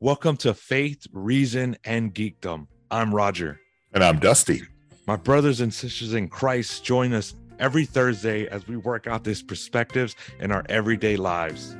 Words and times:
Welcome 0.00 0.36
to 0.38 0.52
Faith, 0.52 1.06
Reason, 1.10 1.74
and 1.82 2.14
Geekdom. 2.14 2.66
I'm 2.90 3.14
Roger. 3.14 3.58
And 3.94 4.04
I'm 4.04 4.18
Dusty. 4.18 4.60
My 5.06 5.16
brothers 5.16 5.62
and 5.62 5.72
sisters 5.72 6.12
in 6.12 6.28
Christ 6.28 6.84
join 6.84 7.14
us 7.14 7.34
every 7.58 7.86
Thursday 7.86 8.46
as 8.46 8.68
we 8.68 8.76
work 8.76 9.06
out 9.06 9.24
these 9.24 9.42
perspectives 9.42 10.14
in 10.38 10.52
our 10.52 10.66
everyday 10.68 11.16
lives. 11.16 11.78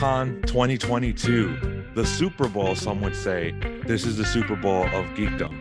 Comic 0.00 0.40
Con 0.40 0.42
2022, 0.46 1.92
the 1.94 2.06
Super 2.06 2.48
Bowl, 2.48 2.74
some 2.74 3.02
would 3.02 3.14
say. 3.14 3.50
This 3.86 4.06
is 4.06 4.16
the 4.16 4.24
Super 4.24 4.56
Bowl 4.56 4.84
of 4.84 5.04
geekdom. 5.14 5.52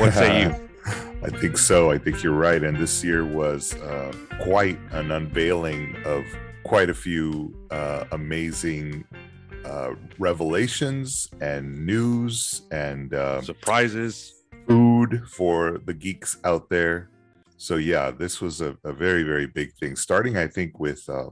What 0.00 0.14
say 0.14 0.44
you? 0.44 0.68
I 1.22 1.28
think 1.28 1.58
so. 1.58 1.90
I 1.90 1.98
think 1.98 2.22
you're 2.22 2.32
right. 2.32 2.64
And 2.64 2.78
this 2.78 3.04
year 3.04 3.26
was 3.26 3.74
uh, 3.74 4.10
quite 4.40 4.78
an 4.92 5.10
unveiling 5.10 5.94
of 6.06 6.24
quite 6.64 6.88
a 6.88 6.94
few 6.94 7.54
uh, 7.70 8.04
amazing 8.12 9.04
uh, 9.66 9.90
revelations 10.18 11.28
and 11.42 11.84
news 11.84 12.62
and 12.70 13.12
uh, 13.12 13.42
surprises, 13.42 14.32
food 14.66 15.24
for 15.28 15.78
the 15.84 15.92
geeks 15.92 16.38
out 16.44 16.70
there. 16.70 17.10
So 17.58 17.76
yeah, 17.76 18.12
this 18.12 18.40
was 18.40 18.62
a, 18.62 18.78
a 18.82 18.94
very 18.94 19.24
very 19.24 19.46
big 19.46 19.74
thing. 19.74 19.94
Starting, 19.94 20.38
I 20.38 20.46
think, 20.46 20.80
with 20.80 21.06
uh, 21.06 21.30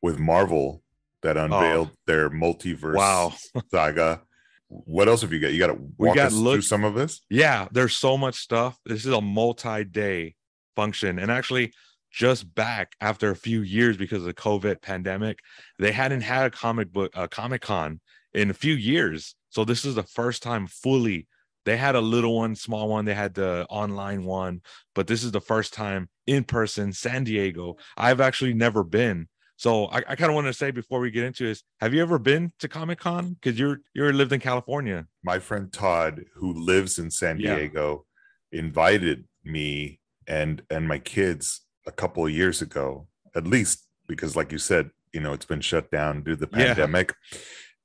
with 0.00 0.20
Marvel 0.20 0.84
that 1.26 1.36
oh. 1.36 1.44
unveiled 1.44 1.90
oh. 1.92 1.96
their 2.06 2.30
multiverse 2.30 2.94
wow. 2.94 3.34
saga. 3.70 4.22
What 4.68 5.08
else 5.08 5.20
have 5.20 5.32
you 5.32 5.40
got? 5.40 5.52
You 5.52 5.58
got 5.58 5.68
to 5.68 5.78
walk 5.96 6.16
got 6.16 6.28
us 6.28 6.32
look, 6.32 6.54
through 6.54 6.62
some 6.62 6.84
of 6.84 6.94
this. 6.94 7.20
Yeah, 7.30 7.68
there's 7.70 7.96
so 7.96 8.16
much 8.16 8.36
stuff. 8.36 8.78
This 8.84 9.04
is 9.04 9.12
a 9.12 9.20
multi-day 9.20 10.34
function, 10.74 11.18
and 11.18 11.30
actually, 11.30 11.72
just 12.10 12.52
back 12.54 12.92
after 13.00 13.30
a 13.30 13.36
few 13.36 13.62
years 13.62 13.96
because 13.96 14.22
of 14.22 14.24
the 14.24 14.34
COVID 14.34 14.82
pandemic, 14.82 15.38
they 15.78 15.92
hadn't 15.92 16.22
had 16.22 16.46
a 16.46 16.50
comic 16.50 16.92
book, 16.92 17.12
a 17.14 17.28
Comic 17.28 17.62
Con 17.62 18.00
in 18.34 18.50
a 18.50 18.54
few 18.54 18.74
years. 18.74 19.36
So 19.50 19.64
this 19.64 19.84
is 19.84 19.94
the 19.94 20.02
first 20.02 20.42
time 20.42 20.66
fully. 20.66 21.28
They 21.64 21.76
had 21.76 21.94
a 21.94 22.00
little 22.00 22.36
one, 22.36 22.54
small 22.54 22.88
one. 22.88 23.04
They 23.04 23.14
had 23.14 23.34
the 23.34 23.66
online 23.68 24.24
one, 24.24 24.62
but 24.94 25.06
this 25.06 25.22
is 25.22 25.32
the 25.32 25.40
first 25.40 25.74
time 25.74 26.08
in 26.26 26.44
person, 26.44 26.92
San 26.92 27.24
Diego. 27.24 27.76
I've 27.96 28.20
actually 28.20 28.54
never 28.54 28.82
been 28.82 29.28
so 29.56 29.86
I, 29.86 29.98
I 30.08 30.16
kind 30.16 30.30
of 30.30 30.34
want 30.34 30.46
to 30.46 30.52
say 30.52 30.70
before 30.70 31.00
we 31.00 31.10
get 31.10 31.24
into 31.24 31.44
this, 31.44 31.62
have 31.80 31.94
you 31.94 32.02
ever 32.02 32.18
been 32.18 32.52
to 32.58 32.68
Comic 32.68 33.00
Con? 33.00 33.34
Because 33.40 33.58
you're 33.58 33.80
you're 33.94 34.12
lived 34.12 34.32
in 34.32 34.40
California. 34.40 35.06
My 35.24 35.38
friend 35.38 35.72
Todd, 35.72 36.24
who 36.34 36.52
lives 36.52 36.98
in 36.98 37.10
San 37.10 37.38
Diego, 37.38 38.04
yeah. 38.52 38.60
invited 38.60 39.24
me 39.44 40.00
and 40.26 40.62
and 40.70 40.86
my 40.86 40.98
kids 40.98 41.62
a 41.86 41.92
couple 41.92 42.26
of 42.26 42.32
years 42.32 42.60
ago, 42.60 43.08
at 43.34 43.46
least 43.46 43.86
because, 44.06 44.36
like 44.36 44.52
you 44.52 44.58
said, 44.58 44.90
you 45.12 45.20
know, 45.20 45.32
it's 45.32 45.46
been 45.46 45.60
shut 45.60 45.90
down 45.90 46.22
due 46.22 46.32
to 46.32 46.40
the 46.40 46.46
pandemic. 46.46 47.14
Yeah. 47.32 47.38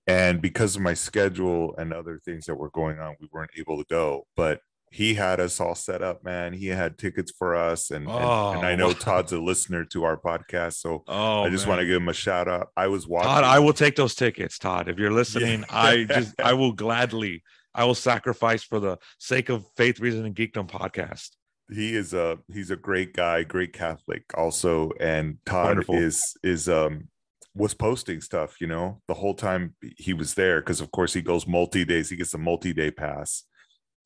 And 0.08 0.42
because 0.42 0.76
of 0.76 0.82
my 0.82 0.94
schedule 0.94 1.76
and 1.78 1.94
other 1.94 2.20
things 2.26 2.46
that 2.48 2.56
were 2.56 2.72
going 2.72 3.00
on, 3.00 3.16
we 3.22 3.30
weren't 3.32 3.52
able 3.58 3.78
to 3.78 3.86
go. 3.90 4.28
But 4.36 4.60
he 4.94 5.14
had 5.14 5.40
us 5.40 5.62
all 5.62 5.74
set 5.74 6.04
up, 6.04 6.22
man. 6.26 6.52
He 6.52 6.68
had 6.68 6.98
tickets 6.98 7.32
for 7.32 7.56
us, 7.56 7.92
and 7.92 8.10
oh, 8.10 8.50
and, 8.50 8.58
and, 8.58 8.68
I 8.68 8.76
know 8.76 8.88
wow. 8.88 8.94
Todd's 9.00 9.32
a 9.32 9.40
listener 9.40 9.86
to 9.86 10.04
our 10.04 10.18
podcast, 10.18 10.74
so 10.74 11.06
oh, 11.08 11.44
I 11.44 11.50
just 11.50 11.66
want 11.66 11.80
to 11.80 11.88
give 11.88 11.96
him 11.96 12.10
a 12.10 12.14
shout 12.14 12.50
out. 12.50 12.72
I 12.76 12.88
was 12.88 13.08
watching. 13.08 13.30
Todd, 13.30 13.46
I 13.46 13.60
will 13.60 13.72
take 13.72 13.96
those 13.96 14.16
tickets, 14.16 14.60
Todd. 14.60 14.90
If 14.90 15.00
you're 15.00 15.12
listening, 15.12 15.62
yeah. 15.62 15.66
I 15.70 16.04
just 16.04 16.40
I 16.42 16.54
will 16.56 16.74
gladly, 16.74 17.42
I 17.74 17.86
will 17.86 17.96
sacrifice 17.96 18.64
for 18.64 18.82
the 18.82 18.98
sake 19.18 19.48
of 19.48 19.66
faith, 19.78 20.02
reason, 20.02 20.26
and 20.26 20.36
geekdom 20.36 20.70
podcast. 20.70 21.30
He 21.72 21.96
is 21.96 22.14
a 22.14 22.40
he's 22.54 22.70
a 22.70 22.76
great 22.76 23.14
guy, 23.14 23.44
great 23.44 23.72
Catholic 23.72 24.26
also, 24.36 24.92
and 25.00 25.38
Todd 25.46 25.68
Wonderful. 25.68 25.96
is 25.96 26.22
is 26.44 26.68
um 26.68 27.08
was 27.56 27.74
posting 27.74 28.20
stuff, 28.20 28.60
you 28.60 28.68
know, 28.68 29.02
the 29.08 29.14
whole 29.14 29.36
time 29.36 29.74
he 29.98 30.14
was 30.14 30.34
there 30.34 30.60
because 30.60 30.82
of 30.82 30.92
course 30.92 31.14
he 31.14 31.22
goes 31.22 31.48
multi 31.48 31.86
days. 31.86 32.10
He 32.10 32.18
gets 32.18 32.34
a 32.34 32.38
multi 32.38 32.74
day 32.74 32.92
pass 32.92 33.46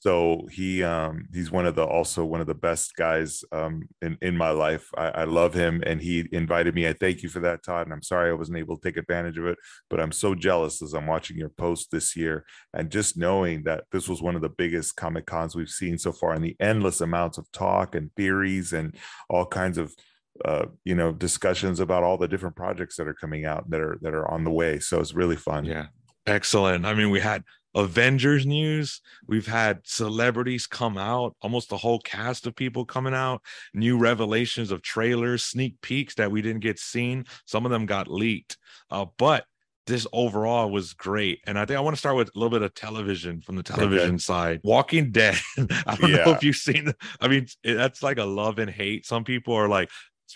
so 0.06 0.48
he 0.52 0.84
um, 0.84 1.28
he's 1.34 1.50
one 1.50 1.66
of 1.66 1.74
the 1.74 1.84
also 1.84 2.24
one 2.24 2.40
of 2.40 2.46
the 2.46 2.54
best 2.54 2.96
guys 2.96 3.44
um, 3.52 3.90
in 4.04 4.20
in 4.22 4.38
my 4.38 4.52
life. 4.52 4.88
I, 4.96 5.08
I, 5.08 5.24
love 5.24 5.56
him, 5.56 5.82
and 5.84 6.00
he 6.00 6.30
invited 6.32 6.76
me. 6.76 6.88
I 6.88 6.94
thank 6.94 7.24
you 7.24 7.30
for 7.30 7.40
that, 7.40 7.64
Todd. 7.64 7.88
And 7.88 7.94
I'm 7.94 8.04
sorry 8.04 8.30
I 8.30 8.34
wasn't 8.34 8.60
able 8.60 8.78
to 8.78 8.88
take 8.88 8.98
advantage 8.98 9.40
of 9.40 9.48
it, 9.48 9.58
but 9.90 10.00
I'm 10.00 10.12
so 10.12 10.36
jealous 10.36 10.84
as 10.84 10.94
I'm 10.94 11.08
watching 11.08 11.38
your 11.38 11.50
post 11.50 11.90
this 11.90 12.16
year 12.16 12.46
and 12.72 12.92
just 12.92 13.18
knowing 13.18 13.64
that 13.64 13.86
this 13.92 14.08
was 14.08 14.22
one 14.22 14.36
of 14.36 14.44
the 14.44 14.50
biggest 14.50 14.96
comic 14.96 15.26
cons 15.26 15.56
we've 15.56 15.70
seen 15.70 15.98
so 15.98 16.12
far, 16.12 16.34
and 16.34 16.44
the 16.44 16.56
endless 16.60 17.02
amounts 17.02 17.40
of 17.40 17.52
talk 17.52 17.96
and 17.96 18.14
theories 18.16 18.74
and 18.74 18.96
all 19.28 19.48
kinds 19.48 19.80
of 19.80 19.92
uh, 20.46 20.68
you 20.84 20.94
know 20.94 21.14
discussions 21.14 21.80
about 21.80 22.04
all 22.04 22.20
the 22.20 22.28
different 22.28 22.56
projects 22.56 22.96
that 22.98 23.08
are 23.08 23.16
coming 23.16 23.46
out 23.46 23.68
that 23.72 23.82
are 23.82 23.98
that 24.04 24.14
are 24.14 24.30
on 24.30 24.44
the 24.44 24.52
way. 24.52 24.78
So 24.78 25.00
it's 25.00 25.16
really 25.16 25.36
fun. 25.36 25.66
Yeah, 25.66 25.88
excellent. 26.28 26.86
I 26.86 26.94
mean, 26.94 27.10
we 27.10 27.22
had 27.22 27.42
Avengers 27.76 28.46
news. 28.46 29.02
We've 29.28 29.46
had 29.46 29.82
celebrities 29.84 30.66
come 30.66 30.98
out, 30.98 31.36
almost 31.42 31.70
the 31.70 31.78
whole 31.78 32.00
cast 32.00 32.48
of 32.48 32.56
people 32.56 32.86
coming 32.86 33.14
out, 33.14 33.42
new 33.74 33.98
revelations 33.98 34.72
of 34.72 34.82
trailers, 34.82 35.44
sneak 35.44 35.80
peeks 35.82 36.16
that 36.16 36.32
we 36.32 36.42
didn't 36.42 36.62
get 36.62 36.80
seen. 36.80 37.26
Some 37.46 37.66
of 37.66 37.72
them 37.72 37.86
got 37.86 38.08
leaked. 38.08 38.58
Uh, 38.90 39.06
but 39.18 39.46
this 39.88 40.08
overall 40.14 40.72
was 40.72 40.94
great. 40.94 41.42
And 41.46 41.60
I 41.60 41.66
think 41.66 41.78
I 41.78 41.82
want 41.82 41.96
to 41.96 42.00
start 42.00 42.16
with 42.16 42.30
a 42.30 42.32
little 42.40 42.50
bit 42.50 42.64
of 42.64 42.74
television 42.74 43.42
from 43.42 43.56
the 43.56 43.64
television 43.64 44.16
okay. 44.16 44.18
side. 44.18 44.62
Walking 44.64 45.12
Dead. 45.12 45.36
I 45.86 45.96
don't 45.96 46.10
yeah. 46.10 46.26
know 46.26 46.32
if 46.32 46.44
you've 46.44 46.56
seen 46.56 46.92
I 47.20 47.28
mean, 47.28 47.48
that's 47.64 48.02
like 48.02 48.18
a 48.18 48.24
love 48.24 48.58
and 48.58 48.70
hate. 48.70 49.06
Some 49.06 49.24
people 49.24 49.54
are 49.54 49.68
like, 49.68 49.90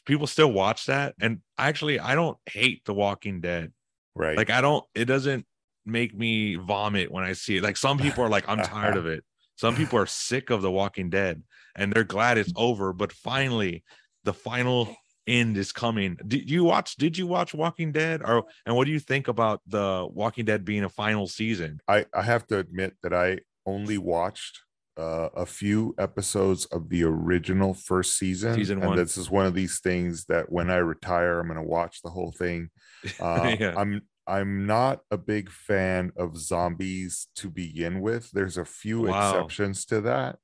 people 0.05 0.27
still 0.27 0.51
watch 0.51 0.85
that. 0.85 1.15
And 1.19 1.39
actually, 1.57 1.99
I 1.99 2.15
don't 2.15 2.37
hate 2.45 2.85
The 2.85 2.93
Walking 2.93 3.41
Dead. 3.41 3.71
Right. 4.15 4.37
Like, 4.37 4.49
I 4.49 4.61
don't, 4.61 4.85
it 4.93 5.05
doesn't 5.05 5.45
make 5.85 6.15
me 6.15 6.55
vomit 6.55 7.11
when 7.11 7.23
I 7.23 7.33
see 7.33 7.57
it. 7.57 7.63
Like 7.63 7.77
some 7.77 7.97
people 7.97 8.23
are 8.23 8.29
like, 8.29 8.47
I'm 8.47 8.61
tired 8.63 8.97
of 8.97 9.05
it. 9.07 9.23
Some 9.55 9.75
people 9.75 9.99
are 9.99 10.05
sick 10.05 10.49
of 10.49 10.61
The 10.61 10.71
Walking 10.71 11.09
Dead 11.09 11.43
and 11.75 11.91
they're 11.91 12.03
glad 12.03 12.37
it's 12.37 12.53
over. 12.55 12.93
But 12.93 13.11
finally, 13.11 13.83
the 14.23 14.33
final 14.33 14.95
end 15.27 15.57
is 15.57 15.71
coming. 15.71 16.17
Did 16.27 16.49
you 16.49 16.63
watch? 16.63 16.95
Did 16.95 17.17
you 17.17 17.27
watch 17.27 17.53
Walking 17.53 17.91
Dead? 17.91 18.21
Or 18.23 18.45
and 18.65 18.75
what 18.75 18.85
do 18.85 18.91
you 18.91 18.99
think 18.99 19.27
about 19.27 19.61
the 19.67 20.07
Walking 20.11 20.45
Dead 20.45 20.65
being 20.65 20.83
a 20.83 20.89
final 20.89 21.27
season? 21.27 21.79
I 21.87 22.05
I 22.13 22.21
have 22.21 22.47
to 22.47 22.59
admit 22.59 22.95
that 23.03 23.13
I 23.13 23.39
only 23.65 23.97
watched 23.97 24.59
uh, 24.97 25.29
a 25.33 25.45
few 25.45 25.95
episodes 25.97 26.65
of 26.65 26.89
the 26.89 27.03
original 27.03 27.73
first 27.73 28.17
season. 28.17 28.53
Season 28.55 28.81
one. 28.81 28.89
And 28.89 28.97
this 28.97 29.15
is 29.15 29.31
one 29.31 29.45
of 29.45 29.53
these 29.53 29.79
things 29.79 30.25
that 30.25 30.51
when 30.51 30.69
I 30.69 30.77
retire, 30.77 31.39
I'm 31.39 31.47
going 31.47 31.57
to 31.57 31.63
watch 31.63 32.01
the 32.01 32.09
whole 32.09 32.31
thing. 32.31 32.69
Uh, 33.21 33.55
yeah. 33.57 33.73
I'm 33.77 34.01
I'm 34.29 34.67
not 34.67 35.01
a 35.09 35.17
big 35.17 35.49
fan 35.49 36.11
of 36.15 36.37
zombies 36.37 37.27
to 37.37 37.49
begin 37.49 37.99
with. 37.99 38.29
There's 38.31 38.57
a 38.57 38.65
few 38.65 39.01
wow. 39.01 39.31
exceptions 39.31 39.85
to 39.85 40.01
that, 40.01 40.37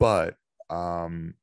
but 0.00 0.36
um, 0.70 1.34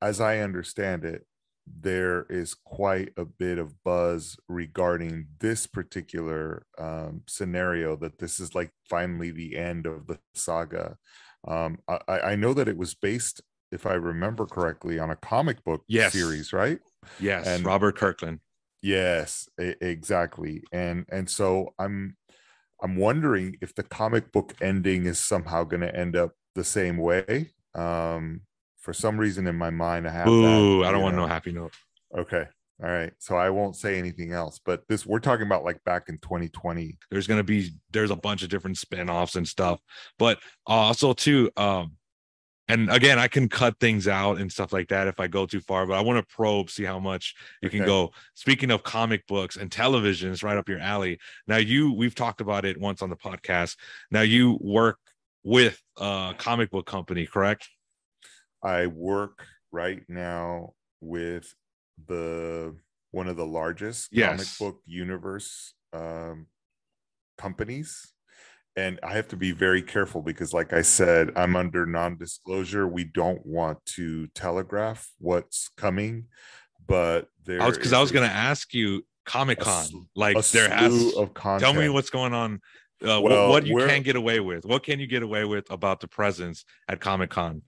as 0.00 0.20
I 0.20 0.38
understand 0.38 1.04
it, 1.04 1.26
there 1.66 2.26
is 2.30 2.54
quite 2.54 3.12
a 3.16 3.24
bit 3.24 3.58
of 3.58 3.82
buzz 3.82 4.36
regarding 4.48 5.26
this 5.40 5.66
particular 5.66 6.64
um, 6.78 7.22
scenario 7.26 7.96
that 7.96 8.18
this 8.18 8.38
is 8.38 8.54
like 8.54 8.70
finally 8.88 9.30
the 9.30 9.56
end 9.56 9.86
of 9.86 10.06
the 10.06 10.18
saga. 10.34 10.96
Um, 11.46 11.78
I, 11.88 12.20
I 12.20 12.36
know 12.36 12.54
that 12.54 12.68
it 12.68 12.76
was 12.76 12.94
based, 12.94 13.40
if 13.72 13.84
I 13.84 13.94
remember 13.94 14.46
correctly, 14.46 14.98
on 14.98 15.10
a 15.10 15.16
comic 15.16 15.64
book 15.64 15.82
yes. 15.88 16.12
series, 16.12 16.52
right? 16.52 16.78
Yes, 17.20 17.46
and 17.46 17.64
Robert 17.64 17.96
Kirkman. 17.96 18.40
Yes, 18.86 19.48
exactly. 19.58 20.62
And 20.70 21.06
and 21.10 21.28
so 21.28 21.74
I'm 21.76 22.16
I'm 22.80 22.94
wondering 22.94 23.56
if 23.60 23.74
the 23.74 23.82
comic 23.82 24.30
book 24.30 24.54
ending 24.60 25.06
is 25.06 25.18
somehow 25.18 25.64
going 25.64 25.80
to 25.80 25.94
end 25.94 26.14
up 26.14 26.32
the 26.54 26.62
same 26.62 26.96
way. 26.96 27.50
Um, 27.74 28.42
for 28.78 28.92
some 28.92 29.18
reason 29.18 29.48
in 29.48 29.56
my 29.56 29.70
mind, 29.70 30.06
I 30.06 30.12
have. 30.12 30.28
Ooh, 30.28 30.82
that, 30.82 30.88
I 30.88 30.92
don't 30.92 31.02
want 31.02 31.16
no 31.16 31.26
happy 31.26 31.50
note. 31.50 31.72
Okay. 32.16 32.44
All 32.80 32.88
right. 32.88 33.12
So 33.18 33.36
I 33.36 33.50
won't 33.50 33.74
say 33.74 33.98
anything 33.98 34.32
else, 34.32 34.60
but 34.64 34.82
this 34.88 35.04
we're 35.04 35.18
talking 35.18 35.46
about 35.46 35.64
like 35.64 35.82
back 35.82 36.08
in 36.08 36.18
2020. 36.18 36.96
There's 37.10 37.26
going 37.26 37.40
to 37.40 37.44
be 37.44 37.70
there's 37.90 38.12
a 38.12 38.16
bunch 38.16 38.44
of 38.44 38.50
different 38.50 38.78
spin-offs 38.78 39.34
and 39.34 39.48
stuff. 39.48 39.80
But 40.16 40.38
also 40.64 41.12
too 41.12 41.50
um 41.56 41.96
and 42.68 42.90
again 42.90 43.18
i 43.18 43.28
can 43.28 43.48
cut 43.48 43.78
things 43.78 44.08
out 44.08 44.38
and 44.38 44.50
stuff 44.50 44.72
like 44.72 44.88
that 44.88 45.06
if 45.06 45.20
i 45.20 45.26
go 45.26 45.46
too 45.46 45.60
far 45.60 45.86
but 45.86 45.94
i 45.94 46.00
want 46.00 46.18
to 46.18 46.34
probe 46.34 46.70
see 46.70 46.84
how 46.84 46.98
much 46.98 47.34
you 47.62 47.68
okay. 47.68 47.78
can 47.78 47.86
go 47.86 48.10
speaking 48.34 48.70
of 48.70 48.82
comic 48.82 49.26
books 49.26 49.56
and 49.56 49.70
television 49.70 50.30
is 50.30 50.42
right 50.42 50.56
up 50.56 50.68
your 50.68 50.78
alley 50.78 51.18
now 51.46 51.56
you 51.56 51.92
we've 51.92 52.14
talked 52.14 52.40
about 52.40 52.64
it 52.64 52.78
once 52.80 53.02
on 53.02 53.10
the 53.10 53.16
podcast 53.16 53.76
now 54.10 54.20
you 54.20 54.58
work 54.60 54.98
with 55.44 55.80
a 55.98 56.34
comic 56.38 56.70
book 56.70 56.86
company 56.86 57.26
correct 57.26 57.68
i 58.62 58.86
work 58.86 59.46
right 59.72 60.02
now 60.08 60.72
with 61.00 61.54
the 62.06 62.74
one 63.12 63.28
of 63.28 63.36
the 63.36 63.46
largest 63.46 64.08
yes. 64.12 64.30
comic 64.30 64.48
book 64.58 64.82
universe 64.86 65.74
um, 65.92 66.46
companies 67.38 68.12
and 68.76 69.00
I 69.02 69.14
have 69.14 69.28
to 69.28 69.36
be 69.36 69.52
very 69.52 69.80
careful 69.80 70.20
because, 70.20 70.52
like 70.52 70.72
I 70.72 70.82
said, 70.82 71.30
I'm 71.34 71.56
under 71.56 71.86
non-disclosure. 71.86 72.86
We 72.86 73.04
don't 73.04 73.44
want 73.44 73.84
to 73.96 74.26
telegraph 74.28 75.10
what's 75.18 75.68
coming, 75.76 76.26
but 76.86 77.28
there. 77.44 77.70
Because 77.70 77.94
I 77.94 78.00
was 78.00 78.12
going 78.12 78.28
to 78.28 78.34
ask 78.34 78.74
you 78.74 79.04
Comic 79.24 79.60
Con, 79.60 79.86
like 80.14 80.36
there 80.48 80.68
has 80.68 81.14
of 81.14 81.32
content. 81.32 81.72
Tell 81.72 81.80
me 81.80 81.88
what's 81.88 82.10
going 82.10 82.34
on. 82.34 82.60
Uh, 83.02 83.20
well, 83.20 83.48
what, 83.48 83.64
what 83.64 83.66
you 83.66 83.76
can 83.78 84.02
get 84.02 84.16
away 84.16 84.40
with? 84.40 84.64
What 84.64 84.82
can 84.82 85.00
you 85.00 85.06
get 85.06 85.22
away 85.22 85.44
with 85.44 85.70
about 85.70 86.00
the 86.00 86.08
presence 86.08 86.64
at 86.88 87.00
Comic 87.00 87.30
Con? 87.30 87.62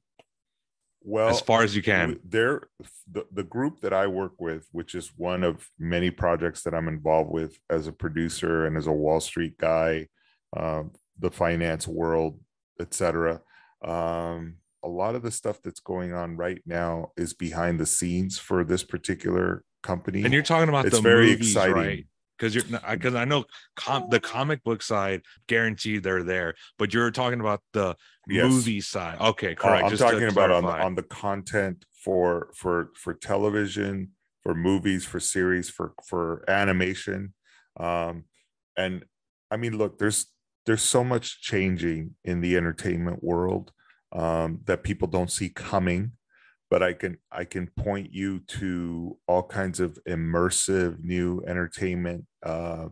Well, 1.03 1.29
as 1.29 1.41
far 1.41 1.63
as 1.63 1.75
you 1.75 1.83
can. 1.83 2.19
There, 2.23 2.69
the, 3.11 3.25
the 3.33 3.45
group 3.45 3.81
that 3.81 3.95
I 3.95 4.07
work 4.09 4.33
with, 4.39 4.67
which 4.73 4.95
is 4.95 5.13
one 5.17 5.43
of 5.43 5.67
many 5.79 6.11
projects 6.11 6.63
that 6.65 6.75
I'm 6.75 6.89
involved 6.89 7.31
with 7.31 7.59
as 7.71 7.87
a 7.87 7.93
producer 7.93 8.67
and 8.67 8.77
as 8.77 8.87
a 8.87 8.93
Wall 8.93 9.21
Street 9.21 9.57
guy 9.57 10.09
um, 10.57 10.93
the 11.19 11.31
finance 11.31 11.87
world, 11.87 12.41
etc. 12.81 13.41
Um, 13.85 14.57
a 14.85 14.89
lot 14.89 15.15
of 15.15 15.23
the 15.23 15.31
stuff 15.31 15.61
that's 15.63 15.81
going 15.81 16.15
on 16.15 16.37
right 16.37 16.63
now 16.65 17.13
is 17.17 17.35
behind 17.35 17.81
the 17.81 17.87
scenes 17.87 18.39
for 18.39 18.65
this 18.65 18.85
particular 18.85 19.65
company. 19.83 20.23
And 20.25 20.33
you're 20.33 20.43
talking 20.43 20.69
about 20.69 20.87
it's 20.87 20.97
the 20.97 21.03
very 21.03 21.31
movies, 21.31 21.51
exciting. 21.51 21.75
right? 21.75 22.07
Because 22.39 22.55
you're 22.55 22.81
because 22.89 23.17
I 23.17 23.25
know 23.25 23.45
com- 23.75 24.09
the 24.11 24.21
comic 24.21 24.63
book 24.63 24.81
side 24.81 25.23
guaranteed 25.49 26.05
they're 26.05 26.23
there, 26.23 26.55
but 26.79 26.95
you're 26.95 27.11
talking 27.11 27.41
about 27.41 27.63
the 27.73 27.97
yes. 28.29 28.49
movie 28.49 28.81
side. 28.81 29.21
Okay, 29.21 29.57
correct. 29.57 29.83
Uh, 29.83 29.87
I'm 29.87 29.91
Just 29.91 30.03
talking 30.03 30.29
about 30.29 30.53
on 30.53 30.63
the, 30.63 30.71
on 30.71 30.95
the 30.95 31.03
content 31.03 31.85
for 32.05 32.51
for 32.55 32.91
for 32.95 33.13
television, 33.13 34.13
for 34.45 34.55
movies, 34.55 35.05
for 35.05 35.19
series, 35.19 35.69
for 35.69 35.95
for 36.07 36.45
animation, 36.49 37.35
um, 37.81 38.25
and 38.77 39.05
I 39.51 39.57
mean, 39.57 39.77
look, 39.77 39.99
there's 39.99 40.27
there's 40.69 40.83
so 40.83 41.03
much 41.03 41.41
changing 41.41 42.15
in 42.27 42.43
the 42.43 42.55
entertainment 42.55 43.25
world 43.25 43.73
um, 44.13 44.61
that 44.67 44.83
people 44.83 45.09
don't 45.09 45.33
see 45.33 45.49
coming 45.49 46.13
but 46.71 46.83
i 46.83 46.93
can 46.93 47.17
i 47.33 47.43
can 47.43 47.67
point 47.69 48.13
you 48.13 48.41
to 48.41 49.17
all 49.27 49.43
kinds 49.43 49.81
of 49.81 49.99
immersive 50.07 51.03
new 51.03 51.43
entertainment 51.47 52.27
uh, 52.43 52.87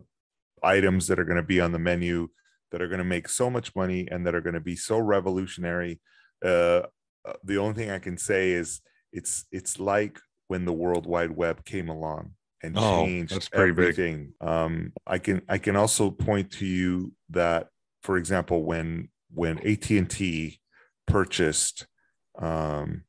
items 0.63 1.05
that 1.05 1.19
are 1.19 1.23
going 1.23 1.37
to 1.37 1.43
be 1.43 1.61
on 1.61 1.71
the 1.71 1.77
menu 1.77 2.27
that 2.71 2.81
are 2.81 2.87
going 2.87 2.97
to 2.97 3.03
make 3.03 3.29
so 3.29 3.47
much 3.47 3.75
money 3.75 4.07
and 4.09 4.25
that 4.25 4.33
are 4.33 4.41
going 4.41 4.55
to 4.55 4.59
be 4.59 4.75
so 4.75 4.97
revolutionary 4.97 6.01
uh, 6.43 6.81
uh, 7.27 7.33
the 7.43 7.59
only 7.59 7.75
thing 7.75 7.91
i 7.91 7.99
can 7.99 8.17
say 8.17 8.53
is 8.53 8.81
it's 9.13 9.45
it's 9.51 9.79
like 9.79 10.19
when 10.47 10.65
the 10.65 10.73
world 10.73 11.05
wide 11.05 11.31
web 11.31 11.63
came 11.63 11.89
along 11.89 12.31
and 12.63 12.75
oh, 12.77 13.05
changed 13.05 13.49
everything. 13.53 14.33
Um, 14.41 14.93
I 15.05 15.19
can 15.19 15.41
I 15.47 15.57
can 15.57 15.75
also 15.75 16.09
point 16.09 16.51
to 16.53 16.65
you 16.65 17.13
that, 17.29 17.69
for 18.01 18.17
example, 18.17 18.63
when 18.63 19.09
when 19.33 19.59
AT 19.59 19.89
and 19.89 20.09
T 20.09 20.59
purchased 21.05 21.87
um, 22.39 23.03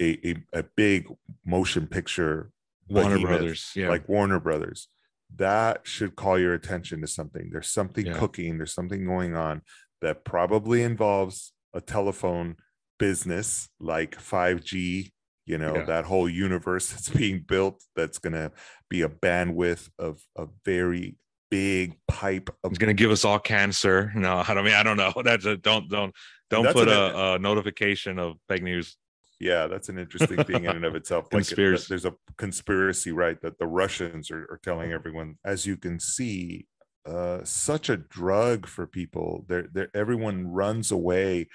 a, 0.00 0.30
a, 0.30 0.34
a 0.52 0.62
big 0.76 1.06
motion 1.44 1.86
picture, 1.86 2.50
Warner 2.88 3.18
Brothers, 3.18 3.72
yeah, 3.74 3.88
like 3.88 4.08
Warner 4.08 4.40
Brothers, 4.40 4.88
that 5.36 5.80
should 5.84 6.16
call 6.16 6.38
your 6.38 6.54
attention 6.54 7.00
to 7.00 7.06
something. 7.06 7.50
There's 7.50 7.70
something 7.70 8.06
yeah. 8.06 8.18
cooking. 8.18 8.58
There's 8.58 8.74
something 8.74 9.04
going 9.04 9.36
on 9.36 9.62
that 10.00 10.24
probably 10.24 10.82
involves 10.82 11.52
a 11.74 11.80
telephone 11.80 12.56
business 12.98 13.68
like 13.80 14.14
5G 14.16 15.10
you 15.46 15.58
know 15.58 15.74
yeah. 15.74 15.84
that 15.84 16.04
whole 16.04 16.28
universe 16.28 16.88
that's 16.90 17.08
being 17.08 17.40
built 17.40 17.82
that's 17.96 18.18
going 18.18 18.34
to 18.34 18.52
be 18.88 19.02
a 19.02 19.08
bandwidth 19.08 19.88
of 19.98 20.22
a 20.36 20.46
very 20.64 21.16
big 21.50 21.98
pipe 22.08 22.50
of- 22.64 22.70
it's 22.70 22.78
going 22.78 22.94
to 22.94 23.00
give 23.00 23.10
us 23.10 23.24
all 23.24 23.38
cancer. 23.38 24.12
No 24.14 24.42
i 24.48 24.54
don't 24.54 24.64
mean 24.64 24.74
i 24.74 24.82
don't 24.82 24.96
know. 24.96 25.12
That's 25.24 25.46
a 25.46 25.56
don't 25.56 25.88
don't 25.88 26.14
don't 26.48 26.64
that's 26.64 26.74
put 26.74 26.88
a, 26.88 27.34
a, 27.34 27.38
notification 27.38 28.18
of 28.18 28.36
fake 28.48 28.62
news. 28.62 28.96
Yeah 29.38 29.68
that's 29.68 29.88
an 29.88 29.98
interesting 29.98 30.42
thing 30.44 30.64
in 30.64 30.76
and 30.76 30.84
of 30.84 30.94
itself. 30.94 31.30
Conspiracy. 31.30 31.82
Like 31.82 31.88
there's 31.88 32.04
a 32.04 32.14
conspiracy 32.36 33.12
right 33.12 33.40
that 33.42 33.58
the 33.58 33.66
russians 33.66 34.30
are, 34.30 34.42
are 34.50 34.60
telling 34.62 34.92
everyone. 34.92 35.38
As 35.44 35.66
you 35.66 35.76
can 35.76 36.00
see 36.00 36.66
uh, 37.06 37.40
such 37.44 37.88
a 37.88 37.96
drug 37.96 38.66
for 38.66 38.86
people. 38.86 39.44
There, 39.48 39.90
everyone 39.94 40.46
runs 40.48 40.92
away 40.92 41.48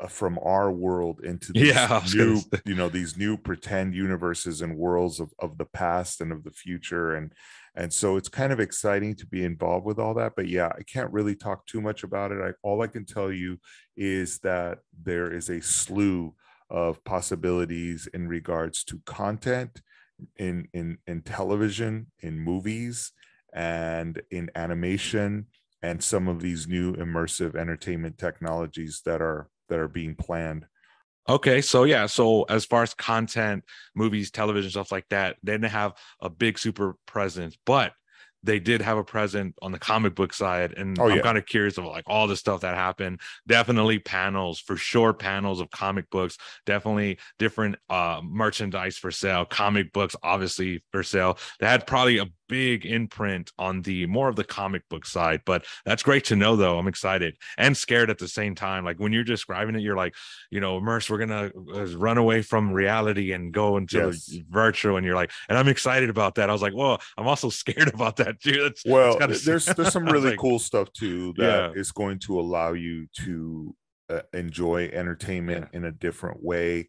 uh, 0.00 0.06
from 0.08 0.38
our 0.42 0.70
world 0.72 1.20
into 1.22 1.52
these 1.54 1.74
yeah, 1.74 2.02
new 2.14 2.40
you 2.64 2.74
know 2.74 2.88
these 2.88 3.16
new 3.16 3.36
pretend 3.36 3.94
universes 3.94 4.62
and 4.62 4.76
worlds 4.76 5.20
of, 5.20 5.32
of 5.38 5.58
the 5.58 5.66
past 5.66 6.20
and 6.20 6.32
of 6.32 6.44
the 6.44 6.50
future. 6.50 7.14
And 7.14 7.32
and 7.76 7.92
so 7.92 8.16
it's 8.16 8.28
kind 8.28 8.52
of 8.52 8.60
exciting 8.60 9.14
to 9.14 9.26
be 9.26 9.44
involved 9.44 9.84
with 9.84 9.98
all 9.98 10.14
that 10.14 10.32
but 10.36 10.48
yeah 10.48 10.70
i 10.78 10.82
can't 10.82 11.12
really 11.12 11.34
talk 11.34 11.66
too 11.66 11.80
much 11.80 12.02
about 12.02 12.32
it 12.32 12.40
I, 12.42 12.52
all 12.62 12.82
i 12.82 12.86
can 12.86 13.04
tell 13.04 13.30
you 13.30 13.58
is 13.96 14.38
that 14.40 14.78
there 15.02 15.32
is 15.32 15.48
a 15.48 15.60
slew 15.60 16.34
of 16.70 17.02
possibilities 17.04 18.08
in 18.12 18.28
regards 18.28 18.84
to 18.84 19.00
content 19.06 19.80
in 20.36 20.68
in 20.72 20.98
in 21.06 21.22
television 21.22 22.06
in 22.20 22.38
movies 22.38 23.12
and 23.52 24.20
in 24.30 24.50
animation 24.54 25.46
and 25.82 26.02
some 26.02 26.26
of 26.26 26.40
these 26.40 26.66
new 26.66 26.94
immersive 26.94 27.54
entertainment 27.54 28.18
technologies 28.18 29.02
that 29.04 29.20
are 29.22 29.48
that 29.68 29.78
are 29.78 29.88
being 29.88 30.14
planned. 30.14 30.66
Okay, 31.28 31.60
so 31.60 31.84
yeah, 31.84 32.06
so 32.06 32.44
as 32.44 32.64
far 32.64 32.82
as 32.82 32.94
content, 32.94 33.64
movies, 33.94 34.30
television, 34.30 34.70
stuff 34.70 34.92
like 34.92 35.08
that, 35.10 35.36
they 35.42 35.52
didn't 35.52 35.70
have 35.70 35.94
a 36.20 36.30
big 36.30 36.58
super 36.58 36.96
presence, 37.06 37.56
but 37.66 37.92
they 38.46 38.60
did 38.60 38.80
have 38.80 38.96
a 38.96 39.04
present 39.04 39.54
on 39.60 39.72
the 39.72 39.78
comic 39.78 40.14
book 40.14 40.32
side 40.32 40.72
and 40.76 40.98
oh, 40.98 41.08
i'm 41.08 41.16
yeah. 41.16 41.22
kind 41.22 41.36
of 41.36 41.44
curious 41.44 41.76
about 41.78 41.90
like 41.90 42.04
all 42.06 42.26
the 42.26 42.36
stuff 42.36 42.60
that 42.60 42.74
happened 42.74 43.20
definitely 43.46 43.98
panels 43.98 44.60
for 44.60 44.76
sure 44.76 45.12
panels 45.12 45.60
of 45.60 45.70
comic 45.70 46.08
books 46.10 46.38
definitely 46.64 47.18
different 47.38 47.76
uh 47.90 48.20
merchandise 48.24 48.96
for 48.96 49.10
sale 49.10 49.44
comic 49.44 49.92
books 49.92 50.14
obviously 50.22 50.82
for 50.92 51.02
sale 51.02 51.36
they 51.60 51.66
had 51.66 51.86
probably 51.86 52.18
a 52.18 52.26
big 52.48 52.86
imprint 52.86 53.52
on 53.58 53.82
the 53.82 54.06
more 54.06 54.28
of 54.28 54.36
the 54.36 54.44
comic 54.44 54.82
book 54.88 55.04
side 55.06 55.40
but 55.44 55.64
that's 55.84 56.02
great 56.02 56.24
to 56.24 56.36
know 56.36 56.56
though 56.56 56.78
i'm 56.78 56.88
excited 56.88 57.36
and 57.58 57.76
scared 57.76 58.10
at 58.10 58.18
the 58.18 58.28
same 58.28 58.54
time 58.54 58.84
like 58.84 58.98
when 58.98 59.12
you're 59.12 59.24
describing 59.24 59.74
it 59.74 59.80
you're 59.80 59.96
like 59.96 60.14
you 60.50 60.60
know 60.60 60.80
merce 60.80 61.10
we're 61.10 61.18
gonna 61.18 61.50
uh, 61.74 61.86
run 61.96 62.18
away 62.18 62.42
from 62.42 62.72
reality 62.72 63.32
and 63.32 63.52
go 63.52 63.76
into 63.76 63.98
yes. 63.98 64.26
the 64.26 64.44
virtual 64.48 64.96
and 64.96 65.06
you're 65.06 65.14
like 65.14 65.30
and 65.48 65.58
i'm 65.58 65.68
excited 65.68 66.10
about 66.10 66.34
that 66.34 66.50
i 66.50 66.52
was 66.52 66.62
like 66.62 66.74
well 66.74 67.00
i'm 67.16 67.26
also 67.26 67.48
scared 67.56 67.92
about 67.92 68.16
that 68.16 68.40
too 68.40 68.62
that's 68.62 68.84
well 68.86 69.18
that's 69.18 69.44
there's 69.44 69.66
there's 69.66 69.92
some 69.92 70.04
really 70.06 70.30
like, 70.30 70.38
cool 70.38 70.58
stuff 70.58 70.92
too 70.92 71.32
that 71.36 71.72
yeah. 71.74 71.80
is 71.80 71.92
going 71.92 72.18
to 72.18 72.38
allow 72.38 72.72
you 72.72 73.06
to 73.12 73.74
uh, 74.08 74.20
enjoy 74.32 74.88
entertainment 74.92 75.68
yeah. 75.72 75.78
in 75.78 75.84
a 75.84 75.92
different 75.92 76.42
way 76.42 76.88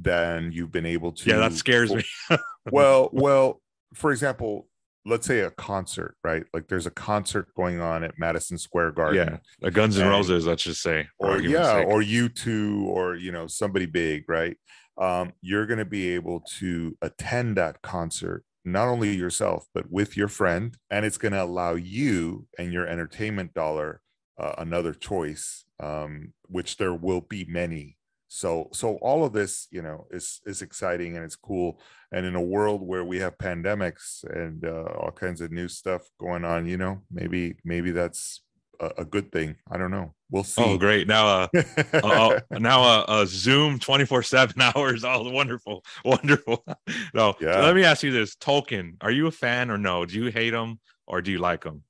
than 0.00 0.52
you've 0.52 0.72
been 0.72 0.86
able 0.86 1.12
to 1.12 1.28
yeah 1.28 1.36
that 1.36 1.52
scares 1.52 1.92
me 1.92 2.04
well 2.70 3.10
well 3.12 3.60
for 3.94 4.10
example, 4.10 4.68
let's 5.06 5.26
say 5.26 5.40
a 5.40 5.50
concert, 5.50 6.16
right? 6.22 6.44
Like 6.52 6.68
there's 6.68 6.86
a 6.86 6.90
concert 6.90 7.48
going 7.56 7.80
on 7.80 8.04
at 8.04 8.18
Madison 8.18 8.58
Square 8.58 8.92
Garden. 8.92 9.40
Yeah, 9.62 9.66
a 9.66 9.70
Guns 9.70 9.98
N' 9.98 10.08
Roses, 10.08 10.46
let's 10.46 10.62
just 10.62 10.82
say, 10.82 11.08
or 11.18 11.40
yeah, 11.40 11.80
sake. 11.80 11.88
or 11.88 12.02
U2, 12.02 12.84
or 12.84 13.16
you 13.16 13.32
know 13.32 13.46
somebody 13.46 13.86
big, 13.86 14.28
right? 14.28 14.56
Um, 14.98 15.32
you're 15.40 15.66
going 15.66 15.78
to 15.78 15.84
be 15.84 16.10
able 16.10 16.40
to 16.58 16.96
attend 17.00 17.56
that 17.56 17.80
concert 17.82 18.44
not 18.62 18.88
only 18.88 19.16
yourself 19.16 19.64
but 19.72 19.90
with 19.90 20.16
your 20.16 20.28
friend, 20.28 20.76
and 20.90 21.06
it's 21.06 21.18
going 21.18 21.32
to 21.32 21.42
allow 21.42 21.74
you 21.74 22.46
and 22.58 22.72
your 22.72 22.86
entertainment 22.86 23.54
dollar 23.54 24.02
uh, 24.38 24.54
another 24.58 24.92
choice, 24.92 25.64
um, 25.80 26.32
which 26.46 26.76
there 26.76 26.94
will 26.94 27.20
be 27.20 27.44
many 27.46 27.96
so 28.32 28.68
so 28.72 28.94
all 29.02 29.24
of 29.24 29.32
this 29.32 29.66
you 29.72 29.82
know 29.82 30.06
is 30.12 30.40
is 30.46 30.62
exciting 30.62 31.16
and 31.16 31.24
it's 31.24 31.34
cool. 31.34 31.80
And 32.12 32.24
in 32.24 32.36
a 32.36 32.40
world 32.40 32.80
where 32.80 33.04
we 33.04 33.18
have 33.18 33.36
pandemics 33.38 34.22
and 34.24 34.64
uh, 34.64 34.84
all 34.98 35.10
kinds 35.10 35.40
of 35.40 35.50
new 35.50 35.66
stuff 35.66 36.02
going 36.18 36.44
on 36.44 36.66
you 36.66 36.76
know 36.76 37.02
maybe 37.10 37.56
maybe 37.64 37.90
that's 37.90 38.42
a, 38.78 38.92
a 38.98 39.04
good 39.04 39.32
thing. 39.32 39.56
I 39.68 39.78
don't 39.78 39.90
know. 39.90 40.14
We'll 40.30 40.44
see. 40.44 40.62
oh 40.62 40.78
great. 40.78 41.08
Now 41.08 41.26
uh, 41.26 41.48
uh, 41.92 41.98
uh 41.98 42.40
now 42.52 42.82
uh, 42.84 43.04
uh 43.08 43.26
zoom 43.26 43.80
24 43.80 44.22
7 44.22 44.62
hours 44.76 45.04
oh 45.04 45.28
wonderful 45.28 45.84
wonderful. 46.04 46.64
No 47.12 47.34
yeah. 47.40 47.60
let 47.62 47.74
me 47.74 47.82
ask 47.82 48.04
you 48.04 48.12
this. 48.12 48.36
Tolkien 48.36 48.92
are 49.00 49.10
you 49.10 49.26
a 49.26 49.32
fan 49.32 49.72
or 49.72 49.78
no? 49.78 50.06
Do 50.06 50.14
you 50.14 50.30
hate 50.30 50.54
him 50.54 50.78
or 51.08 51.20
do 51.20 51.32
you 51.32 51.38
like 51.38 51.64
him? 51.64 51.82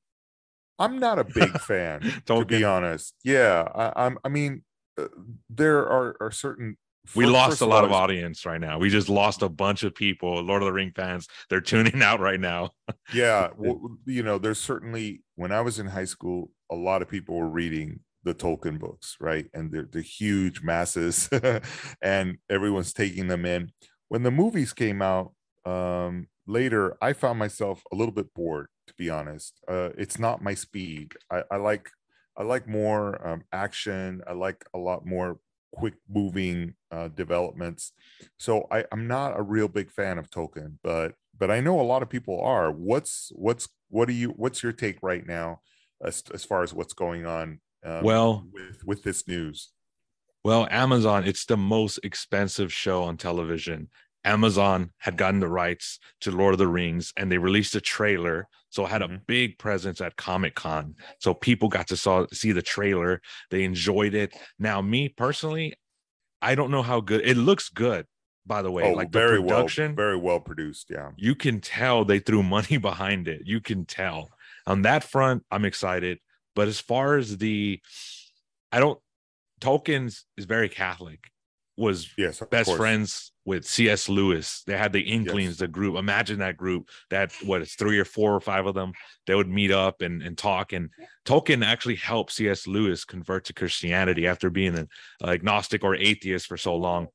I'm 0.79 0.99
not 0.99 1.19
a 1.19 1.25
big 1.25 1.61
fan 1.61 2.23
to 2.25 2.47
be 2.47 2.65
honest. 2.65 3.15
Yeah 3.23 3.69
I, 3.75 4.07
i'm 4.07 4.19
i 4.25 4.31
mean 4.31 4.63
there 5.49 5.79
are, 5.89 6.17
are 6.21 6.31
certain 6.31 6.77
we 7.17 7.27
lost 7.27 7.61
a 7.61 7.67
lot 7.67 7.85
of 7.85 7.93
audience 7.93 8.45
right 8.45 8.61
now. 8.61 8.79
We 8.79 8.91
just 8.91 9.09
lost 9.09 9.43
a 9.43 9.49
bunch 9.49 9.83
of 9.83 9.95
people, 9.95 10.43
Lord 10.43 10.63
of 10.63 10.67
the 10.67 10.73
Ring 10.73 10.93
fans. 10.95 11.27
They're 11.49 11.61
tuning 11.61 12.03
out 12.03 12.21
right 12.21 12.39
now. 12.39 12.71
yeah, 13.15 13.49
well, 13.57 13.97
you 14.05 14.23
know, 14.23 14.39
there's 14.39 14.61
certainly 14.61 15.23
when 15.35 15.51
I 15.51 15.63
was 15.63 15.79
in 15.79 15.87
high 15.87 16.05
school, 16.05 16.51
a 16.71 16.77
lot 16.77 17.03
of 17.03 17.09
people 17.09 17.37
were 17.37 17.49
reading 17.49 18.01
the 18.23 18.35
Tolkien 18.35 18.79
books, 18.79 19.17
right? 19.19 19.47
And 19.55 19.73
they're 19.73 19.89
the 19.91 20.03
huge 20.03 20.63
masses, 20.63 21.29
and 22.03 22.39
everyone's 22.49 22.93
taking 22.93 23.29
them 23.29 23.45
in. 23.47 23.73
When 24.09 24.23
the 24.23 24.31
movies 24.31 24.73
came 24.73 25.01
out 25.01 25.33
um, 25.65 26.29
later, 26.47 26.97
I 27.01 27.15
found 27.15 27.39
myself 27.39 27.83
a 27.93 27.97
little 27.97 28.15
bit 28.15 28.33
bored 28.35 28.69
to 28.91 28.95
be 28.97 29.09
honest. 29.09 29.55
Uh, 29.69 29.91
it's 29.97 30.19
not 30.19 30.43
my 30.43 30.55
speed. 30.55 31.15
I, 31.31 31.45
I 31.51 31.57
like 31.57 31.91
I 32.41 32.43
like 32.43 32.67
more 32.67 33.27
um, 33.27 33.45
action. 33.53 34.23
I 34.27 34.33
like 34.33 34.65
a 34.73 34.79
lot 34.79 35.05
more 35.05 35.39
quick 35.73 35.93
moving 36.09 36.75
uh, 36.91 37.09
developments. 37.09 37.93
So 38.39 38.67
I, 38.71 38.87
I'm 38.91 39.07
not 39.07 39.39
a 39.39 39.43
real 39.43 39.69
big 39.69 39.91
fan 39.91 40.17
of 40.19 40.31
Tolkien, 40.31 40.77
but 40.83 41.13
but 41.39 41.51
I 41.51 41.61
know 41.61 41.79
a 41.79 41.83
lot 41.83 42.03
of 42.03 42.09
people 42.09 42.41
are. 42.41 42.73
What's 42.73 43.31
what's 43.35 43.69
what 43.91 44.09
do 44.09 44.15
you 44.15 44.31
what's 44.31 44.63
your 44.63 44.73
take 44.73 44.99
right 45.03 45.27
now 45.27 45.61
as 46.03 46.23
as 46.33 46.43
far 46.43 46.63
as 46.63 46.73
what's 46.73 46.95
going 46.95 47.27
on? 47.27 47.61
Um, 47.85 48.05
well, 48.05 48.47
with 48.51 48.87
with 48.87 49.03
this 49.03 49.29
news. 49.29 49.73
Well, 50.43 50.67
Amazon, 50.71 51.25
it's 51.25 51.45
the 51.45 51.59
most 51.59 51.99
expensive 52.03 52.73
show 52.73 53.03
on 53.03 53.19
television. 53.19 53.91
Amazon 54.25 54.93
had 54.97 55.19
gotten 55.19 55.41
the 55.41 55.49
rights 55.49 55.99
to 56.23 56.31
Lord 56.31 56.55
of 56.55 56.59
the 56.59 56.69
Rings 56.69 57.13
and 57.19 57.31
they 57.31 57.37
released 57.37 57.75
a 57.75 57.81
trailer. 57.83 58.49
So 58.71 58.87
it 58.87 58.91
had 58.91 59.03
mm-hmm. 59.03 59.17
a 59.17 59.19
big 59.27 59.59
presence 59.59 60.01
at 60.01 60.17
Comic 60.17 60.55
Con. 60.55 60.95
So 61.19 61.35
people 61.35 61.69
got 61.69 61.89
to 61.89 61.97
saw, 61.97 62.27
see 62.33 62.53
the 62.53 62.63
trailer. 62.63 63.21
They 63.51 63.65
enjoyed 63.65 64.15
it. 64.15 64.35
Now, 64.59 64.81
me 64.81 65.09
personally, 65.09 65.75
I 66.41 66.55
don't 66.55 66.71
know 66.71 66.83
how 66.83 67.01
good 67.01 67.21
it 67.25 67.37
looks 67.37 67.69
good, 67.69 68.07
by 68.47 68.63
the 68.63 68.71
way. 68.71 68.85
Oh, 68.85 68.95
like 68.95 69.11
very 69.11 69.41
production, 69.41 69.89
well, 69.89 69.97
very 69.97 70.17
well 70.17 70.41
produced. 70.41 70.87
Yeah. 70.91 71.11
You 71.17 71.35
can 71.35 71.61
tell 71.61 72.05
they 72.05 72.21
threw 72.21 72.43
money 72.43 72.77
behind 72.79 73.29
it. 73.29 73.43
You 73.45 73.61
can 73.61 73.85
tell. 73.85 74.31
On 74.67 74.83
that 74.83 75.05
front, 75.05 75.45
I'm 75.51 75.65
excited. 75.65 76.19
But 76.55 76.69
as 76.69 76.81
far 76.81 77.17
as 77.17 77.39
the 77.39 77.81
I 78.73 78.81
don't 78.81 78.99
Tolkien's 79.61 80.25
is 80.37 80.47
very 80.47 80.69
Catholic 80.69 81.21
was 81.77 82.09
yes, 82.17 82.43
best 82.51 82.67
course. 82.67 82.79
friends 82.79 83.33
with 83.51 83.67
C.S. 83.67 84.09
Lewis. 84.09 84.63
They 84.65 84.79
had 84.79 84.93
the 84.93 85.01
Inklings, 85.01 85.51
yes. 85.51 85.59
the 85.59 85.67
group. 85.67 85.97
Imagine 85.97 86.39
that 86.39 86.57
group. 86.57 86.89
That 87.11 87.33
what 87.45 87.63
it's 87.63 87.75
three 87.75 87.99
or 87.99 88.05
four 88.05 88.33
or 88.33 88.41
five 88.41 88.65
of 88.65 88.77
them. 88.77 88.93
They 89.27 89.35
would 89.35 89.49
meet 89.49 89.73
up 89.73 90.03
and, 90.03 90.23
and 90.23 90.39
talk. 90.39 90.73
And 90.73 90.91
Tolkien 91.27 91.67
actually 91.67 91.97
helped 91.97 92.31
C.S. 92.31 92.69
Lewis 92.69 93.05
convert 93.05 93.47
to 93.47 93.53
Christianity 93.53 94.29
after 94.29 94.51
being 94.51 94.79
an 94.79 94.89
uh, 95.23 95.31
agnostic 95.31 95.83
or 95.83 95.97
atheist 95.97 96.47
for 96.47 96.57
so 96.57 96.77
long. 96.77 97.09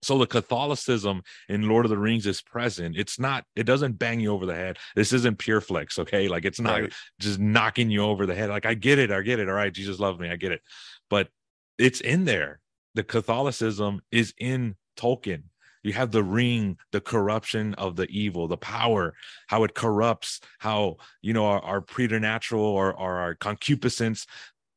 So 0.00 0.16
the 0.16 0.26
Catholicism 0.26 1.20
in 1.50 1.68
Lord 1.68 1.84
of 1.84 1.90
the 1.90 1.98
Rings 1.98 2.26
is 2.26 2.40
present. 2.40 2.96
It's 2.96 3.18
not, 3.18 3.44
it 3.54 3.64
doesn't 3.64 3.98
bang 3.98 4.20
you 4.20 4.32
over 4.32 4.46
the 4.46 4.54
head. 4.54 4.78
This 4.96 5.12
isn't 5.12 5.38
Pure 5.38 5.60
Flix, 5.60 5.98
okay? 5.98 6.28
Like 6.28 6.46
it's 6.46 6.60
not 6.60 6.80
right. 6.80 6.92
just 7.20 7.38
knocking 7.38 7.90
you 7.90 8.04
over 8.04 8.24
the 8.24 8.34
head. 8.34 8.48
Like 8.48 8.64
I 8.64 8.72
get 8.72 8.98
it, 8.98 9.10
I 9.10 9.20
get 9.20 9.38
it. 9.38 9.50
All 9.50 9.54
right, 9.54 9.72
Jesus 9.72 9.98
loves 9.98 10.18
me, 10.18 10.30
I 10.30 10.36
get 10.36 10.52
it. 10.52 10.62
But 11.10 11.28
it's 11.76 12.00
in 12.00 12.24
there 12.24 12.60
the 12.98 13.04
Catholicism 13.04 14.00
is 14.10 14.34
in 14.38 14.74
Tolkien. 14.96 15.44
You 15.82 15.92
have 15.92 16.10
the 16.10 16.24
ring, 16.24 16.76
the 16.92 17.00
corruption 17.00 17.74
of 17.74 17.96
the 17.96 18.08
evil, 18.10 18.48
the 18.48 18.56
power, 18.56 19.14
how 19.46 19.64
it 19.64 19.74
corrupts, 19.74 20.40
how 20.58 20.96
you 21.22 21.32
know 21.32 21.46
our, 21.46 21.60
our 21.60 21.80
preternatural 21.80 22.64
or, 22.64 22.92
or 22.92 23.16
our 23.16 23.34
concupiscence 23.34 24.26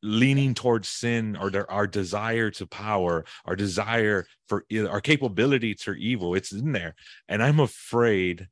leaning 0.03 0.53
towards 0.53 0.87
sin 0.87 1.35
or 1.35 1.49
their, 1.51 1.69
our 1.69 1.85
desire 1.85 2.49
to 2.49 2.65
power, 2.65 3.23
our 3.45 3.55
desire 3.55 4.25
for 4.47 4.65
our 4.89 5.01
capability 5.01 5.75
to 5.75 5.93
evil. 5.93 6.33
It's 6.33 6.51
in 6.51 6.71
there. 6.71 6.95
And 7.27 7.43
I'm 7.43 7.59
afraid 7.59 8.47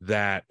that 0.00 0.44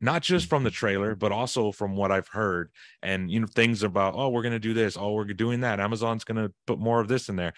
not 0.00 0.22
just 0.22 0.48
from 0.48 0.62
the 0.62 0.70
trailer, 0.70 1.14
but 1.14 1.32
also 1.32 1.72
from 1.72 1.96
what 1.96 2.12
I've 2.12 2.28
heard 2.28 2.70
and 3.02 3.30
you 3.30 3.40
know 3.40 3.46
things 3.46 3.82
about 3.82 4.14
oh 4.16 4.28
we're 4.28 4.42
gonna 4.42 4.58
do 4.58 4.74
this, 4.74 4.96
oh 4.96 5.12
we're 5.12 5.24
doing 5.24 5.60
that. 5.60 5.80
Amazon's 5.80 6.24
gonna 6.24 6.50
put 6.66 6.78
more 6.78 7.00
of 7.00 7.08
this 7.08 7.28
in 7.28 7.36
there. 7.36 7.54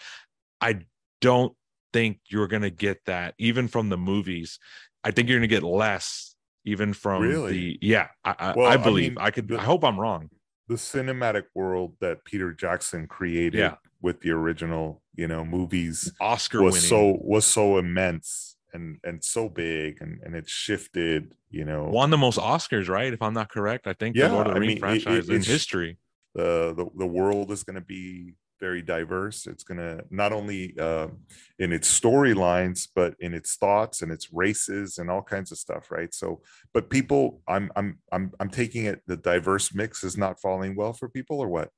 I 0.61 0.81
don't 1.21 1.55
think 1.93 2.21
you're 2.29 2.49
gonna 2.49 2.71
get 2.71 3.05
that 3.07 3.35
even 3.39 3.69
from 3.69 3.89
the 3.89 3.99
movies. 3.99 4.59
I 5.05 5.11
think 5.11 5.29
you're 5.29 5.39
gonna 5.39 5.47
get 5.47 5.63
less 5.63 6.35
even 6.65 6.93
from 6.93 7.23
really? 7.23 7.53
the 7.53 7.79
yeah. 7.81 8.09
I, 8.25 8.55
well, 8.57 8.67
I 8.67 8.77
believe 8.77 9.17
I, 9.19 9.21
mean, 9.21 9.27
I 9.27 9.31
could. 9.31 9.49
The, 9.49 9.59
I 9.59 9.65
hope 9.65 9.85
I'm 9.85 9.99
wrong. 9.99 10.31
The 10.69 10.75
cinematic 10.75 11.45
world 11.55 11.95
that 12.01 12.25
Peter 12.25 12.53
Jackson 12.53 13.07
created 13.07 13.59
yeah. 13.59 13.75
with 14.03 14.21
the 14.21 14.33
original, 14.33 15.01
you 15.15 15.27
know, 15.27 15.45
movies, 15.45 16.13
Oscar 16.21 16.63
was 16.63 16.75
winning. 16.75 16.89
so 16.89 17.19
was 17.23 17.47
so 17.47 17.79
immense 17.79 18.57
and 18.73 18.99
and 19.05 19.23
so 19.25 19.49
big 19.49 20.01
and 20.01 20.21
and 20.23 20.35
it 20.35 20.49
shifted 20.49 21.35
you 21.51 21.65
know 21.65 21.85
won 21.85 22.11
the 22.11 22.19
most 22.19 22.39
oscars 22.39 22.89
right 22.89 23.13
if 23.13 23.23
i'm 23.23 23.33
not 23.33 23.51
correct 23.51 23.87
i 23.87 23.93
think 23.93 24.17
yeah, 24.17 24.29
the 24.29 24.35
lord 24.35 24.47
of 24.47 24.55
the 24.55 24.61
rings 24.61 24.79
franchise 24.79 25.29
it, 25.29 25.35
in 25.35 25.43
history 25.43 25.97
the, 26.35 26.75
the 26.77 26.87
the 26.99 27.07
world 27.07 27.51
is 27.51 27.65
going 27.65 27.75
to 27.75 27.81
be 27.81 28.35
very 28.61 28.83
diverse. 28.83 29.47
It's 29.47 29.65
going 29.65 29.79
to 29.79 30.05
not 30.11 30.33
only 30.33 30.75
uh, 30.79 31.09
in 31.59 31.73
its 31.73 31.89
storylines 31.89 32.89
but 32.95 33.15
in 33.21 33.35
its 33.35 33.57
thoughts 33.57 34.03
and 34.03 34.13
its 34.13 34.33
races 34.33 34.99
and 34.99 35.11
all 35.11 35.23
kinds 35.23 35.53
of 35.53 35.59
stuff 35.59 35.91
right? 35.91 36.13
So 36.15 36.43
but 36.73 36.91
people 36.91 37.41
i'm 37.49 37.71
i'm 37.77 37.99
i'm, 38.13 38.33
I'm 38.41 38.51
taking 38.51 38.85
it 38.85 39.03
the 39.07 39.17
diverse 39.17 39.75
mix 39.75 40.05
is 40.05 40.17
not 40.17 40.41
falling 40.41 40.77
well 40.77 40.93
for 40.93 41.09
people 41.09 41.41
or 41.41 41.49
what? 41.49 41.71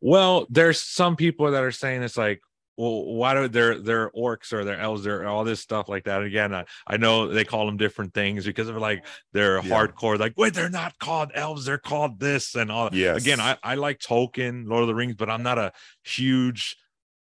Well 0.00 0.46
there's 0.50 0.82
some 0.82 1.16
people 1.16 1.50
that 1.50 1.62
are 1.62 1.72
saying 1.72 2.02
it's 2.02 2.16
like 2.16 2.40
well, 2.80 3.04
why 3.04 3.34
do 3.34 3.46
they're 3.46 3.78
they're 3.78 4.10
orcs 4.12 4.54
or 4.54 4.64
they're 4.64 4.80
elves 4.80 5.06
or 5.06 5.26
all 5.26 5.44
this 5.44 5.60
stuff 5.60 5.90
like 5.90 6.04
that? 6.04 6.22
Again, 6.22 6.54
I, 6.54 6.64
I 6.86 6.96
know 6.96 7.28
they 7.28 7.44
call 7.44 7.66
them 7.66 7.76
different 7.76 8.14
things 8.14 8.46
because 8.46 8.70
of 8.70 8.76
like 8.76 9.04
they're 9.34 9.56
yeah. 9.56 9.62
hardcore, 9.62 10.18
like 10.18 10.32
wait, 10.38 10.54
they're 10.54 10.70
not 10.70 10.98
called 10.98 11.30
elves, 11.34 11.66
they're 11.66 11.76
called 11.76 12.18
this 12.18 12.54
and 12.54 12.72
all. 12.72 12.88
Yeah. 12.90 13.16
Again, 13.16 13.38
I, 13.38 13.58
I 13.62 13.74
like 13.74 13.98
Tolkien, 13.98 14.66
Lord 14.66 14.80
of 14.80 14.88
the 14.88 14.94
Rings, 14.94 15.14
but 15.14 15.28
I'm 15.28 15.42
not 15.42 15.58
a 15.58 15.72
huge 16.04 16.76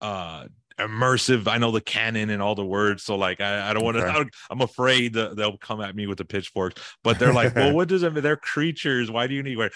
uh 0.02 0.44
immersive. 0.78 1.48
I 1.48 1.56
know 1.56 1.70
the 1.70 1.80
canon 1.80 2.28
and 2.28 2.42
all 2.42 2.54
the 2.54 2.64
words, 2.64 3.02
so 3.02 3.16
like 3.16 3.40
I, 3.40 3.70
I 3.70 3.72
don't 3.72 3.82
want 3.82 3.96
to. 3.96 4.06
Okay. 4.06 4.28
I'm 4.50 4.60
afraid 4.60 5.14
that 5.14 5.36
they'll 5.36 5.56
come 5.56 5.80
at 5.80 5.96
me 5.96 6.06
with 6.06 6.18
the 6.18 6.26
pitchforks. 6.26 6.82
But 7.02 7.18
they're 7.18 7.32
like, 7.32 7.54
well, 7.56 7.72
what 7.74 7.88
does 7.88 8.02
it 8.02 8.12
mean? 8.12 8.22
They're 8.22 8.36
creatures. 8.36 9.10
Why 9.10 9.26
do 9.26 9.34
you 9.34 9.42
need? 9.42 9.56
We're, 9.56 9.70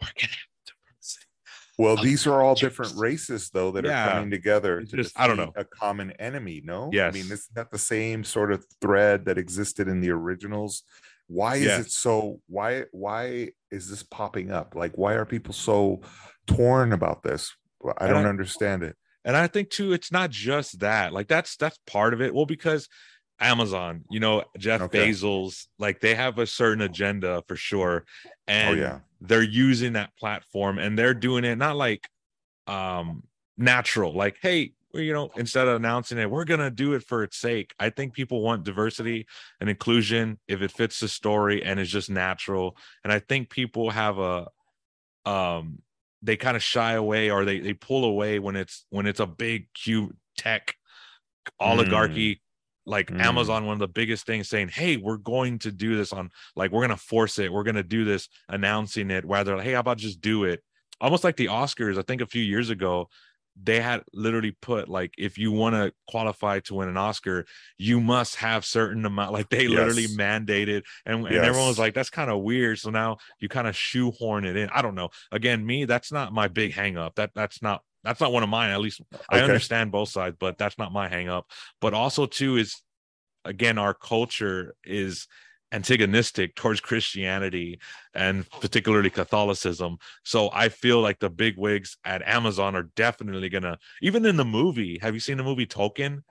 we're 0.00 0.12
gonna 0.16 0.32
well, 1.78 1.96
these 1.96 2.26
are 2.26 2.42
all 2.42 2.54
different 2.54 2.96
races, 2.96 3.50
though, 3.50 3.72
that 3.72 3.84
yeah. 3.84 4.06
are 4.06 4.10
coming 4.12 4.30
together 4.30 4.82
to 4.82 4.96
just 4.96 5.18
I 5.18 5.26
don't 5.26 5.36
know 5.36 5.52
a 5.56 5.64
common 5.64 6.12
enemy. 6.12 6.62
No, 6.64 6.90
yes. 6.92 7.14
I 7.14 7.18
mean 7.18 7.32
is 7.32 7.48
not 7.54 7.70
the 7.70 7.78
same 7.78 8.24
sort 8.24 8.52
of 8.52 8.64
thread 8.80 9.24
that 9.26 9.38
existed 9.38 9.88
in 9.88 10.00
the 10.00 10.10
originals. 10.10 10.82
Why 11.26 11.56
is 11.56 11.64
yes. 11.64 11.86
it 11.86 11.90
so? 11.90 12.40
Why 12.48 12.84
why 12.92 13.50
is 13.70 13.88
this 13.88 14.02
popping 14.02 14.50
up? 14.50 14.74
Like, 14.74 14.96
why 14.96 15.14
are 15.14 15.24
people 15.24 15.54
so 15.54 16.02
torn 16.46 16.92
about 16.92 17.22
this? 17.22 17.52
I 17.98 18.08
don't 18.08 18.26
I, 18.26 18.28
understand 18.28 18.82
it. 18.82 18.96
And 19.24 19.36
I 19.36 19.46
think 19.46 19.70
too, 19.70 19.92
it's 19.92 20.12
not 20.12 20.30
just 20.30 20.80
that. 20.80 21.12
Like 21.12 21.28
that's 21.28 21.56
that's 21.56 21.78
part 21.86 22.14
of 22.14 22.20
it. 22.20 22.34
Well, 22.34 22.46
because 22.46 22.88
Amazon, 23.40 24.04
you 24.10 24.20
know, 24.20 24.44
Jeff 24.58 24.82
okay. 24.82 25.10
Bezos, 25.10 25.66
like 25.78 26.00
they 26.00 26.14
have 26.14 26.38
a 26.38 26.46
certain 26.46 26.82
agenda 26.82 27.42
for 27.46 27.56
sure. 27.56 28.04
Oh, 28.26 28.30
and 28.46 28.78
oh, 28.78 28.82
yeah. 28.82 28.98
they're 29.20 29.42
using 29.42 29.94
that 29.94 30.16
platform 30.16 30.78
and 30.78 30.98
they're 30.98 31.14
doing 31.14 31.44
it 31.44 31.56
not 31.56 31.76
like 31.76 32.08
um 32.66 33.22
natural, 33.56 34.12
like, 34.14 34.36
hey, 34.40 34.72
you 34.92 35.12
know, 35.12 35.30
instead 35.36 35.66
of 35.66 35.76
announcing 35.76 36.18
it, 36.18 36.30
we're 36.30 36.44
gonna 36.44 36.70
do 36.70 36.94
it 36.94 37.02
for 37.02 37.24
its 37.24 37.36
sake. 37.36 37.74
I 37.78 37.90
think 37.90 38.14
people 38.14 38.40
want 38.40 38.64
diversity 38.64 39.26
and 39.60 39.68
inclusion 39.68 40.38
if 40.46 40.62
it 40.62 40.70
fits 40.70 41.00
the 41.00 41.08
story 41.08 41.62
and 41.64 41.80
is 41.80 41.90
just 41.90 42.10
natural. 42.10 42.76
And 43.02 43.12
I 43.12 43.18
think 43.18 43.50
people 43.50 43.90
have 43.90 44.18
a 44.18 44.48
um 45.26 45.78
they 46.22 46.36
kind 46.36 46.56
of 46.56 46.62
shy 46.62 46.92
away 46.92 47.30
or 47.30 47.44
they 47.44 47.58
they 47.58 47.74
pull 47.74 48.04
away 48.04 48.38
when 48.38 48.56
it's 48.56 48.86
when 48.90 49.06
it's 49.06 49.20
a 49.20 49.26
big 49.26 49.66
cute 49.74 50.16
tech 50.38 50.74
oligarchy 51.60 52.36
mm 52.36 52.38
like 52.86 53.08
mm. 53.08 53.20
Amazon, 53.20 53.66
one 53.66 53.74
of 53.74 53.78
the 53.80 53.88
biggest 53.88 54.26
things 54.26 54.48
saying, 54.48 54.68
Hey, 54.68 54.96
we're 54.96 55.16
going 55.16 55.58
to 55.60 55.72
do 55.72 55.96
this 55.96 56.12
on 56.12 56.30
like, 56.56 56.70
we're 56.70 56.86
going 56.86 56.90
to 56.90 56.96
force 56.96 57.38
it. 57.38 57.52
We're 57.52 57.62
going 57.62 57.76
to 57.76 57.82
do 57.82 58.04
this, 58.04 58.28
announcing 58.48 59.10
it, 59.10 59.24
rather 59.26 59.56
like, 59.56 59.64
Hey, 59.64 59.72
how 59.72 59.80
about 59.80 59.98
just 59.98 60.20
do 60.20 60.44
it? 60.44 60.62
Almost 61.00 61.24
like 61.24 61.36
the 61.36 61.46
Oscars, 61.46 61.98
I 61.98 62.02
think 62.02 62.20
a 62.20 62.26
few 62.26 62.42
years 62.42 62.70
ago, 62.70 63.08
they 63.62 63.80
had 63.80 64.02
literally 64.12 64.50
put 64.50 64.88
like 64.88 65.14
if 65.16 65.38
you 65.38 65.52
want 65.52 65.74
to 65.74 65.92
qualify 66.08 66.58
to 66.60 66.74
win 66.74 66.88
an 66.88 66.96
oscar 66.96 67.46
you 67.78 68.00
must 68.00 68.36
have 68.36 68.64
certain 68.64 69.04
amount 69.04 69.32
like 69.32 69.48
they 69.48 69.62
yes. 69.62 69.70
literally 69.70 70.06
mandated 70.08 70.82
and, 71.06 71.22
yes. 71.22 71.32
and 71.32 71.44
everyone 71.44 71.68
was 71.68 71.78
like 71.78 71.94
that's 71.94 72.10
kind 72.10 72.30
of 72.30 72.42
weird 72.42 72.78
so 72.78 72.90
now 72.90 73.16
you 73.38 73.48
kind 73.48 73.68
of 73.68 73.76
shoehorn 73.76 74.44
it 74.44 74.56
in 74.56 74.68
i 74.70 74.82
don't 74.82 74.94
know 74.94 75.08
again 75.30 75.64
me 75.64 75.84
that's 75.84 76.10
not 76.10 76.32
my 76.32 76.48
big 76.48 76.72
hang 76.72 76.96
up 76.96 77.14
that 77.14 77.30
that's 77.34 77.62
not 77.62 77.82
that's 78.04 78.20
not 78.20 78.32
one 78.32 78.42
of 78.42 78.48
mine. 78.48 78.70
At 78.70 78.80
least 78.80 79.00
okay. 79.12 79.24
I 79.30 79.40
understand 79.40 79.90
both 79.90 80.10
sides, 80.10 80.36
but 80.38 80.58
that's 80.58 80.78
not 80.78 80.92
my 80.92 81.08
hang 81.08 81.28
up. 81.28 81.50
But 81.80 81.94
also 81.94 82.26
too 82.26 82.56
is 82.56 82.82
again, 83.44 83.78
our 83.78 83.94
culture 83.94 84.74
is 84.84 85.26
antagonistic 85.72 86.54
towards 86.54 86.80
Christianity 86.80 87.80
and 88.14 88.48
particularly 88.60 89.10
Catholicism. 89.10 89.98
So 90.22 90.48
I 90.52 90.68
feel 90.68 91.00
like 91.00 91.18
the 91.18 91.30
big 91.30 91.58
wigs 91.58 91.96
at 92.04 92.22
Amazon 92.22 92.76
are 92.76 92.90
definitely 92.94 93.48
gonna 93.48 93.78
even 94.00 94.24
in 94.24 94.36
the 94.36 94.44
movie. 94.44 94.98
Have 95.02 95.14
you 95.14 95.20
seen 95.20 95.36
the 95.36 95.42
movie 95.42 95.66
Tolkien? 95.66 96.22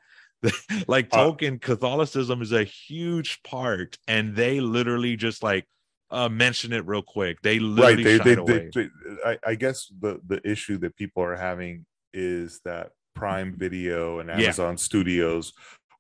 like 0.88 1.08
uh, 1.12 1.18
Tolkien, 1.18 1.62
Catholicism 1.62 2.42
is 2.42 2.52
a 2.52 2.64
huge 2.64 3.42
part, 3.44 3.98
and 4.08 4.36
they 4.36 4.60
literally 4.60 5.16
just 5.16 5.42
like 5.42 5.66
uh, 6.14 6.30
mention 6.30 6.72
it 6.72 6.86
real 6.86 7.02
quick. 7.02 7.42
They 7.42 7.60
literally 7.60 8.04
right. 8.06 8.24
They, 8.24 8.36
they, 8.36 8.70
they, 8.74 8.90
I, 9.26 9.38
I, 9.46 9.56
guess 9.56 9.92
the 10.00 10.22
the 10.26 10.40
issue 10.48 10.78
that 10.80 10.96
people 10.96 11.24
are 11.24 11.36
having 11.36 11.86
is 12.14 12.62
that 12.66 12.92
Prime 13.16 13.56
Video 13.58 14.20
and 14.20 14.30
Amazon 14.30 14.74
yeah. 14.74 14.76
Studios 14.76 15.54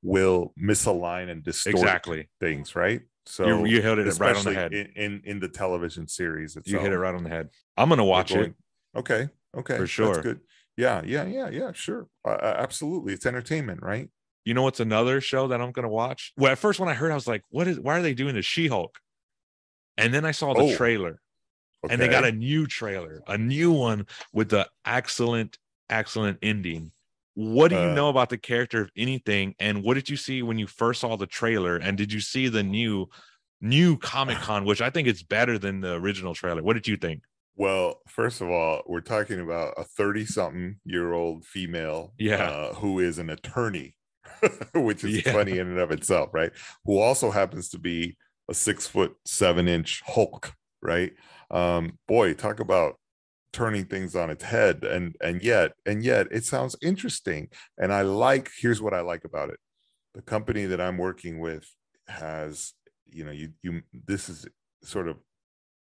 will 0.03 0.53
misalign 0.61 1.29
and 1.29 1.43
distort 1.43 1.75
exactly 1.75 2.29
things, 2.39 2.75
right? 2.75 3.01
So 3.25 3.47
you, 3.47 3.65
you 3.65 3.81
hit 3.81 3.99
it 3.99 4.19
right 4.19 4.35
on 4.35 4.43
the 4.43 4.53
head 4.53 4.73
in, 4.73 4.87
in, 4.95 5.21
in 5.23 5.39
the 5.39 5.47
television 5.47 6.07
series. 6.07 6.55
Itself. 6.55 6.71
You 6.71 6.79
hit 6.79 6.91
it 6.91 6.97
right 6.97 7.15
on 7.15 7.23
the 7.23 7.29
head. 7.29 7.49
I'm 7.75 7.89
gonna 7.89 8.05
watch 8.05 8.33
going, 8.33 8.51
it. 8.51 8.99
Okay, 8.99 9.29
okay, 9.57 9.77
for 9.77 9.87
sure. 9.87 10.13
That's 10.13 10.25
good. 10.25 10.39
Yeah, 10.77 11.01
yeah, 11.05 11.25
yeah, 11.25 11.49
yeah. 11.49 11.71
Sure, 11.71 12.07
uh, 12.23 12.37
absolutely. 12.41 13.13
It's 13.13 13.25
entertainment, 13.25 13.81
right? 13.81 14.09
You 14.45 14.53
know 14.53 14.63
what's 14.63 14.81
another 14.81 15.21
show 15.21 15.47
that 15.47 15.61
I'm 15.61 15.71
gonna 15.71 15.89
watch? 15.89 16.33
Well, 16.37 16.51
at 16.51 16.59
first 16.59 16.79
when 16.79 16.89
I 16.89 16.93
heard, 16.93 17.11
I 17.11 17.15
was 17.15 17.27
like, 17.27 17.43
"What 17.49 17.67
is? 17.67 17.79
Why 17.79 17.97
are 17.97 18.01
they 18.01 18.13
doing 18.13 18.35
the 18.35 18.41
She-Hulk?" 18.41 18.99
And 19.97 20.13
then 20.13 20.25
I 20.25 20.31
saw 20.31 20.53
the 20.53 20.61
oh, 20.61 20.75
trailer, 20.75 21.21
okay. 21.83 21.93
and 21.93 22.01
they 22.01 22.07
got 22.07 22.25
a 22.25 22.31
new 22.31 22.65
trailer, 22.65 23.21
a 23.27 23.37
new 23.37 23.71
one 23.71 24.07
with 24.33 24.49
the 24.49 24.67
excellent, 24.85 25.57
excellent 25.89 26.39
ending. 26.41 26.91
What 27.35 27.69
do 27.69 27.75
you 27.75 27.89
uh, 27.89 27.93
know 27.93 28.09
about 28.09 28.29
the 28.29 28.37
character 28.37 28.81
of 28.81 28.91
anything? 28.95 29.55
And 29.59 29.83
what 29.83 29.95
did 29.95 30.09
you 30.09 30.17
see 30.17 30.43
when 30.43 30.59
you 30.59 30.67
first 30.67 31.01
saw 31.01 31.15
the 31.15 31.25
trailer? 31.25 31.77
And 31.77 31.97
did 31.97 32.13
you 32.13 32.19
see 32.19 32.47
the 32.47 32.63
new, 32.63 33.07
new 33.61 33.97
Comic 33.97 34.37
Con, 34.41 34.65
which 34.65 34.81
I 34.81 34.89
think 34.89 35.07
is 35.07 35.23
better 35.23 35.57
than 35.57 35.81
the 35.81 35.93
original 35.93 36.35
trailer? 36.35 36.61
What 36.61 36.73
did 36.73 36.87
you 36.87 36.97
think? 36.97 37.23
Well, 37.55 38.01
first 38.07 38.41
of 38.41 38.49
all, 38.49 38.81
we're 38.87 39.01
talking 39.01 39.39
about 39.39 39.75
a 39.77 39.83
30 39.83 40.25
something 40.25 40.77
year 40.85 41.13
old 41.13 41.45
female 41.45 42.13
yeah. 42.17 42.49
Uh, 42.49 42.73
who 42.73 42.99
is 42.99 43.19
an 43.19 43.29
attorney, 43.29 43.95
which 44.75 45.03
is 45.03 45.25
yeah. 45.25 45.31
funny 45.31 45.59
in 45.59 45.67
and 45.67 45.79
of 45.79 45.91
itself, 45.91 46.29
right? 46.33 46.51
Who 46.85 46.97
also 46.97 47.29
happens 47.29 47.69
to 47.69 47.79
be 47.79 48.17
a 48.49 48.53
six 48.53 48.87
foot 48.87 49.15
seven 49.25 49.67
inch 49.67 50.01
Hulk, 50.05 50.53
right? 50.81 51.13
Um, 51.51 51.97
boy, 52.07 52.33
talk 52.33 52.59
about 52.59 52.95
turning 53.51 53.85
things 53.85 54.15
on 54.15 54.31
its 54.31 54.43
head 54.43 54.83
and 54.83 55.15
and 55.21 55.43
yet 55.43 55.73
and 55.85 56.03
yet 56.03 56.25
it 56.31 56.43
sounds 56.43 56.75
interesting 56.81 57.47
and 57.77 57.93
i 57.93 58.01
like 58.01 58.49
here's 58.57 58.81
what 58.81 58.95
i 58.95 58.99
like 58.99 59.25
about 59.25 59.49
it 59.49 59.59
the 60.15 60.23
company 60.23 60.65
that 60.65 60.81
i'm 60.81 60.97
working 60.97 61.39
with 61.39 61.63
has 62.07 62.73
you 63.11 63.23
know 63.23 63.29
you 63.29 63.49
you 63.61 63.83
this 64.07 64.27
is 64.27 64.47
sort 64.81 65.07
of 65.07 65.17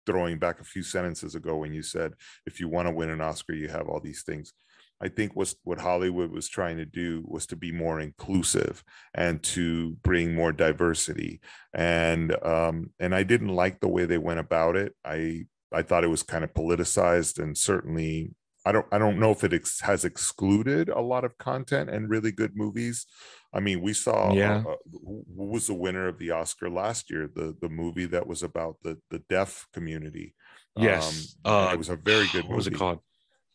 throwing 0.07 0.39
back 0.39 0.59
a 0.59 0.63
few 0.63 0.81
sentences 0.81 1.35
ago 1.35 1.57
when 1.57 1.73
you 1.73 1.83
said 1.83 2.13
if 2.45 2.59
you 2.59 2.69
want 2.69 2.87
to 2.87 2.93
win 2.93 3.09
an 3.09 3.21
Oscar, 3.21 3.53
you 3.53 3.67
have 3.67 3.87
all 3.87 3.99
these 3.99 4.23
things. 4.23 4.53
I 5.01 5.09
think 5.09 5.35
was 5.35 5.55
what 5.63 5.79
Hollywood 5.79 6.31
was 6.31 6.47
trying 6.47 6.77
to 6.77 6.85
do 6.85 7.23
was 7.27 7.45
to 7.47 7.55
be 7.55 7.71
more 7.71 7.99
inclusive 7.99 8.83
and 9.13 9.41
to 9.43 9.91
bring 10.01 10.33
more 10.33 10.51
diversity. 10.51 11.39
And 11.73 12.35
um, 12.43 12.91
and 12.99 13.13
I 13.13 13.23
didn't 13.23 13.49
like 13.49 13.79
the 13.79 13.87
way 13.87 14.05
they 14.05 14.17
went 14.17 14.39
about 14.39 14.75
it. 14.75 14.93
I 15.05 15.45
I 15.71 15.83
thought 15.83 16.03
it 16.03 16.09
was 16.09 16.23
kind 16.23 16.43
of 16.43 16.53
politicized 16.53 17.39
and 17.39 17.57
certainly 17.57 18.31
I 18.65 18.73
don't 18.73 18.85
I 18.91 18.97
don't 18.97 19.17
know 19.19 19.31
if 19.31 19.43
it 19.45 19.53
ex- 19.53 19.79
has 19.81 20.03
excluded 20.03 20.89
a 20.89 20.99
lot 20.99 21.23
of 21.23 21.37
content 21.37 21.89
and 21.89 22.09
really 22.09 22.33
good 22.33 22.51
movies. 22.55 23.05
I 23.53 23.61
mean, 23.61 23.81
we 23.81 23.93
saw 23.93 24.33
yeah. 24.33 24.63
Uh, 24.67 24.75
who 24.91 25.23
was 25.45 25.67
the 25.67 25.73
winner 25.73 26.07
of 26.07 26.17
the 26.17 26.31
Oscar 26.31 26.69
last 26.69 27.09
year? 27.09 27.29
The 27.33 27.55
the 27.61 27.69
movie 27.69 28.07
that 28.07 28.27
was 28.27 28.43
about 28.43 28.75
the 28.83 28.99
the 29.09 29.19
deaf 29.29 29.67
community. 29.73 30.35
Yes, 30.75 31.37
um, 31.45 31.53
uh, 31.53 31.69
it 31.71 31.77
was 31.77 31.89
a 31.89 31.95
very 31.95 32.27
good. 32.27 32.43
Movie. 32.43 32.47
What 32.49 32.55
was 32.57 32.67
it 32.67 32.73
called? 32.73 32.99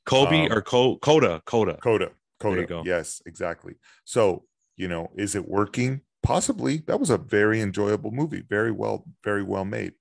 Kobe 0.05 0.47
um, 0.47 0.53
or 0.53 0.63
Co- 0.63 0.99
Coda? 0.99 1.43
Coda. 1.45 1.79
Coda. 1.81 2.11
Coda. 2.41 2.83
Yes, 2.85 3.23
exactly. 3.27 3.75
So 4.05 4.45
you 4.77 4.89
know, 4.89 5.11
is 5.17 5.35
it 5.35 5.49
working? 5.49 6.01
Possibly. 6.23 6.79
That 6.87 7.01
was 7.01 7.11
a 7.11 7.19
very 7.19 7.61
enjoyable 7.61 8.13
movie. 8.13 8.45
Very 8.49 8.71
well, 8.71 9.05
very 9.25 9.43
well 9.43 9.65
made. 9.65 9.93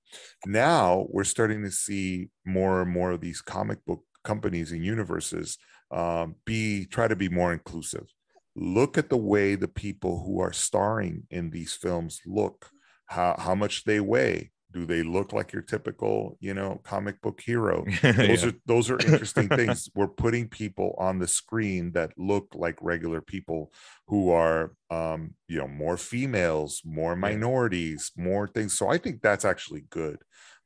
Now 0.46 1.06
we're 1.10 1.24
starting 1.24 1.64
to 1.64 1.70
see 1.70 2.30
more 2.44 2.82
and 2.82 2.90
more 2.90 3.10
of 3.10 3.20
these 3.20 3.40
comic 3.40 3.84
book 3.84 4.04
companies 4.22 4.70
and 4.70 4.84
universes 4.84 5.58
um, 5.90 6.36
be 6.44 6.86
try 6.86 7.08
to 7.08 7.16
be 7.16 7.28
more 7.28 7.52
inclusive 7.52 8.06
look 8.54 8.98
at 8.98 9.08
the 9.08 9.16
way 9.16 9.54
the 9.54 9.68
people 9.68 10.22
who 10.24 10.40
are 10.40 10.52
starring 10.52 11.24
in 11.30 11.50
these 11.50 11.72
films 11.72 12.20
look 12.26 12.70
how, 13.06 13.34
how 13.38 13.54
much 13.54 13.84
they 13.84 14.00
weigh 14.00 14.50
do 14.72 14.86
they 14.86 15.02
look 15.02 15.32
like 15.32 15.52
your 15.52 15.62
typical 15.62 16.36
you 16.40 16.54
know 16.54 16.80
comic 16.82 17.20
book 17.20 17.40
hero? 17.40 17.84
Those 18.02 18.42
yeah. 18.42 18.48
are 18.48 18.52
those 18.66 18.90
are 18.90 18.98
interesting 18.98 19.48
things. 19.60 19.88
We're 19.94 20.08
putting 20.08 20.48
people 20.48 20.94
on 20.98 21.18
the 21.18 21.28
screen 21.28 21.92
that 21.92 22.12
look 22.16 22.48
like 22.54 22.78
regular 22.80 23.20
people 23.20 23.72
who 24.06 24.30
are 24.30 24.74
um 24.90 25.34
you 25.48 25.58
know 25.58 25.68
more 25.68 25.96
females 25.96 26.82
more 26.84 27.16
minorities 27.16 28.12
more 28.16 28.48
things. 28.48 28.76
So 28.76 28.88
i 28.88 28.98
think 28.98 29.22
that's 29.22 29.44
actually 29.44 29.84
good. 29.90 30.18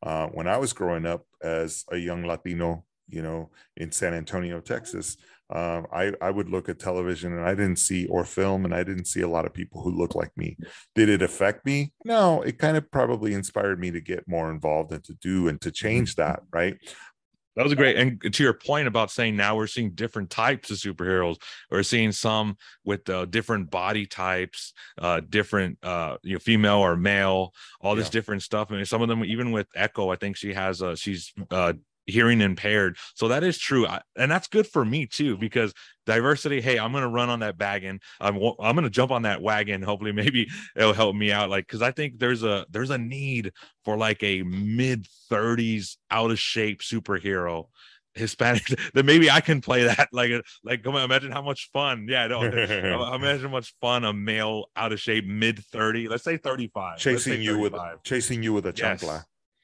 Uh, 0.03 0.27
when 0.27 0.47
i 0.47 0.57
was 0.59 0.73
growing 0.73 1.07
up 1.07 1.25
as 1.43 1.85
a 1.91 1.97
young 1.97 2.25
latino 2.25 2.85
you 3.09 3.23
know, 3.23 3.51
in 3.77 3.93
San 3.93 4.15
Antonio, 4.15 4.61
Texas, 4.61 5.17
um, 5.51 5.87
I, 5.93 6.13
I 6.21 6.31
would 6.31 6.49
look 6.49 6.69
at 6.69 6.79
television 6.79 7.33
and 7.33 7.45
I 7.45 7.55
didn't 7.55 7.77
see 7.77 8.07
or 8.07 8.25
film 8.25 8.65
and 8.65 8.75
I 8.75 8.83
didn't 8.83 9.07
see 9.07 9.21
a 9.21 9.29
lot 9.29 9.47
of 9.47 9.55
people 9.55 9.83
who 9.83 9.91
look 9.91 10.15
like 10.15 10.37
me. 10.37 10.57
Did 10.95 11.09
it 11.09 11.23
affect 11.23 11.65
me? 11.65 11.93
No, 12.05 12.43
it 12.43 12.59
kind 12.59 12.77
of 12.77 12.91
probably 12.91 13.33
inspired 13.33 13.79
me 13.79 13.91
to 13.93 14.01
get 14.01 14.27
more 14.27 14.51
involved 14.51 14.93
and 14.93 15.05
to 15.05 15.15
do 15.15 15.49
and 15.49 15.61
to 15.61 15.71
change 15.71 16.17
that. 16.17 16.41
Right. 16.53 16.77
That 17.55 17.63
was 17.63 17.73
a 17.73 17.77
great. 17.77 17.97
And 17.97 18.21
to 18.35 18.43
your 18.43 18.53
point 18.53 18.87
about 18.87 19.11
saying 19.11 19.35
now 19.35 19.57
we're 19.57 19.67
seeing 19.67 19.93
different 19.93 20.29
types 20.29 20.71
of 20.71 20.77
superheroes. 20.77 21.37
We're 21.71 21.85
seeing 21.85 22.13
some 22.13 22.59
with 22.85 23.09
uh, 23.09 23.25
different 23.25 23.71
body 23.71 24.05
types, 24.05 24.75
uh, 24.99 25.23
different, 25.27 25.79
uh, 25.83 26.19
you 26.23 26.35
know, 26.35 26.39
female 26.39 26.79
or 26.79 26.97
male, 26.97 27.55
all 27.81 27.95
this 27.95 28.09
yeah. 28.09 28.13
different 28.13 28.43
stuff. 28.43 28.71
I 28.71 28.75
mean, 28.75 28.85
some 28.85 29.01
of 29.01 29.09
them, 29.09 29.25
even 29.25 29.53
with 29.53 29.69
Echo, 29.75 30.11
I 30.11 30.17
think 30.17 30.37
she 30.37 30.53
has, 30.53 30.83
a, 30.83 30.97
she's 30.97 31.33
uh, 31.51 31.73
hearing 32.07 32.41
impaired. 32.41 32.97
So 33.15 33.29
that 33.29 33.45
is 33.45 33.59
true. 33.59 33.87
I, 33.87 34.01
and 34.17 34.31
that's 34.31 34.49
good 34.49 34.67
for 34.67 34.85
me 34.85 35.07
too, 35.07 35.37
because 35.37 35.75
diversity, 36.07 36.61
hey, 36.61 36.79
I'm 36.79 36.93
going 36.93 37.03
to 37.03 37.09
run 37.09 37.29
on 37.29 37.41
that 37.41 37.59
wagon. 37.59 38.01
I'm, 38.21 38.37
I'm 38.37 38.75
going 38.75 38.85
to 38.85 38.91
jump 38.91 39.11
on 39.11 39.23
that 39.23 39.43
wagon. 39.43 39.83
Hopefully 39.83 40.13
maybe 40.13 40.49
it'll 40.77 40.93
help 40.93 41.17
me 41.17 41.33
out. 41.33 41.51
Like, 41.51 41.67
cause 41.67 41.83
I 41.83 41.91
think 41.91 42.19
there's 42.19 42.43
a, 42.43 42.67
there's 42.71 42.91
a 42.91 42.99
need 42.99 43.53
for 43.85 43.97
like 43.97 44.23
a 44.23 44.43
mid 44.43 45.07
thirties 45.29 45.99
out 46.11 46.31
of 46.31 46.39
shape 46.39 46.81
superhero 46.81 47.67
Hispanic 48.17 48.65
that 48.95 49.05
maybe 49.05 49.31
I 49.31 49.41
can 49.41 49.61
play 49.61 49.85
that. 49.85 50.09
Like, 50.17 50.31
like 50.65 50.83
come 50.83 50.95
on, 50.95 51.03
imagine 51.03 51.31
how 51.31 51.43
much 51.43 51.69
fun. 51.73 52.07
Yeah, 52.09 52.27
no, 52.29 52.43
imagine 52.43 53.43
how 53.43 53.49
much 53.49 53.75
fun 53.83 54.05
a 54.05 54.15
male 54.15 54.67
out 54.75 54.93
of 54.93 55.01
shape 55.01 55.27
mid 55.27 55.59
30, 55.59 56.09
let's 56.09 56.25
say 56.25 56.39
35. 56.39 56.99
Chasing 56.99 57.43
you 57.43 57.59
with 57.59 57.75
chasing 58.03 58.43
you 58.43 58.55
with 58.55 58.65
a 58.65 58.73
yes. 58.75 59.05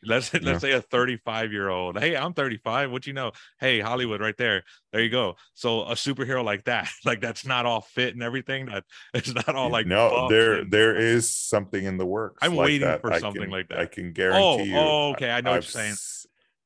Let's 0.05 0.33
let's 0.35 0.61
say 0.61 0.73
a 0.73 0.81
35 0.81 1.53
year 1.53 1.69
old. 1.69 1.99
Hey, 1.99 2.17
I'm 2.17 2.33
35. 2.33 2.91
What 2.91 3.07
you 3.07 3.13
know? 3.13 3.33
Hey, 3.61 3.81
Hollywood, 3.81 4.21
right 4.21 4.37
there. 4.37 4.65
There 4.93 5.03
you 5.03 5.11
go. 5.11 5.37
So 5.55 5.83
a 5.83 5.93
superhero 5.93 6.45
like 6.45 6.65
that, 6.65 6.89
like 7.05 7.21
that's 7.21 7.47
not 7.47 7.67
all 7.67 7.83
fit 7.83 8.15
and 8.15 8.23
everything. 8.23 8.67
That 8.67 8.85
it's 9.15 9.35
not 9.35 9.55
all 9.55 9.71
like 9.71 9.87
no. 9.87 10.29
There 10.29 10.55
and, 10.55 10.71
there 10.71 10.97
is 10.97 11.31
something 11.31 11.85
in 11.85 11.99
the 11.99 12.07
works. 12.07 12.39
I'm 12.43 12.57
like 12.57 12.67
waiting 12.67 12.89
that. 12.89 13.01
for 13.01 13.13
I 13.13 13.21
something 13.21 13.43
can, 13.43 13.51
like 13.51 13.69
that. 13.69 13.79
I 13.79 13.87
can 13.87 14.09
oh, 14.09 14.13
guarantee 14.13 14.45
oh, 14.45 14.65
you. 14.65 14.77
Oh, 14.77 15.11
okay. 15.13 15.31
I 15.31 15.41
know 15.41 15.51
I've, 15.51 15.59
what 15.59 15.75
you're 15.75 15.83
saying. 15.83 15.97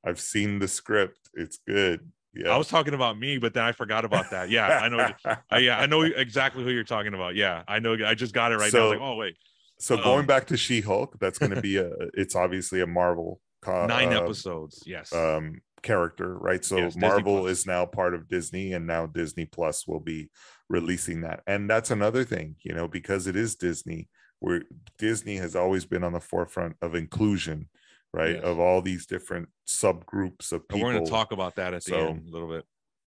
I've 0.04 0.20
seen 0.20 0.58
the 0.58 0.68
script. 0.68 1.28
It's 1.34 1.58
good. 1.66 2.10
Yeah. 2.36 2.50
I 2.50 2.58
was 2.58 2.68
talking 2.68 2.92
about 2.92 3.18
me, 3.18 3.38
but 3.38 3.54
then 3.54 3.64
I 3.64 3.72
forgot 3.72 4.04
about 4.04 4.30
that. 4.30 4.50
Yeah, 4.50 4.66
I 4.66 4.88
know. 4.88 5.08
I, 5.50 5.58
yeah, 5.58 5.78
I 5.78 5.86
know 5.86 6.02
exactly 6.02 6.64
who 6.64 6.70
you're 6.70 6.84
talking 6.84 7.14
about. 7.14 7.34
Yeah, 7.34 7.62
I 7.66 7.78
know. 7.78 7.96
I 8.04 8.14
just 8.14 8.34
got 8.34 8.52
it 8.52 8.56
right 8.56 8.70
so, 8.70 8.78
now. 8.78 8.88
Like, 8.90 9.00
oh 9.00 9.14
wait. 9.16 9.36
So 9.78 9.96
um, 9.96 10.02
going 10.02 10.26
back 10.26 10.46
to 10.46 10.56
She-Hulk, 10.56 11.18
that's 11.20 11.38
going 11.38 11.54
to 11.54 11.60
be 11.60 11.76
a. 11.76 11.90
It's 12.14 12.34
obviously 12.34 12.80
a 12.80 12.86
Marvel 12.86 13.40
nine 13.66 14.12
uh, 14.12 14.22
episodes 14.22 14.82
yes. 14.86 15.12
um 15.12 15.60
character 15.82 16.36
right? 16.38 16.64
So 16.64 16.78
yes, 16.78 16.96
marvel 16.96 17.46
is 17.46 17.66
now 17.66 17.86
part 17.86 18.14
of 18.14 18.28
disney 18.28 18.72
and 18.72 18.86
now 18.86 19.06
disney 19.06 19.44
plus 19.44 19.86
will 19.86 20.00
be 20.00 20.30
releasing 20.68 21.20
that. 21.22 21.42
And 21.46 21.70
that's 21.70 21.90
another 21.90 22.24
thing 22.24 22.56
you 22.62 22.74
know 22.74 22.88
because 22.88 23.26
it 23.26 23.36
is 23.36 23.54
disney 23.54 24.08
where 24.40 24.62
disney 24.98 25.36
has 25.36 25.54
always 25.54 25.84
been 25.84 26.04
on 26.04 26.12
the 26.12 26.20
forefront 26.20 26.76
of 26.82 26.94
inclusion 26.94 27.68
right? 28.12 28.36
Yes. 28.36 28.44
of 28.44 28.58
all 28.58 28.82
these 28.82 29.06
different 29.06 29.48
subgroups 29.68 30.52
of 30.52 30.66
people 30.68 30.86
we're 30.86 30.92
going 30.94 31.04
to 31.04 31.10
talk 31.10 31.32
about 31.32 31.56
that 31.56 31.74
at 31.74 31.84
the 31.84 31.90
so, 31.90 32.08
end 32.08 32.28
a 32.28 32.32
little 32.32 32.48
bit. 32.48 32.64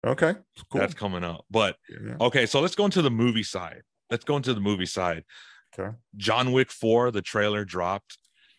Okay 0.04 0.34
cool. 0.70 0.80
that's 0.80 0.94
coming 0.94 1.24
up. 1.24 1.44
But 1.50 1.76
yeah. 1.88 2.16
okay 2.20 2.46
so 2.46 2.60
let's 2.60 2.74
go 2.74 2.84
into 2.86 3.02
the 3.02 3.10
movie 3.10 3.44
side. 3.44 3.82
Let's 4.10 4.24
go 4.24 4.36
into 4.36 4.54
the 4.54 4.60
movie 4.60 4.86
side 4.86 5.24
okay. 5.78 5.96
John 6.16 6.52
wick 6.52 6.70
4 6.70 7.10
the 7.10 7.22
trailer 7.22 7.64
dropped. 7.64 8.18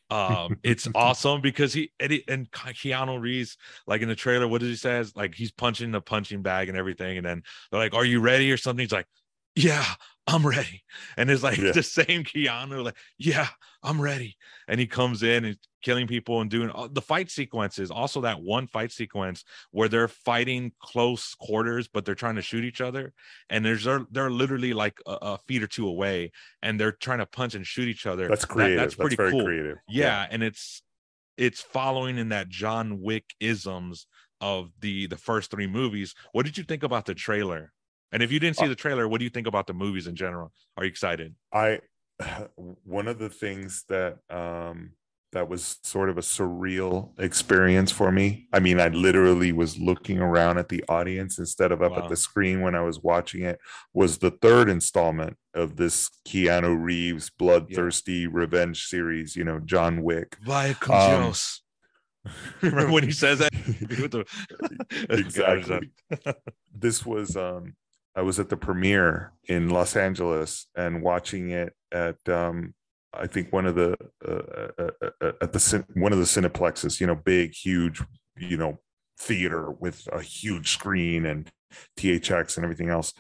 Um 0.09 0.59
it's 0.63 0.87
awesome 0.93 1.41
because 1.41 1.73
he 1.73 1.91
Eddie 1.99 2.23
and 2.27 2.49
Keanu 2.51 3.19
Reeves 3.19 3.57
like 3.87 4.01
in 4.01 4.09
the 4.09 4.15
trailer 4.15 4.47
what 4.47 4.61
does 4.61 4.69
he 4.69 4.75
says 4.75 5.15
like 5.15 5.35
he's 5.35 5.51
punching 5.51 5.91
the 5.91 6.01
punching 6.01 6.41
bag 6.41 6.69
and 6.69 6.77
everything. 6.77 7.17
And 7.17 7.25
then 7.25 7.43
they're 7.71 7.79
like 7.79 7.93
are 7.93 8.05
you 8.05 8.19
ready? 8.19 8.51
or 8.51 8.57
something. 8.57 8.83
He's 8.83 8.91
like 8.91 9.07
yeah 9.55 9.85
I'm 10.27 10.45
ready. 10.45 10.83
And 11.17 11.29
it's 11.29 11.43
like 11.43 11.57
yeah. 11.57 11.71
the 11.71 11.83
same 11.83 12.23
Keanu 12.23 12.83
like 12.83 12.97
yeah 13.17 13.47
I'm 13.83 14.01
ready. 14.01 14.37
And 14.67 14.79
he 14.79 14.87
comes 14.87 15.21
in 15.21 15.45
and 15.45 15.57
killing 15.83 16.07
people 16.07 16.41
and 16.41 16.49
doing 16.49 16.71
the 16.91 17.01
fight 17.01 17.29
sequences 17.29 17.91
also 17.91 18.21
that 18.21 18.41
one 18.41 18.65
fight 18.65 18.91
sequence 18.91 19.43
where 19.69 19.87
they're 19.87 20.07
fighting 20.07 20.71
close 20.79 21.35
quarters 21.35 21.87
but 21.87 22.05
they're 22.05 22.15
trying 22.15 22.35
to 22.35 22.41
shoot 22.41 22.63
each 22.63 22.81
other. 22.81 23.13
And 23.49 23.63
there's 23.63 23.83
they're, 23.83 24.05
they're 24.09 24.31
literally 24.31 24.73
like 24.73 24.97
a, 25.05 25.17
a 25.21 25.37
feet 25.37 25.61
or 25.61 25.67
two 25.67 25.87
away 25.87 26.31
and 26.63 26.79
they're 26.79 26.91
trying 26.91 27.19
to 27.19 27.27
punch 27.27 27.53
and 27.53 27.65
shoot 27.65 27.87
each 27.87 28.07
other. 28.07 28.27
That's 28.27 28.45
creative. 28.45 28.77
that, 28.77 28.81
that's 28.81 28.95
pretty 28.95 29.15
that's 29.15 29.31
cool. 29.31 29.45
creative. 29.45 29.77
Yeah, 29.87 30.05
yeah. 30.05 30.27
and 30.31 30.41
it's 30.41 30.81
it's 31.37 31.61
following 31.61 32.17
in 32.17 32.29
that 32.29 32.47
john 32.47 33.01
wick 33.01 33.25
isms 33.41 34.07
of 34.41 34.71
the 34.79 35.07
the 35.07 35.17
first 35.17 35.51
three 35.51 35.67
movies. 35.67 36.13
What 36.31 36.45
did 36.45 36.57
you 36.57 36.63
think 36.63 36.83
about 36.83 37.05
the 37.05 37.13
trailer 37.13 37.71
and 38.15 38.23
if 38.23 38.31
you 38.31 38.39
didn't 38.39 38.57
see 38.57 38.65
uh 38.65 38.69
the 38.69 38.75
trailer 38.75 39.07
what 39.07 39.19
do 39.19 39.25
you 39.25 39.29
think 39.29 39.45
about 39.45 39.67
the 39.67 39.73
movies 39.73 40.07
in 40.07 40.15
general 40.15 40.51
are 40.77 40.85
you 40.85 40.89
excited 40.89 41.35
i 41.53 41.79
one 42.83 43.07
of 43.07 43.19
the 43.19 43.29
things 43.29 43.83
that 43.89 44.17
um 44.29 44.91
that 45.35 45.49
was 45.49 45.79
sort 45.83 46.09
of 46.09 46.17
a 46.17 46.21
surreal 46.21 47.11
experience 47.19 47.91
for 47.91 48.09
me. 48.09 48.47
I 48.53 48.61
mean, 48.61 48.79
I 48.79 48.87
literally 48.87 49.51
was 49.51 49.77
looking 49.77 50.19
around 50.19 50.59
at 50.59 50.69
the 50.69 50.81
audience 50.87 51.37
instead 51.37 51.73
of 51.73 51.81
up 51.81 51.91
wow. 51.91 52.03
at 52.03 52.09
the 52.09 52.15
screen 52.15 52.61
when 52.61 52.73
I 52.73 52.81
was 52.81 53.03
watching 53.03 53.43
it. 53.43 53.59
Was 53.93 54.19
the 54.19 54.31
third 54.31 54.69
installment 54.69 55.35
of 55.53 55.75
this 55.75 56.09
Keanu 56.25 56.81
Reeves 56.81 57.29
bloodthirsty 57.29 58.13
yeah. 58.13 58.27
revenge 58.31 58.85
series? 58.85 59.35
You 59.35 59.43
know, 59.43 59.59
John 59.59 60.03
Wick. 60.03 60.37
Vaya 60.41 60.73
um, 60.89 61.33
Remember 62.61 62.93
when 62.93 63.03
he 63.03 63.11
says 63.11 63.39
that? 63.39 63.51
exactly. 65.09 65.91
this 66.73 67.05
was 67.05 67.35
um 67.35 67.75
I 68.15 68.21
was 68.21 68.39
at 68.39 68.49
the 68.49 68.57
premiere 68.57 69.33
in 69.47 69.69
Los 69.69 69.95
Angeles 69.95 70.67
and 70.75 71.01
watching 71.01 71.51
it 71.51 71.73
at 71.91 72.17
um 72.29 72.73
I 73.13 73.27
think 73.27 73.53
one 73.53 73.65
of 73.65 73.75
the 73.75 73.95
uh, 74.27 74.31
uh, 74.31 74.91
uh, 75.01 75.09
uh 75.21 75.31
at 75.41 75.53
the 75.53 75.85
one 75.93 76.11
of 76.11 76.19
the 76.19 76.25
cineplexes, 76.25 76.99
you 76.99 77.07
know, 77.07 77.15
big, 77.15 77.53
huge, 77.53 78.01
you 78.37 78.57
know, 78.57 78.79
theater 79.17 79.71
with 79.71 80.07
a 80.11 80.21
huge 80.21 80.71
screen 80.71 81.25
and 81.25 81.49
THX 81.97 82.57
and 82.57 82.63
everything 82.63 82.89
else. 82.89 83.13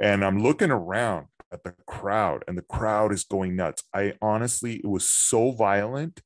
And 0.00 0.24
I'm 0.24 0.42
looking 0.42 0.70
around 0.70 1.26
at 1.52 1.64
the 1.64 1.74
crowd, 1.86 2.44
and 2.46 2.58
the 2.58 2.62
crowd 2.62 3.12
is 3.12 3.24
going 3.24 3.56
nuts. 3.56 3.82
I 3.94 4.14
honestly, 4.20 4.76
it 4.76 4.88
was 4.88 5.06
so 5.08 5.52
violent. 5.52 6.20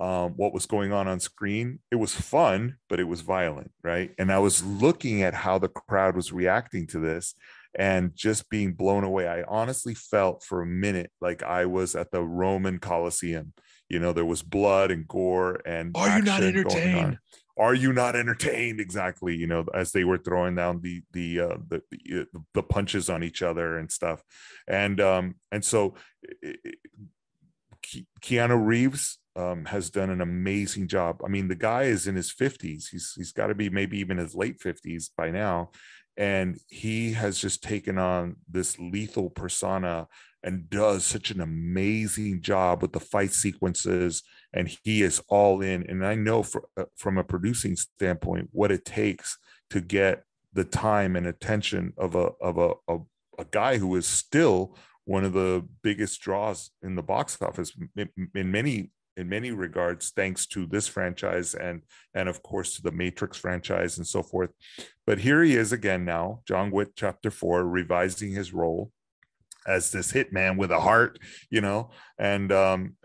Um, 0.00 0.32
what 0.32 0.52
was 0.52 0.66
going 0.66 0.92
on 0.92 1.06
on 1.06 1.20
screen? 1.20 1.78
It 1.92 1.96
was 1.96 2.14
fun, 2.14 2.78
but 2.88 2.98
it 2.98 3.04
was 3.04 3.20
violent, 3.20 3.70
right? 3.84 4.12
And 4.18 4.32
I 4.32 4.38
was 4.38 4.64
looking 4.64 5.22
at 5.22 5.34
how 5.34 5.58
the 5.58 5.68
crowd 5.68 6.16
was 6.16 6.32
reacting 6.32 6.88
to 6.88 6.98
this, 6.98 7.34
and 7.76 8.14
just 8.14 8.48
being 8.48 8.72
blown 8.72 9.04
away. 9.04 9.28
I 9.28 9.42
honestly 9.48 9.94
felt 9.94 10.44
for 10.44 10.62
a 10.62 10.66
minute 10.66 11.10
like 11.20 11.42
I 11.42 11.66
was 11.66 11.94
at 11.94 12.10
the 12.10 12.22
Roman 12.22 12.78
Colosseum. 12.78 13.52
You 13.88 13.98
know, 13.98 14.12
there 14.12 14.24
was 14.24 14.42
blood 14.42 14.90
and 14.90 15.06
gore 15.06 15.60
and 15.66 15.96
are 15.96 16.18
you 16.18 16.24
not 16.24 16.42
entertained? 16.42 17.18
Are 17.56 17.74
you 17.74 17.92
not 17.92 18.16
entertained? 18.16 18.80
Exactly. 18.80 19.36
You 19.36 19.46
know, 19.46 19.64
as 19.72 19.92
they 19.92 20.04
were 20.04 20.18
throwing 20.18 20.56
down 20.56 20.80
the 20.80 21.02
the 21.12 21.40
uh, 21.40 21.56
the, 21.68 21.82
the, 21.90 22.26
the 22.52 22.62
punches 22.62 23.08
on 23.08 23.22
each 23.22 23.42
other 23.42 23.78
and 23.78 23.92
stuff, 23.92 24.22
and 24.66 25.00
um 25.00 25.36
and 25.52 25.64
so 25.64 25.94
it, 26.42 26.58
Keanu 28.22 28.64
Reeves 28.64 29.18
um, 29.36 29.64
has 29.66 29.90
done 29.90 30.10
an 30.10 30.20
amazing 30.20 30.88
job. 30.88 31.20
I 31.24 31.28
mean, 31.28 31.48
the 31.48 31.54
guy 31.54 31.84
is 31.84 32.06
in 32.06 32.14
his 32.14 32.32
50s. 32.32 32.88
He's 32.90 33.12
he's 33.16 33.32
got 33.32 33.48
to 33.48 33.54
be 33.54 33.68
maybe 33.68 33.98
even 33.98 34.18
his 34.18 34.34
late 34.34 34.60
50s 34.60 35.10
by 35.16 35.30
now, 35.30 35.70
and 36.16 36.58
he 36.68 37.12
has 37.12 37.38
just 37.38 37.62
taken 37.62 37.98
on 37.98 38.36
this 38.48 38.78
lethal 38.78 39.30
persona 39.30 40.06
and 40.42 40.68
does 40.68 41.04
such 41.04 41.30
an 41.30 41.40
amazing 41.40 42.40
job 42.42 42.82
with 42.82 42.92
the 42.92 43.00
fight 43.00 43.32
sequences 43.32 44.22
and 44.52 44.68
he 44.84 45.02
is 45.02 45.20
all 45.28 45.60
in. 45.62 45.84
And 45.88 46.06
i 46.06 46.14
know 46.14 46.42
for, 46.42 46.68
uh, 46.76 46.84
from 46.96 47.18
a 47.18 47.24
producing 47.24 47.76
standpoint 47.76 48.50
what 48.52 48.70
it 48.70 48.84
takes 48.84 49.38
to 49.70 49.80
get 49.80 50.24
the 50.52 50.64
time 50.64 51.16
and 51.16 51.26
attention 51.26 51.92
of 51.96 52.14
a 52.14 52.30
of 52.40 52.58
a, 52.58 52.72
a, 52.88 52.98
a 53.38 53.44
guy 53.50 53.78
who 53.78 53.96
is 53.96 54.06
still 54.06 54.76
one 55.04 55.24
of 55.24 55.32
the 55.32 55.66
biggest 55.82 56.20
draws 56.20 56.70
in 56.82 56.94
the 56.94 57.02
box 57.02 57.36
office 57.42 57.72
in, 57.96 58.08
in 58.34 58.50
many 58.50 58.90
in 59.16 59.28
many 59.28 59.50
regards 59.50 60.10
thanks 60.10 60.46
to 60.46 60.66
this 60.66 60.88
franchise 60.88 61.54
and 61.54 61.82
and 62.14 62.28
of 62.28 62.42
course 62.42 62.76
to 62.76 62.82
the 62.82 62.92
matrix 62.92 63.36
franchise 63.38 63.98
and 63.98 64.06
so 64.06 64.22
forth. 64.22 64.50
But 65.06 65.18
here 65.18 65.42
he 65.42 65.56
is 65.56 65.72
again 65.72 66.04
now 66.04 66.40
john 66.46 66.70
wick 66.70 66.90
chapter 66.96 67.30
4 67.30 67.66
revising 67.66 68.32
his 68.32 68.52
role 68.52 68.90
as 69.66 69.90
this 69.90 70.12
hitman 70.12 70.58
with 70.58 70.70
a 70.70 70.80
heart 70.80 71.18
you 71.50 71.60
know? 71.60 71.90
And 72.18 72.52
um 72.52 72.96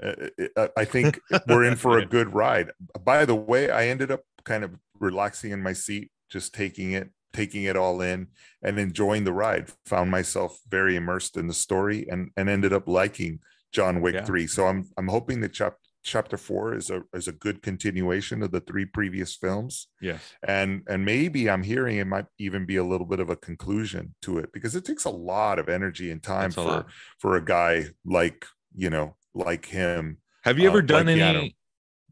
i 0.75 0.85
think 0.85 1.19
we're 1.47 1.65
in 1.65 1.75
for 1.75 1.97
a 1.97 2.05
good 2.17 2.33
ride. 2.33 2.71
By 3.03 3.25
the 3.25 3.35
way 3.35 3.69
i 3.69 3.87
ended 3.87 4.11
up 4.11 4.21
kind 4.43 4.63
of 4.63 4.75
relaxing 4.99 5.51
in 5.51 5.61
my 5.61 5.73
seat 5.73 6.11
just 6.29 6.53
taking 6.53 6.91
it 6.91 7.09
taking 7.31 7.63
it 7.63 7.77
all 7.77 8.01
in 8.01 8.27
and 8.63 8.79
enjoying 8.79 9.23
the 9.23 9.31
ride. 9.31 9.69
Found 9.85 10.09
myself 10.09 10.59
very 10.67 10.95
immersed 10.95 11.37
in 11.37 11.47
the 11.47 11.53
story 11.53 12.07
and 12.09 12.31
and 12.35 12.49
ended 12.49 12.73
up 12.73 12.87
liking 12.87 13.39
John 13.71 14.01
Wick 14.01 14.15
yeah. 14.15 14.25
3 14.25 14.47
so 14.47 14.65
I'm 14.65 14.89
I'm 14.97 15.07
hoping 15.07 15.41
that 15.41 15.53
chapter 15.53 15.88
chapter 16.09 16.37
four 16.37 16.73
is 16.73 16.89
a 16.89 17.03
is 17.13 17.27
a 17.27 17.31
good 17.31 17.61
continuation 17.61 18.41
of 18.43 18.51
the 18.51 18.59
three 18.59 18.85
previous 18.85 19.35
films. 19.35 19.87
Yes. 20.01 20.21
And 20.45 20.81
and 20.89 21.05
maybe 21.05 21.49
I'm 21.49 21.63
hearing 21.63 21.97
it 21.97 22.07
might 22.07 22.25
even 22.37 22.65
be 22.65 22.77
a 22.77 22.83
little 22.83 23.05
bit 23.05 23.19
of 23.19 23.29
a 23.29 23.35
conclusion 23.35 24.15
to 24.23 24.39
it 24.39 24.51
because 24.51 24.75
it 24.75 24.85
takes 24.85 25.05
a 25.05 25.09
lot 25.09 25.59
of 25.59 25.69
energy 25.69 26.11
and 26.11 26.21
time 26.21 26.51
for 26.51 26.63
lot. 26.63 26.85
for 27.19 27.35
a 27.35 27.45
guy 27.45 27.89
like, 28.03 28.45
you 28.75 28.89
know, 28.89 29.15
like 29.33 29.65
him. 29.65 30.17
Have 30.43 30.57
you 30.59 30.67
ever 30.67 30.79
uh, 30.79 30.81
done 30.81 31.05
like 31.05 31.17
any 31.17 31.55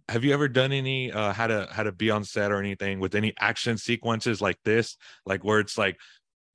have 0.09 0.23
you 0.23 0.33
ever 0.33 0.47
done 0.47 0.71
any 0.71 1.11
uh 1.11 1.33
how 1.33 1.47
to 1.47 1.67
how 1.71 1.83
to 1.83 1.91
be 1.91 2.11
on 2.11 2.23
set 2.23 2.51
or 2.51 2.59
anything 2.59 2.99
with 2.99 3.15
any 3.15 3.33
action 3.39 3.77
sequences 3.77 4.41
like 4.41 4.59
this? 4.63 4.95
Like 5.25 5.43
where 5.43 5.59
it's 5.59 5.77
like 5.77 5.97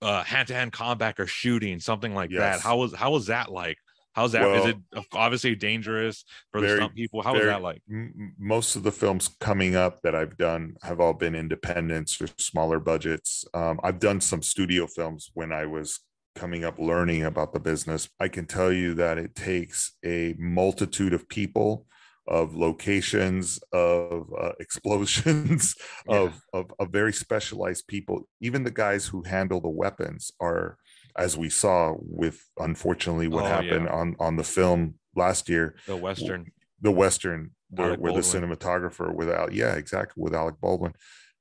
uh 0.00 0.22
hand-to-hand 0.22 0.72
combat 0.72 1.18
or 1.18 1.26
shooting, 1.26 1.80
something 1.80 2.14
like 2.14 2.30
yes. 2.30 2.40
that. 2.40 2.60
How 2.60 2.76
was 2.78 2.94
how 2.94 3.10
was 3.10 3.26
that 3.26 3.50
like? 3.50 3.78
How's 4.12 4.32
that? 4.32 4.42
Well, 4.42 4.66
is 4.66 4.74
it 4.74 5.06
obviously 5.12 5.54
dangerous 5.54 6.24
for 6.50 6.60
very, 6.60 6.72
the 6.72 6.76
stunt 6.76 6.94
people? 6.94 7.22
How 7.22 7.32
very, 7.32 7.44
is 7.44 7.50
that 7.50 7.62
like? 7.62 7.82
M- 7.90 8.34
most 8.38 8.76
of 8.76 8.82
the 8.82 8.92
films 8.92 9.30
coming 9.40 9.74
up 9.74 10.02
that 10.02 10.14
I've 10.14 10.36
done 10.36 10.76
have 10.82 11.00
all 11.00 11.14
been 11.14 11.34
independents 11.34 12.20
or 12.20 12.28
smaller 12.38 12.78
budgets. 12.78 13.44
Um, 13.54 13.80
I've 13.82 13.98
done 13.98 14.20
some 14.20 14.42
studio 14.42 14.86
films 14.86 15.30
when 15.34 15.50
I 15.52 15.66
was 15.66 16.00
coming 16.34 16.64
up 16.64 16.78
learning 16.78 17.24
about 17.24 17.52
the 17.52 17.60
business. 17.60 18.08
I 18.20 18.28
can 18.28 18.46
tell 18.46 18.72
you 18.72 18.94
that 18.94 19.18
it 19.18 19.34
takes 19.34 19.92
a 20.04 20.34
multitude 20.38 21.14
of 21.14 21.28
people 21.28 21.86
of 22.28 22.54
locations 22.54 23.58
of 23.72 24.32
uh, 24.38 24.52
explosions 24.60 25.74
yeah. 26.08 26.16
of, 26.16 26.40
of, 26.52 26.72
of 26.78 26.88
very 26.90 27.12
specialized 27.12 27.86
people 27.88 28.28
even 28.40 28.62
the 28.62 28.70
guys 28.70 29.06
who 29.06 29.22
handle 29.22 29.60
the 29.60 29.68
weapons 29.68 30.30
are 30.40 30.76
as 31.16 31.36
we 31.36 31.48
saw 31.48 31.94
with 31.98 32.44
unfortunately 32.58 33.28
what 33.28 33.44
oh, 33.44 33.48
happened 33.48 33.86
yeah. 33.86 33.94
on 33.94 34.16
on 34.18 34.36
the 34.36 34.44
film 34.44 34.94
last 35.14 35.48
year. 35.48 35.76
The 35.86 35.96
western. 35.96 36.52
The 36.80 36.90
western 36.90 37.52
where, 37.72 37.94
where 37.94 38.12
the 38.12 38.20
cinematographer 38.20 39.14
without 39.14 39.52
yeah 39.52 39.74
exactly 39.74 40.22
with 40.22 40.34
alec 40.34 40.60
baldwin. 40.60 40.94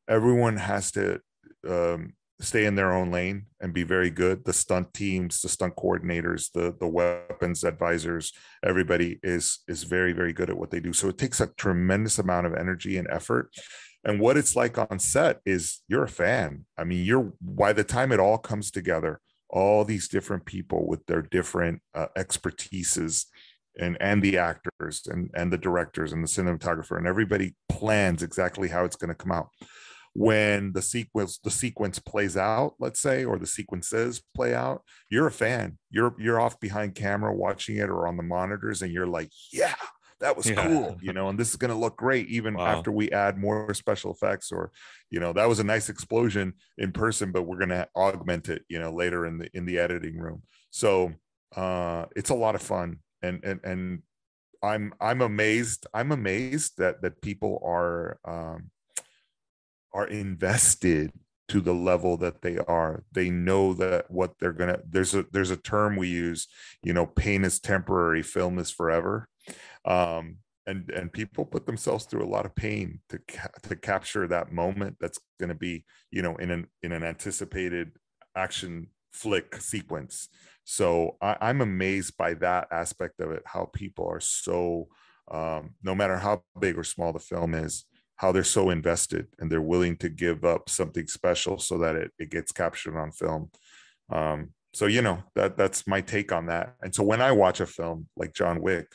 Everyone 0.08 0.58
has 0.58 0.92
to 0.92 1.20
um, 1.68 2.14
stay 2.40 2.66
in 2.66 2.76
their 2.76 2.92
own 2.92 3.12
lane 3.12 3.48
and 3.60 3.74
be 3.74 3.84
very 3.84 4.10
good. 4.10 4.46
The 4.46 4.54
stunt 4.54 4.94
teams 4.94 5.42
the 5.42 5.50
stunt 5.50 5.76
coordinators 5.76 6.52
the 6.54 6.76
the 6.80 6.88
weapons 6.88 7.64
advisors 7.64 8.32
everybody 8.64 9.20
is 9.24 9.60
is 9.68 9.84
very 9.84 10.14
very 10.14 10.34
good 10.34 10.50
at 10.50 10.58
what 10.58 10.72
they 10.72 10.80
do. 10.80 10.94
So 10.94 11.10
it 11.10 11.18
takes 11.18 11.42
a 11.42 11.48
tremendous 11.48 12.18
amount 12.18 12.48
of 12.48 12.54
energy 12.54 12.98
and 12.98 13.08
effort. 13.12 13.52
And 14.04 14.20
what 14.20 14.38
it's 14.38 14.56
like 14.56 14.78
on 14.78 14.98
set 14.98 15.42
is 15.46 15.82
you're 15.88 16.06
a 16.06 16.10
fan. 16.10 16.66
I 16.78 16.86
mean 16.86 17.04
you're 17.06 17.34
by 17.42 17.74
the 17.74 17.84
time 17.84 18.12
it 18.12 18.20
all 18.20 18.38
comes 18.38 18.72
together 18.72 19.20
all 19.52 19.84
these 19.84 20.08
different 20.08 20.46
people 20.46 20.88
with 20.88 21.06
their 21.06 21.22
different 21.22 21.82
uh, 21.94 22.08
expertises 22.18 23.26
and 23.80 23.98
and 24.02 24.22
the 24.22 24.38
actors 24.38 25.04
and 25.08 25.30
and 25.34 25.52
the 25.52 25.58
directors 25.58 26.12
and 26.12 26.24
the 26.24 26.28
cinematographer 26.28 26.98
and 26.98 27.08
everybody 27.08 27.56
plans 27.70 28.24
exactly 28.24 28.68
how 28.68 28.84
it's 28.86 28.96
going 28.96 29.10
to 29.10 29.16
come 29.16 29.32
out. 29.32 29.50
When 30.14 30.74
the 30.74 30.82
sequence 30.82 31.38
the 31.38 31.52
sequence 31.52 32.00
plays 32.00 32.36
out 32.36 32.74
let's 32.80 33.00
say 33.00 33.24
or 33.24 33.38
the 33.38 33.48
sequences 33.48 34.22
play 34.36 34.54
out 34.54 34.82
you're 35.10 35.28
a 35.28 35.32
fan. 35.32 35.78
You're 35.90 36.16
you're 36.20 36.40
off 36.40 36.60
behind 36.60 36.96
camera 36.96 37.34
watching 37.34 37.78
it 37.78 37.90
or 37.90 38.08
on 38.08 38.18
the 38.18 38.24
monitors 38.24 38.82
and 38.82 38.92
you're 38.92 39.08
like 39.08 39.30
yeah 39.54 39.76
that 40.22 40.38
was 40.38 40.50
yeah. 40.50 40.66
cool 40.66 40.98
you 41.02 41.12
know 41.12 41.30
and 41.30 41.38
this 41.38 41.50
is 41.50 41.56
going 41.56 41.72
to 41.72 41.78
look 41.78 41.98
great 41.98 42.28
even 42.28 42.54
wow. 42.54 42.66
after 42.66 42.92
we 42.92 43.12
add 43.12 43.38
more 43.38 43.74
special 43.74 44.12
effects 44.12 44.52
or 44.52 44.72
you 45.10 45.20
know 45.20 45.34
that 45.34 45.50
was 45.50 45.60
a 45.60 45.64
nice 45.64 45.90
explosion 45.90 46.54
in 46.78 46.92
person 46.92 47.32
but 47.32 47.44
we're 47.44 47.58
going 47.58 47.70
to 47.70 47.88
augment 47.96 48.48
it 48.48 48.64
you 48.70 48.80
know 48.80 48.92
later 48.92 49.26
in 49.26 49.38
the 49.38 49.50
in 49.54 49.66
the 49.66 49.78
editing 49.78 50.18
room 50.18 50.42
so 50.70 51.12
uh 51.56 52.06
it's 52.16 52.30
a 52.30 52.36
lot 52.36 52.56
of 52.56 52.62
fun 52.62 52.98
and 53.22 53.44
and 53.44 53.60
and 53.64 54.02
i'm 54.64 54.94
i'm 55.02 55.22
amazed 55.22 55.86
i'm 55.94 56.12
amazed 56.12 56.78
that 56.78 57.02
that 57.02 57.22
people 57.22 57.62
are 57.66 58.20
um 58.26 58.70
are 59.94 60.08
invested 60.08 61.12
to 61.52 61.60
the 61.60 61.74
level 61.74 62.16
that 62.16 62.42
they 62.42 62.58
are 62.60 63.04
they 63.12 63.30
know 63.30 63.74
that 63.74 64.10
what 64.10 64.32
they're 64.40 64.54
gonna 64.54 64.80
there's 64.90 65.14
a 65.14 65.26
there's 65.34 65.52
a 65.52 65.58
term 65.58 65.98
we 65.98 66.08
use 66.08 66.48
you 66.82 66.94
know 66.94 67.06
pain 67.06 67.44
is 67.44 67.60
temporary 67.60 68.24
film 68.24 68.58
is 68.58 68.72
forever 68.72 69.28
um, 69.86 70.38
and 70.68 70.90
and 70.92 71.12
people 71.12 71.46
put 71.46 71.66
themselves 71.66 72.06
through 72.06 72.24
a 72.24 72.30
lot 72.30 72.46
of 72.46 72.56
pain 72.56 73.00
to 73.10 73.20
ca- 73.28 73.50
to 73.64 73.76
capture 73.76 74.28
that 74.28 74.52
moment 74.52 74.98
that's 75.00 75.20
going 75.40 75.50
to 75.50 75.56
be 75.56 75.86
you 76.12 76.22
know 76.22 76.36
in 76.38 76.52
an 76.52 76.68
in 76.84 76.92
an 76.92 77.04
anticipated 77.04 77.92
action 78.36 78.88
flick 79.12 79.56
sequence. 79.58 80.30
So 80.64 81.18
I, 81.22 81.36
i'm 81.42 81.62
amazed 81.62 82.16
by 82.18 82.36
that 82.36 82.68
aspect 82.72 83.20
of 83.20 83.32
it 83.32 83.44
how 83.46 83.70
people 83.74 84.08
are 84.08 84.20
so 84.20 84.88
um, 85.32 85.76
no 85.82 85.96
matter 85.96 86.18
how 86.18 86.44
big 86.60 86.78
or 86.78 86.84
small 86.84 87.14
the 87.14 87.20
film 87.20 87.54
is 87.54 87.86
how 88.18 88.32
they're 88.32 88.44
so 88.44 88.70
invested 88.70 89.28
and 89.40 89.52
they're 89.52 89.62
willing 89.62 89.98
to 89.98 90.08
give 90.08 90.46
up 90.46 90.70
something 90.70 91.08
special 91.08 91.58
so 91.58 91.80
that 91.80 91.96
it, 91.96 92.12
it 92.20 92.30
gets 92.30 92.52
captured 92.52 92.96
on 92.96 93.12
film. 93.12 93.50
Um, 94.12 94.50
so 94.74 94.86
you 94.86 95.02
know 95.02 95.24
that 95.34 95.58
that's 95.58 95.88
my 95.88 96.02
take 96.02 96.32
on 96.32 96.46
that. 96.46 96.76
And 96.82 96.94
so 96.94 97.04
when 97.04 97.22
i 97.22 97.32
watch 97.32 97.60
a 97.60 97.66
film 97.66 98.08
like 98.16 98.34
john 98.34 98.62
wick 98.62 98.88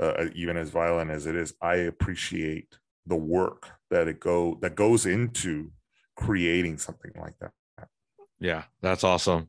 uh, 0.00 0.26
even 0.34 0.56
as 0.56 0.70
violent 0.70 1.10
as 1.10 1.26
it 1.26 1.34
is, 1.34 1.54
I 1.60 1.76
appreciate 1.76 2.76
the 3.06 3.16
work 3.16 3.70
that 3.90 4.08
it 4.08 4.20
go 4.20 4.58
that 4.62 4.74
goes 4.74 5.06
into 5.06 5.70
creating 6.16 6.78
something 6.78 7.12
like 7.18 7.34
that. 7.40 7.52
Yeah, 8.38 8.64
that's 8.80 9.04
awesome. 9.04 9.48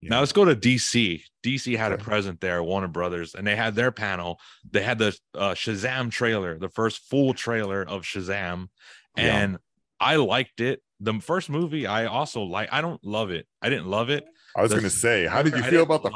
Yeah. 0.00 0.10
Now 0.10 0.20
let's 0.20 0.32
go 0.32 0.44
to 0.44 0.56
DC. 0.56 1.22
DC 1.44 1.76
had 1.76 1.92
okay. 1.92 2.02
a 2.02 2.04
present 2.04 2.40
there, 2.40 2.62
Warner 2.62 2.88
Brothers, 2.88 3.34
and 3.34 3.46
they 3.46 3.54
had 3.54 3.74
their 3.74 3.92
panel. 3.92 4.40
They 4.68 4.82
had 4.82 4.98
the 4.98 5.16
uh, 5.34 5.52
Shazam 5.52 6.10
trailer, 6.10 6.58
the 6.58 6.68
first 6.68 7.02
full 7.08 7.34
trailer 7.34 7.82
of 7.82 8.02
Shazam, 8.02 8.68
and 9.16 9.52
yeah. 9.52 9.58
I 10.00 10.16
liked 10.16 10.60
it. 10.60 10.82
The 11.02 11.20
first 11.20 11.50
movie, 11.50 11.86
I 11.86 12.06
also 12.06 12.42
like. 12.42 12.68
I 12.72 12.80
don't 12.80 13.04
love 13.04 13.30
it. 13.30 13.46
I 13.60 13.68
didn't 13.68 13.86
love 13.86 14.08
it. 14.08 14.24
I 14.54 14.62
was 14.62 14.70
going 14.70 14.84
to 14.84 14.90
say, 14.90 15.26
how 15.26 15.42
did 15.42 15.56
you 15.56 15.62
feel 15.62 15.82
about 15.82 16.02
the 16.02 16.10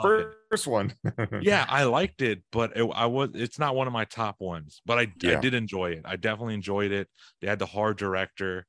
first 0.51 0.67
it. 0.67 0.71
one? 0.71 0.95
yeah, 1.43 1.65
I 1.69 1.85
liked 1.85 2.21
it, 2.23 2.43
but 2.53 2.77
it, 2.77 2.89
I 2.95 3.07
was. 3.07 3.31
It's 3.35 3.59
not 3.59 3.75
one 3.75 3.87
of 3.87 3.93
my 3.93 4.05
top 4.05 4.37
ones, 4.41 4.83
but 4.85 4.99
I, 4.99 5.13
yeah. 5.23 5.39
I 5.39 5.41
did 5.41 5.55
enjoy 5.55 5.93
it. 5.93 6.03
I 6.05 6.17
definitely 6.17 6.55
enjoyed 6.55 6.93
it. 6.93 7.09
They 7.41 7.49
had 7.49 7.59
the 7.59 7.67
hard 7.67 7.97
director. 7.97 8.67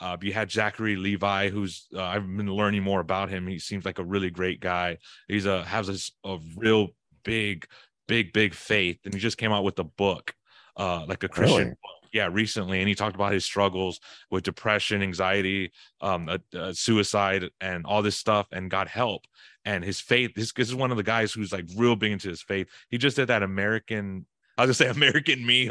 Uh, 0.00 0.16
you 0.22 0.32
had 0.32 0.50
Zachary 0.50 0.94
Levi, 0.94 1.50
who's 1.50 1.88
uh, 1.94 2.02
I've 2.02 2.24
been 2.24 2.50
learning 2.50 2.84
more 2.84 3.00
about 3.00 3.28
him. 3.28 3.48
He 3.48 3.58
seems 3.58 3.84
like 3.84 3.98
a 3.98 4.04
really 4.04 4.30
great 4.30 4.60
guy. 4.60 4.98
He's 5.26 5.46
a 5.46 5.64
has 5.64 6.12
a, 6.24 6.28
a 6.28 6.38
real 6.56 6.88
big, 7.24 7.66
big, 8.06 8.32
big 8.32 8.54
faith, 8.54 9.00
and 9.04 9.12
he 9.12 9.18
just 9.18 9.38
came 9.38 9.52
out 9.52 9.64
with 9.64 9.78
a 9.80 9.84
book, 9.84 10.32
uh, 10.76 11.04
like 11.08 11.24
a 11.24 11.28
Christian 11.28 11.58
really? 11.58 11.70
book. 11.70 11.97
Yeah, 12.12 12.28
recently, 12.30 12.80
and 12.80 12.88
he 12.88 12.94
talked 12.94 13.14
about 13.14 13.32
his 13.32 13.44
struggles 13.44 14.00
with 14.30 14.44
depression, 14.44 15.02
anxiety, 15.02 15.72
um, 16.00 16.28
suicide, 16.72 17.50
and 17.60 17.86
all 17.86 18.02
this 18.02 18.16
stuff, 18.16 18.46
and 18.52 18.70
got 18.70 18.88
help. 18.88 19.24
And 19.64 19.84
his 19.84 20.00
faith. 20.00 20.32
This, 20.34 20.52
this 20.52 20.68
is 20.68 20.74
one 20.74 20.90
of 20.90 20.96
the 20.96 21.02
guys 21.02 21.32
who's 21.32 21.52
like 21.52 21.66
real 21.76 21.96
big 21.96 22.12
into 22.12 22.28
his 22.28 22.42
faith. 22.42 22.68
He 22.88 22.98
just 22.98 23.16
did 23.16 23.28
that 23.28 23.42
American 23.42 24.26
I 24.58 24.66
was 24.66 24.78
gonna 24.78 24.90
say 24.92 24.96
American 24.96 25.46
Me. 25.46 25.70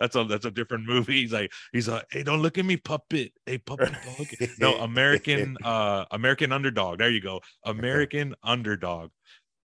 that's 0.00 0.16
a 0.16 0.24
that's 0.24 0.46
a 0.46 0.50
different 0.50 0.86
movie. 0.86 1.20
He's 1.20 1.32
like 1.32 1.52
he's 1.72 1.88
like, 1.88 2.06
hey, 2.10 2.22
don't 2.22 2.40
look 2.40 2.58
at 2.58 2.64
me, 2.64 2.76
puppet. 2.78 3.32
Hey, 3.46 3.58
puppet, 3.58 3.92
don't 4.04 4.18
look 4.18 4.32
at 4.40 4.48
no 4.58 4.76
American 4.80 5.56
uh 5.62 6.06
American 6.10 6.50
Underdog. 6.50 6.98
There 6.98 7.10
you 7.10 7.20
go, 7.20 7.40
American 7.64 8.34
Underdog 8.42 9.10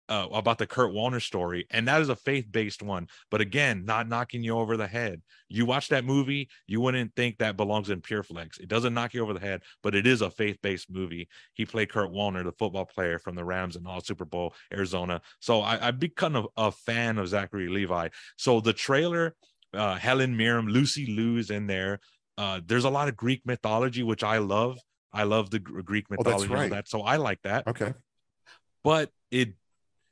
uh, 0.09 0.27
about 0.31 0.57
the 0.57 0.67
Kurt 0.67 0.93
Warner 0.93 1.19
story, 1.19 1.65
and 1.71 1.87
that 1.87 2.01
is 2.01 2.09
a 2.09 2.15
faith-based 2.15 2.81
one. 2.81 3.07
But 3.31 3.41
again, 3.41 3.85
not 3.85 4.09
knocking 4.09 4.43
you 4.43 4.57
over 4.57 4.77
the 4.77 4.87
head. 4.87 5.21
You 5.49 5.65
watch 5.65 5.89
that 5.89 6.05
movie, 6.05 6.49
you 6.67 6.81
wouldn't 6.81 7.15
think 7.15 7.37
that 7.37 7.57
belongs 7.57 7.89
in 7.89 8.01
Pure 8.01 8.23
Flix. 8.23 8.57
It 8.57 8.67
doesn't 8.67 8.93
knock 8.93 9.13
you 9.13 9.21
over 9.21 9.33
the 9.33 9.39
head, 9.39 9.61
but 9.81 9.95
it 9.95 10.05
is 10.05 10.21
a 10.21 10.29
faith-based 10.29 10.91
movie. 10.91 11.29
He 11.53 11.65
played 11.65 11.91
Kurt 11.91 12.11
Warner, 12.11 12.43
the 12.43 12.51
football 12.51 12.85
player 12.85 13.19
from 13.19 13.35
the 13.35 13.45
Rams 13.45 13.75
and 13.75 13.87
all 13.87 14.01
Super 14.01 14.25
Bowl 14.25 14.53
Arizona. 14.73 15.21
So 15.39 15.61
I, 15.61 15.87
I've 15.87 15.99
become 15.99 16.35
a, 16.35 16.45
a 16.57 16.71
fan 16.71 17.17
of 17.17 17.27
Zachary 17.27 17.69
Levi. 17.69 18.09
So 18.37 18.59
the 18.59 18.73
trailer, 18.73 19.35
uh, 19.73 19.95
Helen 19.95 20.35
Mirren, 20.35 20.67
Lucy 20.67 21.05
Liu 21.05 21.37
is 21.37 21.49
in 21.49 21.67
there. 21.67 21.99
Uh, 22.37 22.59
there's 22.65 22.85
a 22.85 22.89
lot 22.89 23.07
of 23.07 23.15
Greek 23.15 23.41
mythology, 23.45 24.03
which 24.03 24.23
I 24.23 24.39
love. 24.39 24.79
I 25.13 25.23
love 25.23 25.51
the 25.51 25.59
Greek 25.59 26.05
oh, 26.09 26.15
mythology 26.17 26.51
oh, 26.51 26.55
right. 26.55 26.71
that, 26.71 26.89
so 26.89 27.01
I 27.01 27.17
like 27.17 27.39
that. 27.43 27.67
Okay, 27.67 27.93
but 28.83 29.11
it 29.29 29.53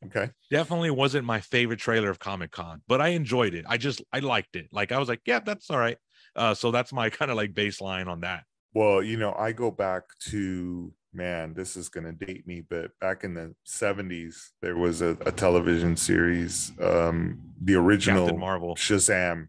Okay. 0.06 0.32
Definitely 0.50 0.92
wasn't 0.92 1.26
my 1.26 1.40
favorite 1.40 1.80
trailer 1.80 2.10
of 2.10 2.20
Comic 2.20 2.52
Con, 2.52 2.82
but 2.88 3.02
I 3.02 3.10
enjoyed 3.10 3.54
it. 3.54 3.66
I 3.68 3.78
just 3.78 4.02
I 4.12 4.20
liked 4.20 4.56
it. 4.56 4.68
Like 4.72 4.92
I 4.92 4.98
was 4.98 5.08
like, 5.08 5.22
yeah, 5.26 5.40
that's 5.40 5.70
all 5.70 5.78
right. 5.78 5.98
Uh, 6.36 6.54
so 6.54 6.72
that's 6.72 6.92
my 6.92 7.10
kind 7.12 7.30
of 7.30 7.38
like 7.38 7.54
baseline 7.54 8.08
on 8.08 8.22
that. 8.22 8.44
Well, 8.74 9.04
you 9.04 9.18
know, 9.18 9.34
I 9.38 9.52
go 9.52 9.70
back 9.70 10.04
to 10.30 10.94
man, 11.14 11.54
this 11.54 11.76
is 11.76 11.90
going 11.90 12.06
to 12.06 12.26
date 12.26 12.48
me, 12.48 12.62
but 12.62 12.98
back 13.02 13.24
in 13.24 13.34
the 13.34 13.54
70s, 13.68 14.52
there 14.62 14.78
was 14.78 15.02
a, 15.02 15.18
a 15.26 15.32
television 15.32 15.98
series, 15.98 16.72
um, 16.82 17.42
the 17.62 17.76
original 17.76 18.26
Captain 18.26 18.40
Marvel 18.40 18.76
Shazam. 18.76 19.48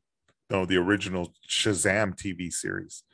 No, 0.51 0.67
the 0.67 0.77
original 0.77 1.33
Shazam 1.49 2.15
TV 2.15 2.53
series 2.53 3.05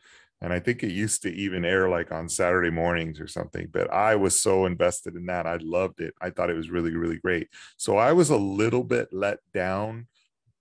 and 0.41 0.53
I 0.53 0.61
think 0.61 0.83
it 0.83 0.93
used 0.93 1.23
to 1.23 1.33
even 1.33 1.65
air 1.65 1.89
like 1.89 2.13
on 2.13 2.29
Saturday 2.29 2.71
mornings 2.71 3.21
or 3.21 3.27
something. 3.27 3.69
But 3.73 3.93
I 3.93 4.15
was 4.17 4.41
so 4.41 4.67
invested 4.67 5.17
in 5.17 5.27
that. 5.27 5.47
I 5.47 5.59
loved 5.61 6.01
it. 6.01 6.15
I 6.21 6.31
thought 6.31 6.51
it 6.51 6.57
was 6.57 6.71
really, 6.71 6.95
really 6.95 7.19
great. 7.19 7.49
So 7.77 7.97
I 7.97 8.13
was 8.13 8.31
a 8.31 8.37
little 8.37 8.85
bit 8.85 9.09
let 9.13 9.41
down 9.53 10.07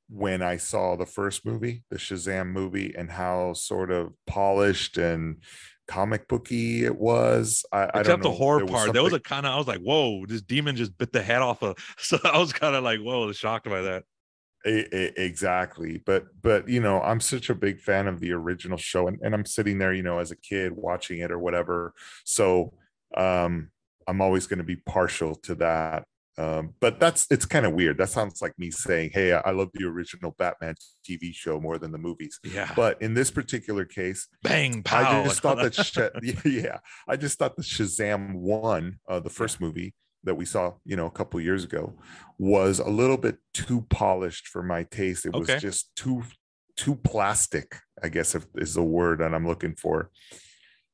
when 0.10 0.42
I 0.42 0.58
saw 0.58 0.96
the 0.96 1.06
first 1.06 1.46
movie, 1.46 1.84
the 1.90 1.98
Shazam 1.98 2.48
movie, 2.48 2.96
and 2.98 3.12
how 3.12 3.54
sort 3.54 3.92
of 3.92 4.14
polished 4.26 4.98
and 4.98 5.44
comic 5.88 6.28
booky 6.28 6.84
it 6.84 6.96
was. 6.96 7.64
I, 7.72 7.84
Except 7.84 7.98
I 7.98 8.04
don't 8.04 8.24
know. 8.24 8.32
the 8.32 8.36
horror 8.36 8.66
part. 8.66 8.94
that 8.94 9.04
was 9.04 9.14
a 9.14 9.20
kind 9.20 9.46
of 9.46 9.54
I 9.54 9.58
was 9.58 9.68
like, 9.68 9.82
whoa, 9.82 10.26
this 10.26 10.42
demon 10.42 10.76
just 10.76 10.98
bit 10.98 11.12
the 11.12 11.22
head 11.22 11.42
off 11.42 11.62
of. 11.62 11.78
So 12.00 12.18
I 12.24 12.40
was 12.40 12.54
kind 12.54 12.76
of 12.76 12.84
like, 12.84 13.00
whoa, 13.00 13.32
shocked 13.32 13.70
by 13.70 13.82
that 13.82 14.04
exactly 14.68 16.02
but 16.06 16.26
but 16.42 16.68
you 16.68 16.80
know 16.80 17.02
i'm 17.02 17.20
such 17.20 17.50
a 17.50 17.56
big 17.56 17.80
fan 17.80 18.08
of 18.08 18.20
the 18.20 18.32
original 18.32 18.78
show 18.78 19.08
and, 19.08 19.20
and 19.22 19.34
i'm 19.34 19.46
sitting 19.46 19.78
there 19.78 19.94
you 19.94 20.04
know 20.04 20.20
as 20.20 20.32
a 20.32 20.36
kid 20.36 20.74
watching 20.76 21.20
it 21.20 21.32
or 21.32 21.40
whatever 21.40 21.94
so 22.26 22.74
um 23.16 23.70
i'm 24.08 24.22
always 24.22 24.48
going 24.48 24.58
to 24.58 24.66
be 24.66 24.76
partial 24.76 25.36
to 25.36 25.56
that 25.56 26.06
um 26.38 26.74
but 26.80 27.00
that's 27.00 27.26
it's 27.32 27.46
kind 27.46 27.66
of 27.66 27.74
weird 27.74 27.98
that 27.98 28.10
sounds 28.10 28.42
like 28.42 28.54
me 28.60 28.70
saying 28.70 29.10
hey 29.14 29.34
i 29.34 29.52
love 29.52 29.70
the 29.74 29.86
original 29.86 30.36
batman 30.38 30.76
tv 31.08 31.34
show 31.34 31.60
more 31.60 31.78
than 31.78 31.92
the 31.92 31.98
movies 31.98 32.40
yeah 32.44 32.72
but 32.76 33.02
in 33.02 33.14
this 33.14 33.32
particular 33.32 33.86
case 33.86 34.28
bang 34.44 34.84
pow. 34.84 35.22
i 35.22 35.24
just 35.24 35.42
thought 35.42 35.58
that 35.58 36.42
yeah 36.46 36.78
i 37.08 37.16
just 37.16 37.40
thought 37.40 37.56
the 37.56 37.64
shazam 37.64 38.34
one 38.36 39.00
uh 39.08 39.20
the 39.20 39.30
first 39.30 39.58
yeah. 39.60 39.68
movie 39.68 39.94
that 40.28 40.36
we 40.36 40.46
saw, 40.46 40.74
you 40.86 40.96
know, 40.96 41.08
a 41.08 41.12
couple 41.12 41.40
years 41.42 41.64
ago 41.64 41.94
was 42.38 42.80
a 42.80 42.90
little 42.90 43.18
bit 43.18 43.38
too 43.54 43.86
polished 43.90 44.48
for 44.48 44.62
my 44.62 44.84
taste. 44.84 45.26
It 45.26 45.34
was 45.34 45.48
just 45.60 45.96
too 45.96 46.24
too 46.76 46.96
plastic, 46.96 47.76
I 48.04 48.10
guess 48.10 48.36
if 48.36 48.46
is 48.56 48.76
the 48.76 48.84
word 48.84 49.20
that 49.20 49.34
I'm 49.34 49.48
looking 49.48 49.76
for. 49.76 50.12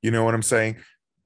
You 0.01 0.11
know 0.11 0.23
what 0.23 0.33
I'm 0.33 0.41
saying? 0.41 0.77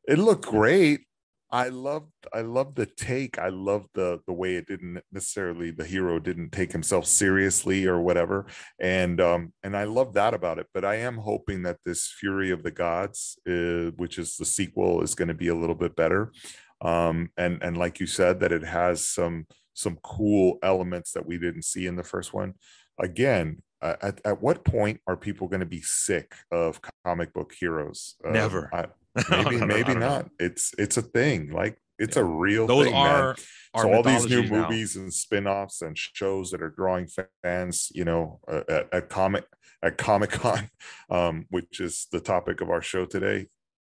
It 0.08 0.18
looked 0.18 0.46
great. 0.46 1.02
I 1.50 1.70
loved 1.70 2.12
I 2.34 2.42
loved 2.42 2.76
the 2.76 2.86
take. 2.86 3.40
I 3.40 3.50
loved 3.50 3.90
the 3.94 4.20
the 4.28 4.34
way 4.34 4.56
it 4.56 4.68
didn't 4.68 5.02
necessarily 5.12 5.72
the 5.72 5.86
hero 5.86 6.20
didn't 6.20 6.52
take 6.52 6.74
himself 6.74 7.06
seriously 7.06 7.86
or 7.86 8.02
whatever. 8.02 8.48
And 8.82 9.22
um 9.22 9.54
and 9.64 9.78
I 9.78 9.86
love 9.86 10.14
that 10.16 10.34
about 10.34 10.60
it. 10.60 10.68
But 10.74 10.84
I 10.84 10.96
am 10.96 11.18
hoping 11.18 11.62
that 11.64 11.78
this 11.86 12.14
Fury 12.20 12.52
of 12.52 12.64
the 12.64 12.72
Gods, 12.72 13.40
uh, 13.48 13.92
which 13.96 14.18
is 14.18 14.36
the 14.36 14.46
sequel, 14.46 15.02
is 15.02 15.16
going 15.16 15.30
to 15.30 15.34
be 15.34 15.48
a 15.48 15.56
little 15.56 15.76
bit 15.76 15.96
better 15.96 16.32
um, 16.82 17.30
and 17.38 17.62
and 17.62 17.78
like 17.78 18.00
you 18.00 18.08
said 18.08 18.40
that 18.40 18.52
it 18.52 18.64
has 18.64 19.08
some 19.08 19.48
some 19.74 19.98
cool 20.04 20.58
elements 20.64 21.12
that 21.12 21.26
we 21.26 21.38
didn't 21.38 21.66
see 21.66 21.86
in 21.86 21.96
the 21.96 22.04
first 22.04 22.34
one. 22.34 22.54
Again 23.00 23.62
uh, 23.82 23.96
at, 24.02 24.22
at 24.26 24.42
what 24.42 24.64
point 24.64 25.00
are 25.08 25.16
people 25.16 25.48
going 25.48 25.60
to 25.60 25.66
be 25.66 25.82
sick 25.82 26.34
of 26.52 26.80
comic 27.06 27.34
book 27.34 27.54
heroes? 27.60 28.16
Uh, 28.26 28.32
never. 28.32 28.70
I, 28.74 28.88
maybe 29.30 29.66
maybe 29.66 29.96
not. 29.96 30.30
It's 30.40 30.74
it's 30.78 30.98
a 30.98 31.02
thing. 31.02 31.52
Like 31.52 31.78
it's 32.00 32.18
yeah. 32.18 32.24
a 32.24 32.26
real 32.26 32.68
those 32.68 32.86
thing, 32.86 32.94
are, 32.94 33.36
are 33.74 33.84
so 33.84 33.94
all 33.94 34.04
these 34.04 34.28
new 34.28 34.44
now. 34.44 34.62
movies 34.62 34.96
and 34.96 35.14
spin-offs 35.14 35.82
and 35.82 35.98
shows 35.98 36.52
that 36.52 36.62
are 36.62 36.70
drawing 36.70 37.08
fans 37.44 37.92
you 37.94 38.06
know 38.06 38.40
uh, 38.48 38.62
at, 38.70 38.94
at 38.94 39.10
comic 39.10 39.46
at 39.82 39.98
comic-con 39.98 40.70
um, 41.10 41.46
which 41.50 41.80
is 41.80 42.08
the 42.12 42.20
topic 42.20 42.62
of 42.62 42.70
our 42.70 42.82
show 42.82 43.06
today 43.06 43.48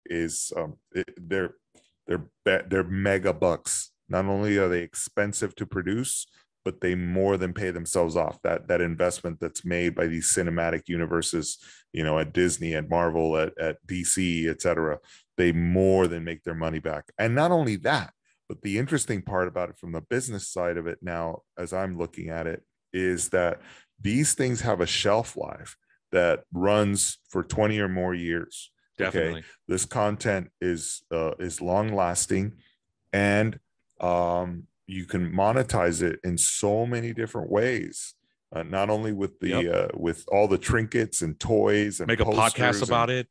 is 0.06 0.52
um, 0.56 0.74
it, 0.92 1.08
they're 1.16 1.54
they're 2.06 2.26
they're 2.44 2.84
mega 2.84 3.32
bucks. 3.32 3.90
Not 4.08 4.26
only 4.26 4.58
are 4.58 4.68
they 4.68 4.82
expensive 4.82 5.54
to 5.56 5.66
produce, 5.66 6.26
but 6.64 6.80
they 6.80 6.94
more 6.94 7.36
than 7.36 7.52
pay 7.52 7.70
themselves 7.70 8.16
off. 8.16 8.38
That 8.42 8.68
that 8.68 8.80
investment 8.80 9.38
that's 9.40 9.64
made 9.64 9.94
by 9.94 10.06
these 10.06 10.32
cinematic 10.32 10.82
universes, 10.86 11.58
you 11.92 12.04
know, 12.04 12.18
at 12.18 12.32
Disney, 12.32 12.74
at 12.74 12.88
Marvel, 12.88 13.36
at, 13.36 13.56
at 13.58 13.76
DC, 13.86 14.48
etc., 14.48 14.98
they 15.36 15.52
more 15.52 16.06
than 16.06 16.24
make 16.24 16.42
their 16.44 16.54
money 16.54 16.78
back. 16.78 17.04
And 17.18 17.34
not 17.34 17.50
only 17.50 17.76
that, 17.76 18.12
but 18.48 18.62
the 18.62 18.78
interesting 18.78 19.22
part 19.22 19.48
about 19.48 19.70
it 19.70 19.78
from 19.78 19.92
the 19.92 20.00
business 20.00 20.48
side 20.48 20.76
of 20.76 20.86
it 20.86 20.98
now, 21.02 21.42
as 21.58 21.72
I'm 21.72 21.98
looking 21.98 22.28
at 22.28 22.46
it, 22.46 22.62
is 22.92 23.30
that 23.30 23.60
these 24.00 24.34
things 24.34 24.60
have 24.60 24.80
a 24.80 24.86
shelf 24.86 25.36
life 25.36 25.76
that 26.12 26.44
runs 26.52 27.18
for 27.28 27.42
20 27.42 27.78
or 27.80 27.88
more 27.88 28.14
years. 28.14 28.70
Definitely. 28.96 29.40
Okay? 29.40 29.48
This 29.68 29.84
content 29.84 30.50
is 30.60 31.02
uh, 31.10 31.32
is 31.38 31.60
long 31.60 31.94
lasting, 31.94 32.52
and 33.12 33.58
um, 34.00 34.64
you 34.86 35.06
can 35.06 35.32
monetize 35.32 36.02
it 36.02 36.20
in 36.24 36.38
so 36.38 36.86
many 36.86 37.12
different 37.12 37.50
ways. 37.50 38.14
Uh, 38.54 38.62
not 38.62 38.88
only 38.88 39.12
with 39.12 39.38
the 39.40 39.48
yep. 39.48 39.74
uh, 39.74 39.88
with 39.98 40.24
all 40.28 40.46
the 40.46 40.58
trinkets 40.58 41.22
and 41.22 41.40
toys 41.40 41.98
and 41.98 42.06
make 42.06 42.20
a 42.20 42.24
podcast 42.24 42.80
and, 42.80 42.88
about 42.88 43.10
it. 43.10 43.26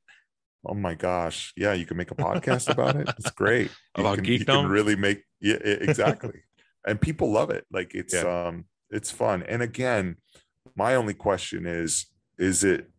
Oh 0.65 0.73
my 0.73 0.95
gosh! 0.95 1.53
Yeah, 1.55 1.73
you 1.73 1.85
can 1.85 1.95
make 1.95 2.11
a 2.11 2.15
podcast 2.15 2.69
about 2.69 2.97
it. 2.97 3.09
It's 3.17 3.31
great. 3.31 3.71
about 3.95 4.15
can, 4.15 4.25
geekdom. 4.25 4.39
You 4.39 4.45
can 4.45 4.67
really 4.67 4.97
make 4.97 5.23
yeah 5.39 5.55
exactly, 5.63 6.41
and 6.85 6.99
people 6.99 7.31
love 7.31 7.51
it. 7.51 7.65
Like 7.71 7.95
it's 7.95 8.13
yeah. 8.13 8.47
um 8.47 8.65
it's 8.89 9.11
fun. 9.11 9.43
And 9.43 9.61
again, 9.61 10.17
my 10.75 10.95
only 10.95 11.13
question 11.13 11.65
is: 11.65 12.07
is 12.37 12.65
it 12.65 12.89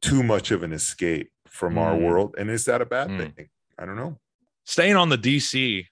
too 0.00 0.22
much 0.22 0.52
of 0.52 0.62
an 0.62 0.72
escape? 0.72 1.31
From 1.52 1.74
mm. 1.74 1.82
our 1.82 1.96
world. 1.96 2.34
And 2.36 2.50
is 2.50 2.64
that 2.64 2.82
a 2.82 2.86
bad 2.86 3.08
mm. 3.08 3.18
thing? 3.36 3.48
I 3.78 3.84
don't 3.86 3.96
know. 3.96 4.18
Staying 4.64 4.96
on 4.96 5.08
the 5.08 5.18
DC, 5.18 5.86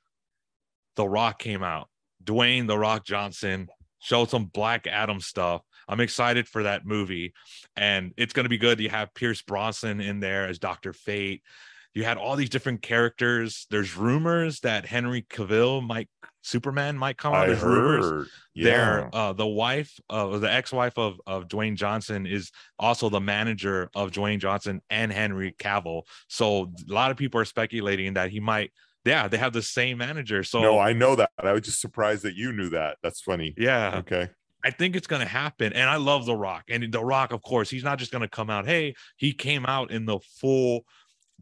The 0.96 1.08
Rock 1.08 1.38
came 1.38 1.62
out. 1.62 1.88
Dwayne 2.24 2.66
The 2.66 2.78
Rock 2.78 3.04
Johnson 3.04 3.68
showed 4.00 4.30
some 4.30 4.46
Black 4.46 4.86
Adam 4.86 5.20
stuff. 5.20 5.62
I'm 5.88 6.00
excited 6.00 6.48
for 6.48 6.62
that 6.62 6.86
movie, 6.86 7.34
and 7.76 8.12
it's 8.16 8.32
going 8.32 8.44
to 8.44 8.50
be 8.50 8.58
good. 8.58 8.78
You 8.78 8.90
have 8.90 9.12
Pierce 9.12 9.42
Brosnan 9.42 10.00
in 10.00 10.20
there 10.20 10.46
as 10.46 10.58
Doctor 10.58 10.92
Fate. 10.92 11.42
You 11.94 12.04
had 12.04 12.16
all 12.18 12.36
these 12.36 12.50
different 12.50 12.82
characters. 12.82 13.66
There's 13.70 13.96
rumors 13.96 14.60
that 14.60 14.86
Henry 14.86 15.22
Cavill 15.22 15.84
might 15.86 16.08
Superman 16.42 16.96
might 16.96 17.16
come 17.18 17.34
out. 17.34 17.44
I 17.44 17.46
There's 17.48 17.60
heard. 17.60 18.00
rumors 18.02 18.30
Yeah. 18.54 18.64
there 18.64 19.10
uh 19.12 19.32
the 19.34 19.46
wife 19.46 19.92
uh 20.08 20.38
the 20.38 20.50
ex-wife 20.50 20.96
of 20.98 21.20
of 21.26 21.48
dwayne 21.48 21.76
johnson 21.76 22.26
is 22.26 22.50
also 22.78 23.08
the 23.10 23.20
manager 23.20 23.90
of 23.94 24.10
dwayne 24.10 24.38
johnson 24.40 24.80
and 24.90 25.12
henry 25.12 25.54
cavill 25.58 26.02
so 26.28 26.72
a 26.88 26.92
lot 26.92 27.10
of 27.10 27.16
people 27.18 27.40
are 27.40 27.44
speculating 27.44 28.14
that 28.14 28.30
he 28.30 28.40
might 28.40 28.72
yeah 29.04 29.28
they 29.28 29.36
have 29.36 29.52
the 29.52 29.60
same 29.62 29.98
manager 29.98 30.42
so 30.42 30.60
no, 30.62 30.78
I 30.78 30.92
know 30.94 31.14
that. 31.16 31.30
I 31.38 31.52
was 31.52 31.62
just 31.62 31.80
surprised 31.80 32.22
that 32.24 32.34
you 32.34 32.52
knew 32.52 32.70
that. 32.70 32.96
That's 33.02 33.20
funny. 33.20 33.54
yeah 33.58 33.98
Okay. 33.98 34.28
i 34.64 34.70
think 34.70 34.96
it's 34.96 35.06
going 35.06 35.22
to 35.22 35.28
happen 35.28 35.72
and 35.74 35.88
i 35.90 35.96
love 35.96 36.24
the 36.26 36.36
rock 36.36 36.64
and 36.70 36.90
the 36.90 37.04
rock 37.04 37.32
of 37.32 37.42
course 37.42 37.68
he's 37.70 37.84
not 37.84 37.98
just 37.98 38.12
going 38.12 38.22
to 38.22 38.28
come 38.28 38.48
out 38.50 38.66
hey 38.66 38.94
he 39.16 39.32
came 39.32 39.64
out 39.66 39.90
in 39.90 40.06
the 40.06 40.18
full 40.40 40.84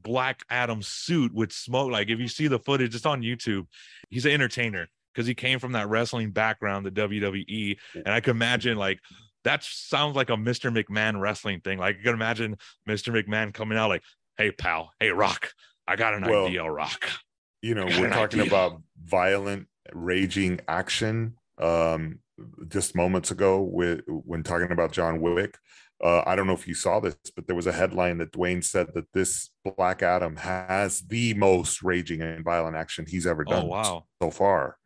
black 0.02 0.42
adam 0.50 0.82
suit 0.82 1.32
with 1.34 1.52
smoke 1.52 1.90
like 1.90 2.08
if 2.10 2.18
you 2.18 2.28
see 2.28 2.46
the 2.48 2.58
footage 2.58 2.94
it's 2.94 3.06
on 3.06 3.22
youtube. 3.22 3.66
He's 4.10 4.24
an 4.26 4.32
entertainer 4.32 4.88
because 5.14 5.26
he 5.26 5.34
came 5.34 5.58
from 5.58 5.72
that 5.72 5.88
wrestling 5.88 6.30
background 6.30 6.86
the 6.86 6.90
wwe 6.90 7.76
and 7.94 8.08
i 8.08 8.20
can 8.20 8.30
imagine 8.32 8.76
like 8.78 9.00
that 9.44 9.62
sounds 9.64 10.16
like 10.16 10.30
a 10.30 10.36
mr 10.36 10.70
mcmahon 10.76 11.20
wrestling 11.20 11.60
thing. 11.60 11.78
Like 11.78 11.96
you 11.98 12.02
can 12.02 12.14
imagine 12.14 12.56
mr 12.88 13.12
mcmahon 13.14 13.54
coming 13.54 13.78
out 13.78 13.88
like 13.88 14.02
hey 14.36 14.50
pal. 14.52 14.92
Hey 15.00 15.10
rock. 15.10 15.50
I 15.86 15.96
got 15.96 16.14
an 16.14 16.22
Well, 16.28 16.46
idea 16.46 16.64
rock. 16.70 17.08
you 17.62 17.74
know 17.74 17.86
we're 17.86 18.10
talking 18.10 18.40
idea. 18.40 18.50
about 18.52 18.82
violent 19.04 19.68
raging 19.92 20.60
action 20.68 21.34
um 21.58 22.18
just 22.68 22.94
moments 22.94 23.30
ago 23.30 23.60
with 23.62 24.00
when 24.06 24.42
talking 24.42 24.70
about 24.70 24.92
john 24.92 25.20
wick 25.20 25.56
uh, 26.02 26.22
i 26.26 26.36
don't 26.36 26.46
know 26.46 26.52
if 26.52 26.68
you 26.68 26.74
saw 26.74 27.00
this 27.00 27.16
but 27.34 27.46
there 27.46 27.56
was 27.56 27.66
a 27.66 27.72
headline 27.72 28.18
that 28.18 28.32
dwayne 28.32 28.62
said 28.62 28.86
that 28.94 29.06
this 29.12 29.50
black 29.64 30.02
adam 30.02 30.36
has 30.36 31.00
the 31.02 31.34
most 31.34 31.82
raging 31.82 32.22
and 32.22 32.44
violent 32.44 32.76
action 32.76 33.04
he's 33.08 33.26
ever 33.26 33.44
oh 33.46 33.50
done 33.50 33.66
wow. 33.68 34.04
so 34.22 34.30
far. 34.30 34.76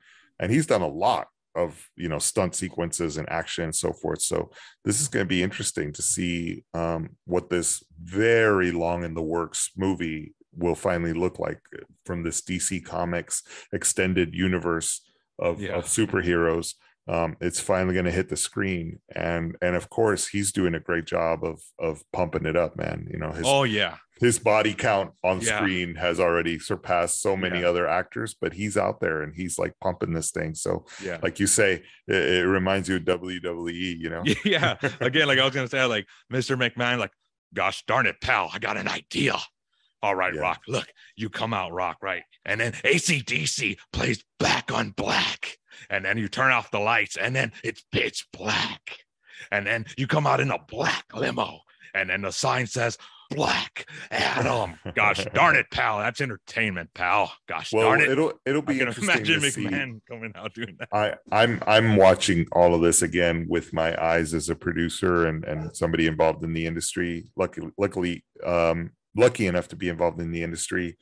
And 0.40 0.50
he's 0.50 0.66
done 0.66 0.82
a 0.82 0.88
lot 0.88 1.28
of 1.54 1.88
you 1.96 2.08
know 2.08 2.18
stunt 2.18 2.54
sequences 2.54 3.16
and 3.18 3.28
action 3.28 3.64
and 3.64 3.74
so 3.76 3.92
forth. 3.92 4.22
So 4.22 4.50
this 4.84 5.00
is 5.00 5.08
going 5.08 5.24
to 5.24 5.28
be 5.28 5.42
interesting 5.42 5.92
to 5.92 6.02
see 6.02 6.64
um, 6.74 7.10
what 7.26 7.50
this 7.50 7.84
very 8.02 8.72
long 8.72 9.04
in 9.04 9.14
the 9.14 9.22
works 9.22 9.70
movie 9.76 10.34
will 10.56 10.74
finally 10.74 11.12
look 11.12 11.38
like 11.38 11.60
from 12.04 12.22
this 12.22 12.42
dc 12.42 12.84
comics 12.84 13.42
extended 13.72 14.34
universe 14.34 15.00
of, 15.38 15.60
Yeah. 15.60 15.76
of 15.76 15.84
superheroes 15.84 16.74
um, 17.08 17.36
it's 17.40 17.58
finally 17.60 17.94
going 17.94 18.04
to 18.04 18.10
hit 18.12 18.28
the 18.28 18.36
screen 18.36 19.00
and 19.14 19.56
and 19.60 19.74
of 19.76 19.90
course 19.90 20.28
he's 20.28 20.52
doing 20.52 20.74
a 20.74 20.80
great 20.80 21.04
job 21.04 21.44
of 21.44 21.60
of 21.78 22.02
pumping 22.12 22.46
it 22.46 22.56
up 22.56 22.76
man 22.76 23.08
you 23.10 23.18
know 23.18 23.32
his 23.32 23.44
oh 23.46 23.64
yeah 23.64 23.96
his 24.20 24.38
body 24.38 24.72
count 24.72 25.10
on 25.24 25.40
Yeah. 25.40 25.56
screen 25.58 25.96
has 25.96 26.20
already 26.20 26.60
surpassed 26.60 27.20
so 27.20 27.36
many 27.36 27.60
Yeah. 27.62 27.68
other 27.70 27.88
actors, 27.88 28.36
but 28.40 28.52
he's 28.52 28.76
out 28.76 29.00
there 29.00 29.22
and 29.22 29.34
he's 29.34 29.58
like 29.58 29.74
pumping 29.80 30.12
this 30.12 30.30
thing. 30.30 30.54
So, 30.54 30.84
yeah 31.02 31.18
like 31.24 31.40
you 31.40 31.48
say, 31.48 31.82
it, 32.06 32.14
it 32.14 32.46
reminds 32.46 32.88
you 32.88 32.96
of 32.96 33.02
WWE, 33.02 33.72
you 33.98 34.10
know? 34.10 34.22
yeah 34.44 34.76
again 35.00 35.26
like 35.26 35.40
i 35.40 35.44
was 35.44 35.52
gonna 35.54 35.66
say 35.68 35.84
like 35.86 36.06
mr 36.32 36.56
mcmahon 36.56 36.98
like 36.98 37.10
gosh 37.52 37.82
darn 37.86 38.06
it 38.06 38.20
pal 38.20 38.48
i 38.54 38.60
got 38.60 38.76
an 38.76 38.86
idea 38.86 39.36
all 40.04 40.14
right 40.14 40.34
Yeah. 40.34 40.40
rock 40.42 40.60
look 40.68 40.86
you 41.16 41.28
come 41.28 41.52
out 41.52 41.72
rock 41.72 41.96
right 42.00 42.22
and 42.44 42.60
then 42.60 42.72
acdc 42.72 43.76
plays 43.92 44.22
black 44.38 44.70
on 44.72 44.90
black 44.90 45.58
and 45.90 46.04
then 46.04 46.18
you 46.18 46.28
turn 46.28 46.52
off 46.52 46.70
the 46.70 46.78
lights 46.78 47.16
and 47.16 47.34
then 47.34 47.52
it's 47.62 47.84
pitch 47.92 48.26
black 48.32 48.98
and 49.50 49.66
then 49.66 49.84
you 49.96 50.06
come 50.06 50.26
out 50.26 50.40
in 50.40 50.50
a 50.50 50.58
black 50.68 51.04
limo 51.14 51.60
and 51.94 52.10
then 52.10 52.22
the 52.22 52.32
sign 52.32 52.66
says 52.66 52.96
black 53.30 53.86
adam 54.10 54.74
gosh 54.94 55.24
darn 55.32 55.56
it 55.56 55.64
pal 55.70 55.98
that's 55.98 56.20
entertainment 56.20 56.90
pal 56.94 57.32
gosh 57.48 57.72
well, 57.72 57.88
darn 57.88 58.00
it 58.02 58.10
it'll 58.10 58.32
it'll 58.44 58.60
i 58.62 58.64
be 58.66 58.78
can 58.78 58.88
interesting 58.88 59.14
imagine 59.14 59.40
to 59.40 59.50
see. 59.50 59.64
mcmahon 59.64 60.00
coming 60.06 60.32
out 60.34 60.52
doing 60.52 60.76
that 60.78 60.88
I, 60.92 61.14
I'm 61.30 61.62
I'm 61.66 61.96
watching 61.96 62.46
all 62.52 62.74
of 62.74 62.82
this 62.82 63.00
again 63.00 63.46
with 63.48 63.72
my 63.72 64.00
eyes 64.02 64.34
as 64.34 64.50
a 64.50 64.54
producer 64.54 65.26
and 65.26 65.44
and 65.44 65.74
somebody 65.74 66.06
involved 66.06 66.44
in 66.44 66.52
the 66.52 66.66
industry. 66.66 67.30
Luckily, 67.36 67.70
luckily, 67.78 68.24
um, 68.44 68.90
lucky 69.16 69.46
enough 69.46 69.68
to 69.68 69.76
be 69.76 69.88
involved 69.88 70.20
in 70.20 70.30
the 70.30 70.42
industry 70.42 70.96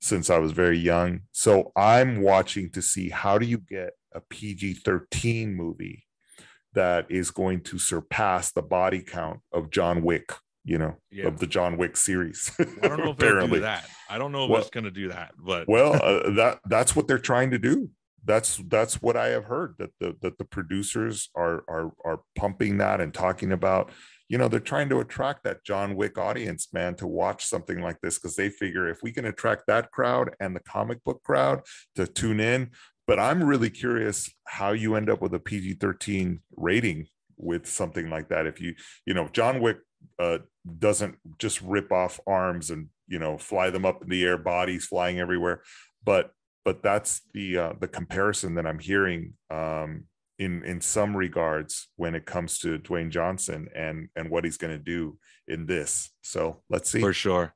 since 0.00 0.30
I 0.30 0.38
was 0.38 0.52
very 0.52 0.78
young. 0.78 1.20
So 1.32 1.72
I'm 1.76 2.22
watching 2.22 2.70
to 2.70 2.82
see 2.82 3.08
how 3.08 3.38
do 3.38 3.46
you 3.46 3.58
get 3.58 3.92
a 4.14 4.20
PG-13 4.20 5.54
movie 5.54 6.06
that 6.74 7.06
is 7.10 7.30
going 7.30 7.60
to 7.62 7.78
surpass 7.78 8.52
the 8.52 8.62
body 8.62 9.00
count 9.00 9.40
of 9.52 9.70
John 9.70 10.02
Wick. 10.02 10.32
You 10.64 10.78
know, 10.78 10.96
Yeah. 11.10 11.26
of 11.26 11.40
the 11.40 11.48
John 11.48 11.76
Wick 11.76 11.96
series. 11.96 12.48
i 12.60 12.64
don't 12.88 12.98
know 13.00 13.10
if 13.10 13.16
they'll 13.16 13.48
do 13.48 13.60
that 13.60 13.84
i 14.08 14.16
don't 14.16 14.30
know 14.30 14.44
if 14.44 14.50
Well- 14.50 14.60
it's 14.60 14.70
gonna 14.70 14.92
do 14.92 15.08
that 15.08 15.32
but 15.36 15.66
well 15.66 15.94
uh, 16.00 16.30
that 16.34 16.60
that's 16.66 16.94
what 16.94 17.08
they're 17.08 17.18
trying 17.18 17.50
to 17.50 17.58
do 17.58 17.90
that's 18.24 18.58
that's 18.68 19.02
what 19.02 19.16
i 19.16 19.26
have 19.28 19.46
heard 19.46 19.74
that 19.78 19.90
the 19.98 20.14
that 20.22 20.38
the 20.38 20.44
producers 20.44 21.30
are 21.34 21.64
are 21.68 21.90
are 22.04 22.20
pumping 22.36 22.78
that 22.78 23.00
and 23.00 23.12
talking 23.12 23.50
about 23.50 23.90
you 24.28 24.38
know 24.38 24.46
they're 24.46 24.60
trying 24.60 24.88
to 24.90 25.00
attract 25.00 25.42
that 25.42 25.64
john 25.64 25.96
wick 25.96 26.16
audience 26.16 26.68
man 26.72 26.94
to 26.94 27.08
watch 27.08 27.44
something 27.44 27.80
like 27.82 28.00
this 28.00 28.20
because 28.20 28.36
they 28.36 28.48
figure 28.48 28.86
if 28.88 29.02
we 29.02 29.10
can 29.10 29.24
attract 29.24 29.64
that 29.66 29.90
crowd 29.90 30.30
and 30.38 30.54
the 30.54 30.60
comic 30.60 31.02
book 31.02 31.20
crowd 31.24 31.60
to 31.96 32.06
tune 32.06 32.38
in 32.38 32.70
but 33.06 33.18
i'm 33.18 33.42
really 33.42 33.70
curious 33.70 34.30
how 34.46 34.72
you 34.72 34.94
end 34.94 35.10
up 35.10 35.20
with 35.20 35.34
a 35.34 35.38
pg-13 35.38 36.38
rating 36.56 37.06
with 37.36 37.66
something 37.66 38.08
like 38.10 38.28
that 38.28 38.46
if 38.46 38.60
you 38.60 38.74
you 39.06 39.14
know 39.14 39.28
john 39.32 39.60
wick 39.60 39.78
uh 40.18 40.38
doesn't 40.78 41.16
just 41.38 41.60
rip 41.62 41.90
off 41.92 42.20
arms 42.26 42.70
and 42.70 42.88
you 43.08 43.18
know 43.18 43.36
fly 43.38 43.70
them 43.70 43.84
up 43.84 44.02
in 44.02 44.08
the 44.08 44.24
air 44.24 44.38
bodies 44.38 44.86
flying 44.86 45.18
everywhere 45.18 45.62
but 46.04 46.32
but 46.64 46.82
that's 46.82 47.22
the 47.34 47.58
uh, 47.58 47.72
the 47.80 47.88
comparison 47.88 48.54
that 48.54 48.66
i'm 48.66 48.78
hearing 48.78 49.34
um 49.50 50.04
in 50.38 50.64
in 50.64 50.80
some 50.80 51.16
regards 51.16 51.88
when 51.96 52.14
it 52.14 52.26
comes 52.26 52.58
to 52.58 52.78
dwayne 52.78 53.10
johnson 53.10 53.68
and 53.74 54.08
and 54.16 54.30
what 54.30 54.44
he's 54.44 54.56
going 54.56 54.72
to 54.72 54.82
do 54.82 55.18
in 55.48 55.66
this 55.66 56.10
so 56.22 56.62
let's 56.70 56.90
see 56.90 57.00
for 57.00 57.12
sure. 57.12 57.54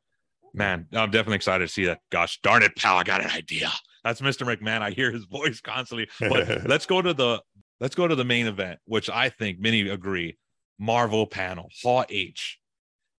Man, 0.56 0.86
I'm 0.94 1.10
definitely 1.10 1.36
excited 1.36 1.66
to 1.66 1.72
see 1.72 1.84
that. 1.84 2.00
Gosh 2.10 2.40
darn 2.42 2.62
it, 2.62 2.74
pal, 2.76 2.96
I 2.96 3.02
got 3.02 3.22
an 3.22 3.30
idea. 3.30 3.70
That's 4.06 4.20
Mr. 4.20 4.46
McMahon. 4.46 4.82
I 4.82 4.90
hear 4.92 5.10
his 5.10 5.24
voice 5.24 5.60
constantly. 5.60 6.08
But 6.20 6.64
let's 6.68 6.86
go 6.86 7.02
to 7.02 7.12
the 7.12 7.42
let's 7.80 7.96
go 7.96 8.06
to 8.06 8.14
the 8.14 8.24
main 8.24 8.46
event, 8.46 8.78
which 8.84 9.10
I 9.10 9.30
think 9.30 9.58
many 9.58 9.88
agree. 9.88 10.38
Marvel 10.78 11.26
panel, 11.26 11.70
Hall 11.82 12.04
H. 12.08 12.60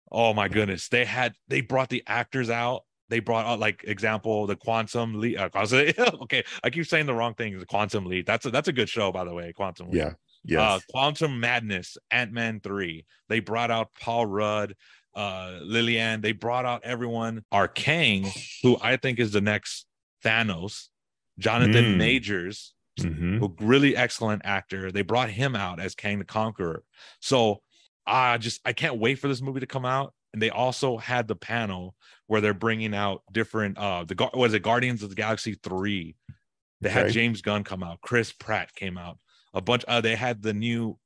Oh 0.09 0.33
my 0.33 0.47
goodness. 0.47 0.87
They 0.87 1.03
had 1.03 1.33
they 1.49 1.59
brought 1.59 1.89
the 1.89 2.03
actors 2.07 2.49
out. 2.49 2.83
They 3.09 3.19
brought 3.19 3.45
out 3.45 3.59
like 3.59 3.83
example 3.85 4.47
the 4.47 4.55
Quantum 4.55 5.19
Leap. 5.19 5.37
Uh, 5.37 5.49
okay, 6.21 6.45
I 6.63 6.69
keep 6.69 6.85
saying 6.85 7.05
the 7.05 7.13
wrong 7.13 7.33
thing. 7.33 7.59
The 7.59 7.65
Quantum 7.65 8.05
Leap. 8.05 8.25
That's 8.25 8.45
a 8.45 8.51
that's 8.51 8.69
a 8.69 8.73
good 8.73 8.87
show, 8.87 9.11
by 9.11 9.25
the 9.25 9.33
way. 9.33 9.51
Quantum 9.51 9.87
Leap. 9.87 9.95
yeah 9.97 10.13
yes 10.45 10.61
Uh, 10.61 10.79
Quantum 10.91 11.37
Madness, 11.41 11.97
Ant 12.11 12.31
Man 12.31 12.61
3. 12.61 13.05
They 13.27 13.41
brought 13.41 13.71
out 13.71 13.89
Paul 13.99 14.25
Rudd, 14.25 14.73
uh, 15.15 15.59
Lillian. 15.63 16.21
They 16.21 16.31
brought 16.31 16.65
out 16.65 16.85
everyone. 16.85 17.43
Our 17.51 17.67
Kang, 17.67 18.31
who 18.63 18.77
I 18.81 18.95
think 18.95 19.19
is 19.19 19.33
the 19.33 19.41
next 19.41 19.86
Thanos, 20.23 20.87
Jonathan 21.39 21.85
Mm. 21.85 21.97
Majors, 21.97 22.73
Mhm. 22.99 23.43
a 23.43 23.63
really 23.63 23.95
excellent 23.95 24.41
actor. 24.43 24.91
They 24.91 25.03
brought 25.03 25.29
him 25.29 25.55
out 25.55 25.79
as 25.79 25.93
Kang 25.93 26.17
the 26.19 26.25
Conqueror. 26.25 26.83
So 27.19 27.61
I 28.07 28.37
just 28.39 28.59
I 28.65 28.73
can't 28.73 28.97
wait 28.97 29.15
for 29.19 29.27
this 29.27 29.41
movie 29.41 29.59
to 29.59 29.67
come 29.67 29.85
out. 29.85 30.13
And 30.33 30.41
they 30.41 30.49
also 30.49 30.97
had 30.97 31.27
the 31.27 31.35
panel 31.35 31.95
where 32.27 32.41
they're 32.41 32.53
bringing 32.53 32.95
out 32.95 33.21
different 33.31 33.77
uh 33.77 34.03
the 34.03 34.29
was 34.33 34.53
it 34.53 34.61
Guardians 34.63 35.03
of 35.03 35.09
the 35.09 35.15
Galaxy 35.15 35.53
3. 35.55 36.15
They 36.81 36.89
had 36.89 37.05
Okay. 37.05 37.13
James 37.13 37.41
Gunn 37.41 37.63
come 37.63 37.83
out, 37.83 38.01
Chris 38.01 38.31
Pratt 38.31 38.73
came 38.75 38.97
out, 38.97 39.19
a 39.53 39.61
bunch 39.61 39.83
uh 39.87 40.01
they 40.01 40.15
had 40.15 40.41
the 40.41 40.53
new 40.53 40.97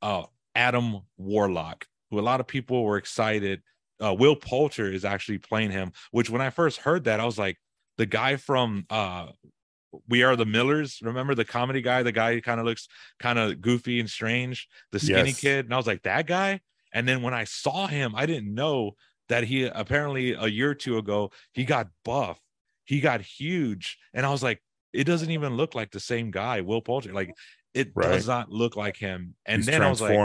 uh 0.00 0.24
Adam 0.56 1.02
Warlock, 1.16 1.86
who 2.10 2.18
a 2.18 2.20
lot 2.22 2.40
of 2.40 2.46
people 2.48 2.82
were 2.84 2.96
excited. 2.96 3.62
Uh 4.02 4.12
Will 4.14 4.34
Poulter 4.36 4.90
is 4.92 5.04
actually 5.04 5.38
playing 5.38 5.70
him, 5.70 5.92
which 6.10 6.28
when 6.30 6.40
I 6.42 6.50
first 6.50 6.78
heard 6.78 7.04
that, 7.04 7.20
I 7.20 7.24
was 7.24 7.38
like, 7.38 7.58
the 7.98 8.06
guy 8.06 8.36
from 8.36 8.86
uh 8.90 9.28
we 10.08 10.22
are 10.22 10.36
the 10.36 10.46
Millers. 10.46 11.00
Remember 11.02 11.34
the 11.34 11.44
comedy 11.44 11.82
guy, 11.82 12.02
the 12.02 12.12
guy 12.12 12.32
who 12.32 12.40
kind 12.40 12.58
of 12.58 12.64
looks 12.66 12.88
kind 13.18 13.38
of 13.38 13.60
goofy 13.60 14.00
and 14.00 14.08
strange, 14.08 14.66
the 14.90 14.98
skinny 14.98 15.30
Yes. 15.30 15.40
kid. 15.40 15.64
And 15.66 15.74
I 15.74 15.76
was 15.76 15.86
like, 15.86 16.02
that 16.04 16.26
guy. 16.26 16.60
And 16.94 17.06
then 17.06 17.20
when 17.22 17.34
I 17.34 17.44
saw 17.44 17.86
him, 17.86 18.14
I 18.14 18.24
didn't 18.26 18.54
know 18.54 18.92
that 19.28 19.44
he 19.44 19.64
apparently 19.64 20.32
a 20.32 20.46
year 20.46 20.70
or 20.70 20.74
two 20.74 20.98
ago 20.98 21.30
he 21.52 21.64
got 21.64 21.88
buff, 22.04 22.38
he 22.84 23.00
got 23.00 23.20
huge, 23.20 23.98
and 24.12 24.26
I 24.26 24.30
was 24.30 24.42
like, 24.42 24.62
it 24.92 25.04
doesn't 25.04 25.30
even 25.30 25.56
look 25.56 25.74
like 25.74 25.90
the 25.90 26.00
same 26.00 26.30
guy, 26.30 26.60
Will 26.60 26.82
Poulter. 26.82 27.12
Like 27.12 27.34
it 27.74 27.92
Right. 27.94 28.10
does 28.10 28.26
not 28.26 28.50
look 28.50 28.76
like 28.76 28.96
him. 28.96 29.34
And 29.46 29.58
He's 29.58 29.66
then 29.66 29.82
I 29.82 29.88
was 29.88 30.00
like, 30.00 30.18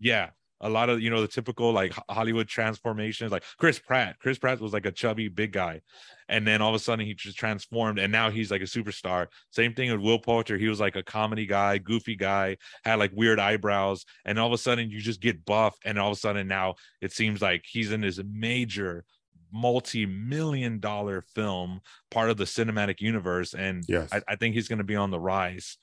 yeah. 0.00 0.30
A 0.60 0.68
lot 0.68 0.90
of 0.90 1.00
you 1.00 1.10
know 1.10 1.20
the 1.20 1.28
typical 1.28 1.72
like 1.72 1.94
Hollywood 2.08 2.48
transformations. 2.48 3.32
Like 3.32 3.44
Chris 3.58 3.78
Pratt, 3.78 4.18
Chris 4.18 4.38
Pratt 4.38 4.60
was 4.60 4.72
like 4.72 4.86
a 4.86 4.92
chubby 4.92 5.28
big 5.28 5.52
guy, 5.52 5.80
and 6.28 6.46
then 6.46 6.60
all 6.60 6.70
of 6.70 6.74
a 6.74 6.78
sudden 6.78 7.06
he 7.06 7.14
just 7.14 7.38
transformed, 7.38 7.98
and 7.98 8.12
now 8.12 8.30
he's 8.30 8.50
like 8.50 8.60
a 8.60 8.64
superstar. 8.64 9.28
Same 9.50 9.74
thing 9.74 9.90
with 9.90 10.00
Will 10.00 10.18
Poulter. 10.18 10.58
He 10.58 10.68
was 10.68 10.80
like 10.80 10.96
a 10.96 11.02
comedy 11.02 11.46
guy, 11.46 11.78
goofy 11.78 12.16
guy, 12.16 12.58
had 12.84 12.98
like 12.98 13.12
weird 13.14 13.40
eyebrows, 13.40 14.04
and 14.24 14.38
all 14.38 14.46
of 14.46 14.52
a 14.52 14.58
sudden 14.58 14.90
you 14.90 15.00
just 15.00 15.20
get 15.20 15.44
buff, 15.44 15.76
and 15.84 15.98
all 15.98 16.10
of 16.10 16.16
a 16.16 16.20
sudden 16.20 16.46
now 16.46 16.74
it 17.00 17.12
seems 17.12 17.40
like 17.40 17.64
he's 17.66 17.92
in 17.92 18.02
this 18.02 18.20
major 18.30 19.04
multi-million 19.52 20.78
dollar 20.78 21.22
film 21.34 21.80
part 22.08 22.30
of 22.30 22.36
the 22.36 22.44
cinematic 22.44 23.00
universe 23.00 23.52
and 23.52 23.84
yes. 23.88 24.08
I, 24.12 24.22
I 24.28 24.36
think 24.36 24.54
he's 24.54 24.68
going 24.68 24.78
to 24.78 24.84
be 24.84 24.94
on 24.94 25.10
the 25.10 25.18
rise 25.18 25.76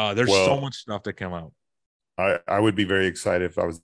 uh, 0.00 0.14
there's 0.14 0.28
well, 0.28 0.46
so 0.46 0.60
much 0.60 0.74
stuff 0.74 1.04
that 1.04 1.12
come 1.12 1.32
out 1.32 1.52
I, 2.18 2.40
I 2.48 2.58
would 2.58 2.74
be 2.74 2.82
very 2.82 3.06
excited 3.06 3.48
if 3.48 3.56
I 3.56 3.66
was 3.66 3.80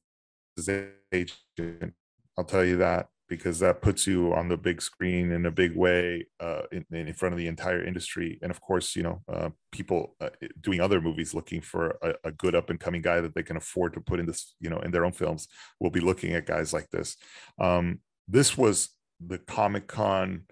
agent. 0.68 1.94
I'll 2.36 2.44
tell 2.44 2.64
you 2.64 2.76
that 2.78 3.08
because 3.30 3.60
that 3.60 3.80
puts 3.80 4.08
you 4.08 4.34
on 4.34 4.48
the 4.48 4.56
big 4.56 4.82
screen 4.82 5.30
in 5.30 5.46
a 5.46 5.50
big 5.52 5.76
way 5.76 6.26
uh, 6.40 6.62
in, 6.72 6.84
in, 6.90 7.14
front 7.14 7.32
of 7.32 7.38
the 7.38 7.46
entire 7.46 7.82
industry. 7.82 8.40
And 8.42 8.50
of 8.50 8.60
course, 8.60 8.96
you 8.96 9.04
know, 9.04 9.22
uh, 9.32 9.50
people 9.70 10.16
uh, 10.20 10.30
doing 10.60 10.80
other 10.80 11.00
movies 11.00 11.32
looking 11.32 11.60
for 11.60 11.96
a, 12.02 12.14
a 12.24 12.32
good 12.32 12.56
up 12.56 12.70
and 12.70 12.80
coming 12.80 13.02
guy 13.02 13.20
that 13.20 13.36
they 13.36 13.44
can 13.44 13.56
afford 13.56 13.94
to 13.94 14.00
put 14.00 14.18
in 14.18 14.26
this, 14.26 14.56
you 14.58 14.68
know, 14.68 14.80
in 14.80 14.90
their 14.90 15.04
own 15.04 15.12
films 15.12 15.46
will 15.78 15.90
be 15.90 16.00
looking 16.00 16.34
at 16.34 16.44
guys 16.44 16.72
like 16.72 16.90
this. 16.90 17.16
Um, 17.60 18.00
this 18.26 18.58
was 18.58 18.88
the 19.24 19.38
Comic 19.38 19.86
Con, 19.86 20.42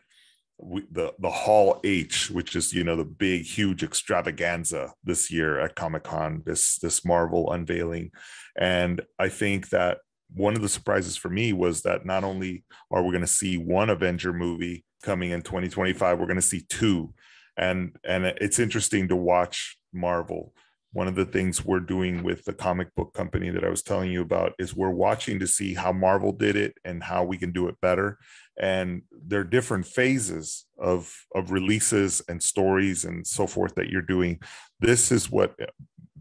the 0.59 1.15
the 1.19 1.31
Hall 1.31 1.81
H, 1.85 2.31
which 2.31 2.57
is 2.57 2.73
you 2.73 2.85
know 2.85 2.97
the 2.97 3.05
big 3.05 3.43
huge 3.43 3.83
extravaganza 3.83 4.93
this 5.05 5.31
year 5.31 5.59
at 5.61 5.77
Comic 5.77 6.05
Con. 6.05 6.43
This 6.45 6.79
this 6.79 7.05
Marvel 7.05 7.53
unveiling, 7.53 8.11
and 8.57 9.01
I 9.19 9.29
think 9.29 9.71
that 9.71 9.99
one 10.35 10.57
of 10.57 10.63
the 10.63 10.69
surprises 10.69 11.17
for 11.17 11.29
me 11.29 11.53
was 11.53 11.83
that 11.83 12.05
not 12.05 12.25
only 12.25 12.65
are 12.91 13.03
we 13.03 13.11
going 13.11 13.23
to 13.23 13.27
see 13.27 13.57
one 13.57 13.89
Avenger 13.89 14.33
movie 14.33 14.85
coming 15.03 15.31
in 15.31 15.43
2025, 15.43 16.19
we're 16.19 16.27
going 16.27 16.37
to 16.37 16.43
see 16.43 16.65
two, 16.69 17.13
and 17.57 17.97
and 18.05 18.27
it's 18.27 18.59
interesting 18.59 19.09
to 19.09 19.17
watch 19.17 19.79
Marvel. 19.93 20.53
One 20.93 21.07
of 21.07 21.15
the 21.15 21.27
things 21.27 21.65
we're 21.65 21.81
doing 21.81 22.23
with 22.23 22.45
the 22.45 22.55
comic 22.55 22.95
book 22.95 23.13
company 23.13 23.51
that 23.51 23.63
I 23.63 23.69
was 23.69 23.83
telling 23.83 24.11
you 24.11 24.23
about 24.23 24.55
is 24.59 24.75
we're 24.75 24.91
watching 24.91 25.39
to 25.39 25.47
see 25.47 25.75
how 25.75 25.93
Marvel 25.93 26.33
did 26.33 26.57
it 26.57 26.79
and 26.85 27.03
how 27.03 27.25
we 27.25 27.37
can 27.37 27.53
do 27.53 27.69
it 27.69 27.77
better. 27.83 28.19
And 28.59 29.03
there 29.11 29.41
are 29.41 29.45
different 29.45 29.87
phases 29.87 30.67
of 30.79 31.15
of 31.35 31.53
releases 31.53 32.23
and 32.29 32.43
stories 32.43 33.05
and 33.05 33.27
so 33.27 33.47
forth 33.47 33.75
that 33.77 33.89
you're 33.89 34.03
doing. 34.03 34.41
This 34.81 35.13
is 35.13 35.31
what 35.31 35.55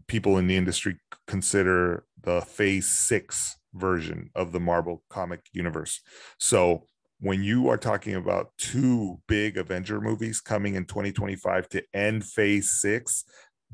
people 0.06 0.38
in 0.38 0.46
the 0.46 0.56
industry 0.56 0.96
consider 1.26 2.04
the 2.22 2.40
phase 2.40 2.88
six 2.88 3.56
version 3.74 4.30
of 4.34 4.52
the 4.52 4.60
Marvel 4.60 5.02
comic 5.10 5.40
universe. 5.52 6.00
So 6.38 6.84
when 7.20 7.42
you 7.42 7.68
are 7.68 7.76
talking 7.76 8.14
about 8.14 8.52
two 8.58 9.18
big 9.26 9.58
Avenger 9.58 10.00
movies 10.00 10.40
coming 10.40 10.76
in 10.76 10.84
2025 10.84 11.68
to 11.70 11.82
end 11.92 12.24
phase 12.24 12.70
six, 12.70 13.24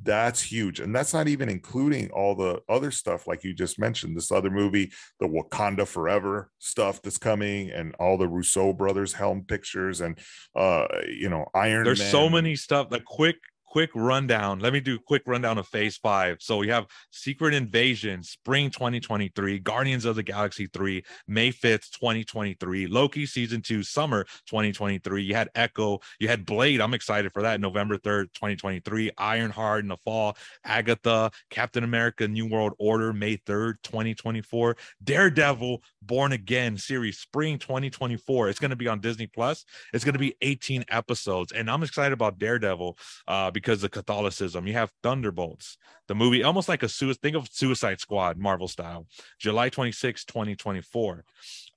that's 0.02 0.42
huge. 0.42 0.80
And 0.80 0.94
that's 0.94 1.14
not 1.14 1.28
even 1.28 1.48
including 1.48 2.10
all 2.10 2.34
the 2.34 2.60
other 2.68 2.90
stuff, 2.90 3.26
like 3.26 3.44
you 3.44 3.54
just 3.54 3.78
mentioned, 3.78 4.16
this 4.16 4.32
other 4.32 4.50
movie, 4.50 4.92
the 5.20 5.28
Wakanda 5.28 5.86
Forever 5.86 6.50
stuff 6.58 7.00
that's 7.00 7.18
coming, 7.18 7.70
and 7.70 7.94
all 8.00 8.18
the 8.18 8.28
Russo 8.28 8.72
brothers 8.72 9.12
helm 9.12 9.44
pictures, 9.44 10.00
and 10.00 10.18
uh, 10.56 10.86
you 11.08 11.28
know, 11.28 11.46
Iron 11.54 11.84
There's 11.84 12.00
Man. 12.00 12.10
so 12.10 12.28
many 12.28 12.56
stuff. 12.56 12.90
The 12.90 13.00
quick 13.00 13.36
quick 13.74 13.90
rundown. 13.96 14.60
Let 14.60 14.72
me 14.72 14.78
do 14.78 14.94
a 14.94 14.98
quick 15.00 15.24
rundown 15.26 15.58
of 15.58 15.66
phase 15.66 15.96
five. 15.96 16.36
So 16.38 16.58
we 16.58 16.68
have 16.68 16.86
Secret 17.10 17.54
Invasion, 17.54 18.22
spring 18.22 18.70
2023, 18.70 19.58
Guardians 19.58 20.04
of 20.04 20.14
the 20.14 20.22
Galaxy 20.22 20.68
3, 20.72 21.02
May 21.26 21.50
5th, 21.50 21.90
2023, 21.90 22.86
Loki 22.86 23.26
season 23.26 23.62
two, 23.62 23.82
summer 23.82 24.26
2023. 24.46 25.24
You 25.24 25.34
had 25.34 25.48
Echo, 25.56 25.98
you 26.20 26.28
had 26.28 26.46
Blade. 26.46 26.80
I'm 26.80 26.94
excited 26.94 27.32
for 27.32 27.42
that. 27.42 27.60
November 27.60 27.98
3rd, 27.98 28.26
2023, 28.34 29.10
Ironheart 29.18 29.82
in 29.82 29.88
the 29.88 29.96
fall, 29.96 30.36
Agatha, 30.64 31.32
Captain 31.50 31.82
America, 31.82 32.28
New 32.28 32.46
World 32.46 32.74
Order, 32.78 33.12
May 33.12 33.38
3rd, 33.38 33.74
2024, 33.82 34.76
Daredevil, 35.02 35.82
Born 36.00 36.30
Again 36.30 36.78
series, 36.78 37.18
spring 37.18 37.58
2024. 37.58 38.50
It's 38.50 38.60
going 38.60 38.70
to 38.70 38.76
be 38.76 38.86
on 38.86 39.00
Disney 39.00 39.26
Plus. 39.26 39.64
It's 39.92 40.04
going 40.04 40.12
to 40.12 40.20
be 40.20 40.36
18 40.42 40.84
episodes. 40.90 41.50
And 41.50 41.68
I'm 41.68 41.82
excited 41.82 42.12
about 42.12 42.38
Daredevil 42.38 42.96
uh, 43.26 43.50
because 43.50 43.63
because 43.64 43.82
of 43.82 43.90
Catholicism. 43.90 44.66
You 44.66 44.74
have 44.74 44.92
Thunderbolts, 45.02 45.78
the 46.06 46.14
movie, 46.14 46.42
almost 46.42 46.68
like 46.68 46.82
a 46.82 46.88
suicide. 46.88 47.22
Think 47.22 47.36
of 47.36 47.48
Suicide 47.50 48.00
Squad, 48.00 48.36
Marvel 48.36 48.68
style, 48.68 49.06
July 49.38 49.70
26, 49.70 50.24
2024, 50.26 51.24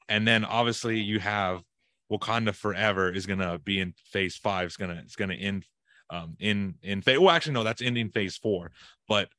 and 0.10 0.28
then 0.28 0.44
obviously 0.44 1.00
you 1.00 1.20
have 1.20 1.62
Wakanda 2.12 2.54
Forever 2.54 3.12
is 3.12 3.26
gonna 3.26 3.58
be 3.60 3.80
in 3.80 3.94
Phase 4.12 4.36
Five. 4.36 4.68
It's 4.68 4.78
gonna 4.78 5.02
it's 5.04 5.16
gonna 5.16 5.36
end 5.36 5.66
um, 6.10 6.36
in 6.40 6.76
in 6.84 7.02
phase. 7.02 7.20
Well, 7.20 7.30
actually, 7.30 7.54
no, 7.54 7.64
that's 7.64 7.82
ending 7.82 8.10
Phase 8.10 8.38
Four, 8.38 8.72
but 9.08 9.30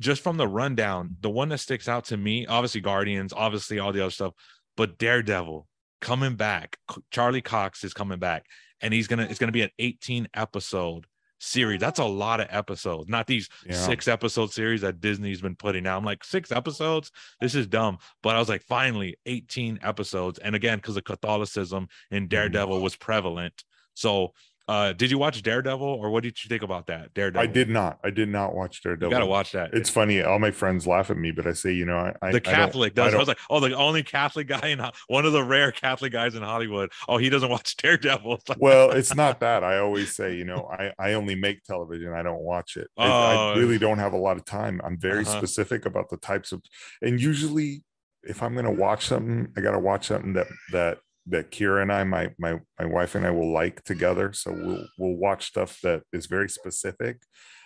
just 0.00 0.22
from 0.22 0.36
the 0.36 0.48
rundown, 0.48 1.16
the 1.20 1.30
one 1.30 1.48
that 1.50 1.58
sticks 1.58 1.88
out 1.88 2.06
to 2.06 2.16
me, 2.16 2.46
obviously 2.46 2.80
Guardians, 2.80 3.32
obviously 3.32 3.78
all 3.78 3.92
the 3.92 4.02
other 4.02 4.10
stuff, 4.10 4.34
but 4.76 4.98
Daredevil 4.98 5.66
coming 6.00 6.34
back. 6.34 6.76
Charlie 7.10 7.40
Cox 7.40 7.82
is 7.82 7.94
coming 7.94 8.18
back, 8.18 8.44
and 8.80 8.92
he's 8.92 9.06
gonna 9.06 9.26
it's 9.30 9.38
gonna 9.38 9.52
be 9.52 9.62
an 9.62 9.70
18 9.78 10.28
episode 10.34 11.06
series. 11.38 11.80
That's 11.80 11.98
a 11.98 12.04
lot 12.04 12.40
of 12.40 12.48
episodes, 12.50 13.08
not 13.08 13.26
these 13.26 13.48
yeah. 13.66 13.74
six 13.74 14.08
episode 14.08 14.52
series 14.52 14.80
that 14.82 15.00
Disney's 15.00 15.40
been 15.40 15.56
putting 15.56 15.86
out. 15.86 15.98
I'm 15.98 16.04
like, 16.04 16.24
six 16.24 16.52
episodes? 16.52 17.10
This 17.40 17.54
is 17.54 17.66
dumb. 17.66 17.98
But 18.22 18.36
I 18.36 18.38
was 18.38 18.48
like, 18.48 18.62
finally, 18.62 19.16
18 19.26 19.80
episodes. 19.82 20.38
And 20.38 20.54
again, 20.54 20.78
because 20.78 20.96
of 20.96 21.04
Catholicism 21.04 21.88
in 22.10 22.24
mm-hmm. 22.24 22.28
Daredevil 22.28 22.80
was 22.80 22.96
prevalent. 22.96 23.64
So 23.94 24.32
uh, 24.68 24.92
did 24.92 25.10
you 25.10 25.18
watch 25.18 25.42
Daredevil 25.42 25.86
or 25.86 26.10
what 26.10 26.24
did 26.24 26.42
you 26.42 26.48
think 26.48 26.62
about 26.62 26.88
that? 26.88 27.14
Daredevil. 27.14 27.40
I 27.40 27.46
did 27.46 27.68
not. 27.68 27.98
I 28.02 28.10
did 28.10 28.28
not 28.28 28.54
watch 28.54 28.82
Daredevil. 28.82 29.08
You 29.08 29.14
gotta 29.14 29.26
watch 29.26 29.52
that. 29.52 29.72
It's 29.72 29.88
funny. 29.88 30.22
All 30.22 30.38
my 30.38 30.50
friends 30.50 30.86
laugh 30.86 31.10
at 31.10 31.16
me, 31.16 31.30
but 31.30 31.46
I 31.46 31.52
say, 31.52 31.72
you 31.72 31.84
know, 31.84 32.12
I 32.20 32.32
the 32.32 32.40
Catholic 32.40 32.92
I 32.98 33.04
does. 33.04 33.14
I, 33.14 33.16
I, 33.16 33.20
was 33.20 33.28
like, 33.28 33.38
oh, 33.48 33.60
the 33.60 33.76
only 33.76 34.02
Catholic 34.02 34.48
guy 34.48 34.68
in 34.68 34.84
one 35.06 35.24
of 35.24 35.32
the 35.32 35.44
rare 35.44 35.70
Catholic 35.70 36.12
guys 36.12 36.34
in 36.34 36.42
Hollywood. 36.42 36.90
Oh, 37.08 37.16
he 37.16 37.28
doesn't 37.28 37.48
watch 37.48 37.76
Daredevil. 37.82 38.40
well, 38.58 38.90
it's 38.92 39.14
not 39.14 39.40
that. 39.40 39.62
I 39.62 39.78
always 39.78 40.14
say, 40.16 40.34
you 40.34 40.44
know, 40.44 40.68
I 40.70 40.92
I 40.98 41.12
only 41.12 41.36
make 41.36 41.62
television. 41.62 42.12
I 42.12 42.22
don't 42.22 42.42
watch 42.42 42.76
it. 42.76 42.88
Oh. 42.96 43.04
I, 43.04 43.52
I 43.52 43.56
really 43.56 43.78
don't 43.78 43.98
have 43.98 44.14
a 44.14 44.18
lot 44.18 44.36
of 44.36 44.44
time. 44.44 44.80
I'm 44.84 44.98
very 44.98 45.22
uh-huh. 45.22 45.38
specific 45.38 45.86
about 45.86 46.10
the 46.10 46.16
types 46.16 46.50
of, 46.52 46.62
and 47.02 47.20
usually 47.20 47.84
if 48.24 48.42
I'm 48.42 48.54
gonna 48.54 48.72
watch 48.72 49.06
something, 49.06 49.52
I 49.56 49.60
gotta 49.60 49.78
watch 49.78 50.08
something 50.08 50.32
that 50.34 50.48
that 50.72 50.98
that 51.28 51.50
Kira 51.50 51.82
and 51.82 51.92
I, 51.92 52.04
my 52.04 52.32
my 52.38 52.60
my 52.78 52.86
wife 52.86 53.14
and 53.14 53.26
I 53.26 53.30
will 53.30 53.52
like 53.52 53.82
together. 53.84 54.32
So 54.32 54.52
we'll 54.52 54.86
we'll 54.98 55.16
watch 55.16 55.46
stuff 55.46 55.80
that 55.82 56.02
is 56.12 56.26
very 56.26 56.48
specific, 56.48 57.22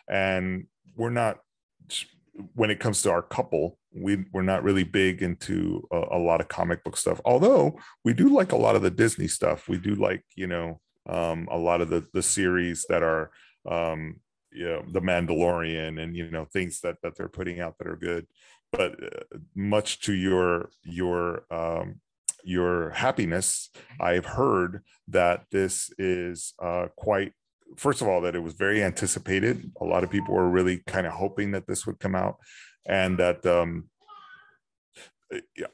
and 0.08 0.66
we're 0.96 1.10
not 1.10 1.38
when 2.54 2.70
it 2.70 2.80
comes 2.80 3.02
to 3.02 3.10
our 3.10 3.22
couple, 3.22 3.78
we 3.92 4.24
we're 4.32 4.42
not 4.42 4.62
really 4.62 4.84
big 4.84 5.22
into 5.22 5.86
a, 5.90 6.02
a, 6.12 6.18
lot 6.18 6.40
of 6.40 6.48
comic 6.48 6.84
book 6.84 6.96
stuff. 6.96 7.20
Although 7.24 7.78
we 8.04 8.14
do 8.14 8.28
like 8.28 8.52
a 8.52 8.56
lot 8.56 8.76
of 8.76 8.82
the 8.82 8.90
Disney 8.90 9.26
stuff. 9.26 9.68
We 9.68 9.78
do 9.78 9.94
like 9.94 10.24
you 10.36 10.46
know 10.46 10.80
um, 11.08 11.48
a 11.50 11.58
lot 11.58 11.80
of 11.80 11.90
the 11.90 12.06
the 12.12 12.22
series 12.22 12.86
that 12.88 13.02
are 13.02 13.30
um, 13.68 14.20
you 14.52 14.64
know 14.64 14.84
the 14.90 15.00
Mandalorian 15.00 16.00
and 16.00 16.16
you 16.16 16.30
know 16.30 16.46
things 16.46 16.80
that 16.80 16.96
that 17.02 17.16
they're 17.16 17.28
putting 17.28 17.60
out 17.60 17.76
that 17.78 17.88
are 17.88 17.96
good. 17.96 18.26
But 18.72 19.02
uh, 19.02 19.38
much 19.54 20.00
to 20.02 20.12
your 20.12 20.70
your 20.84 21.44
um, 21.50 22.00
your 22.44 22.90
happiness, 22.90 23.70
I've 24.00 24.26
heard 24.26 24.82
that 25.08 25.44
this 25.50 25.90
is 25.98 26.54
uh, 26.62 26.86
quite, 26.96 27.32
first 27.76 28.02
of 28.02 28.08
all, 28.08 28.20
that 28.22 28.34
it 28.34 28.42
was 28.42 28.54
very 28.54 28.82
anticipated. 28.82 29.70
A 29.80 29.84
lot 29.84 30.04
of 30.04 30.10
people 30.10 30.34
were 30.34 30.48
really 30.48 30.82
kind 30.86 31.06
of 31.06 31.12
hoping 31.12 31.52
that 31.52 31.66
this 31.66 31.86
would 31.86 31.98
come 31.98 32.14
out 32.14 32.36
and 32.86 33.18
that 33.18 33.44
um, 33.46 33.88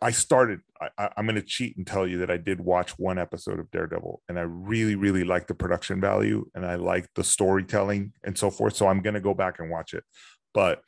I 0.02 0.10
started, 0.10 0.60
I, 0.98 1.10
am 1.16 1.26
going 1.26 1.36
to 1.36 1.42
cheat 1.42 1.76
and 1.76 1.86
tell 1.86 2.06
you 2.06 2.18
that 2.18 2.30
I 2.30 2.36
did 2.36 2.60
watch 2.60 2.98
one 2.98 3.18
episode 3.18 3.58
of 3.58 3.70
Daredevil 3.70 4.20
and 4.28 4.38
I 4.38 4.42
really, 4.42 4.96
really 4.96 5.24
like 5.24 5.46
the 5.46 5.54
production 5.54 6.00
value 6.00 6.44
and 6.54 6.66
I 6.66 6.74
like 6.74 7.08
the 7.14 7.24
storytelling 7.24 8.12
and 8.22 8.36
so 8.36 8.50
forth. 8.50 8.76
So 8.76 8.86
I'm 8.86 9.00
going 9.00 9.14
to 9.14 9.20
go 9.20 9.32
back 9.32 9.58
and 9.58 9.70
watch 9.70 9.94
it. 9.94 10.04
But 10.52 10.82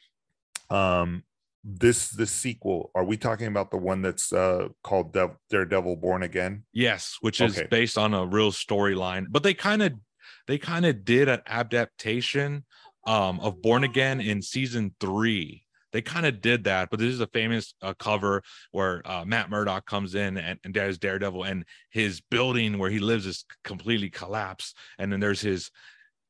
um, 0.71 1.23
this 1.65 2.11
this 2.11 2.31
sequel 2.31 2.91
are 2.95 3.05
we 3.05 3.17
talking 3.17 3.47
about 3.47 3.71
the 3.71 3.77
one 3.77 4.01
that's 4.01 4.33
uh 4.33 4.69
called 4.85 5.13
De- 5.13 5.37
daredevil 5.51 5.97
born 5.97 6.23
again 6.23 6.65
yes 6.73 7.17
which 7.21 7.41
is 7.41 7.59
okay. 7.59 7.67
based 7.69 7.99
on 7.99 8.15
a 8.15 8.25
real 8.25 8.53
storyline 8.53 9.27
but 9.29 9.43
they 9.43 9.55
kind 9.55 9.83
of 9.83 9.93
they 10.47 10.57
kind 10.57 10.87
of 10.87 11.05
did 11.05 11.29
an 11.29 11.41
adaptation 11.47 12.65
um 13.07 13.41
of 13.41 13.61
born 13.61 13.83
again 13.83 14.21
in 14.21 14.41
season 14.41 14.95
three 15.01 15.65
they 15.93 16.01
kind 16.01 16.27
of 16.27 16.41
did 16.41 16.65
that 16.65 16.91
but 16.91 17.01
this 17.01 17.13
is 17.13 17.21
a 17.21 17.27
famous 17.29 17.75
uh, 17.83 17.95
cover 17.99 18.41
where 18.71 19.03
uh, 19.05 19.25
matt 19.25 19.51
murdock 19.51 19.85
comes 19.85 20.15
in 20.15 20.37
and, 20.37 20.61
and 20.65 20.73
there's 20.73 20.99
daredevil 20.99 21.43
and 21.43 21.65
his 21.91 22.21
building 22.31 22.79
where 22.79 22.91
he 22.91 23.01
lives 23.01 23.27
is 23.27 23.45
completely 23.65 24.11
collapsed 24.11 24.77
and 24.99 25.13
then 25.13 25.19
there's 25.19 25.41
his 25.41 25.71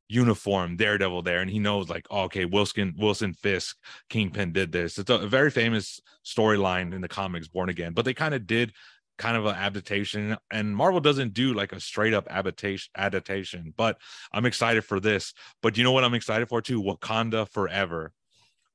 uniform 0.08 0.76
Daredevil 0.76 1.22
there, 1.22 1.40
and 1.40 1.50
he 1.50 1.58
knows 1.58 1.88
like, 1.88 2.06
oh, 2.10 2.22
okay, 2.22 2.44
Wilson 2.44 2.94
Wilson 2.98 3.34
Fisk 3.34 3.76
Kingpin 4.08 4.52
did 4.52 4.72
this. 4.72 4.98
It's 4.98 5.10
a 5.10 5.18
very 5.26 5.50
famous 5.50 6.00
storyline 6.24 6.94
in 6.94 7.00
the 7.00 7.08
comics, 7.08 7.48
Born 7.48 7.68
Again, 7.68 7.92
but 7.92 8.04
they 8.04 8.14
kind 8.14 8.34
of 8.34 8.46
did 8.46 8.72
kind 9.18 9.36
of 9.36 9.46
an 9.46 9.54
adaptation 9.54 10.36
and 10.52 10.76
marvel 10.76 11.00
doesn't 11.00 11.34
do 11.34 11.52
like 11.52 11.72
a 11.72 11.80
straight 11.80 12.14
up 12.14 12.28
adaptation 12.30 12.88
adaptation 12.96 13.74
but 13.76 13.98
i'm 14.32 14.46
excited 14.46 14.84
for 14.84 15.00
this 15.00 15.34
but 15.60 15.76
you 15.76 15.82
know 15.82 15.90
what 15.90 16.04
i'm 16.04 16.14
excited 16.14 16.48
for 16.48 16.62
too 16.62 16.80
wakanda 16.80 17.48
forever 17.48 18.12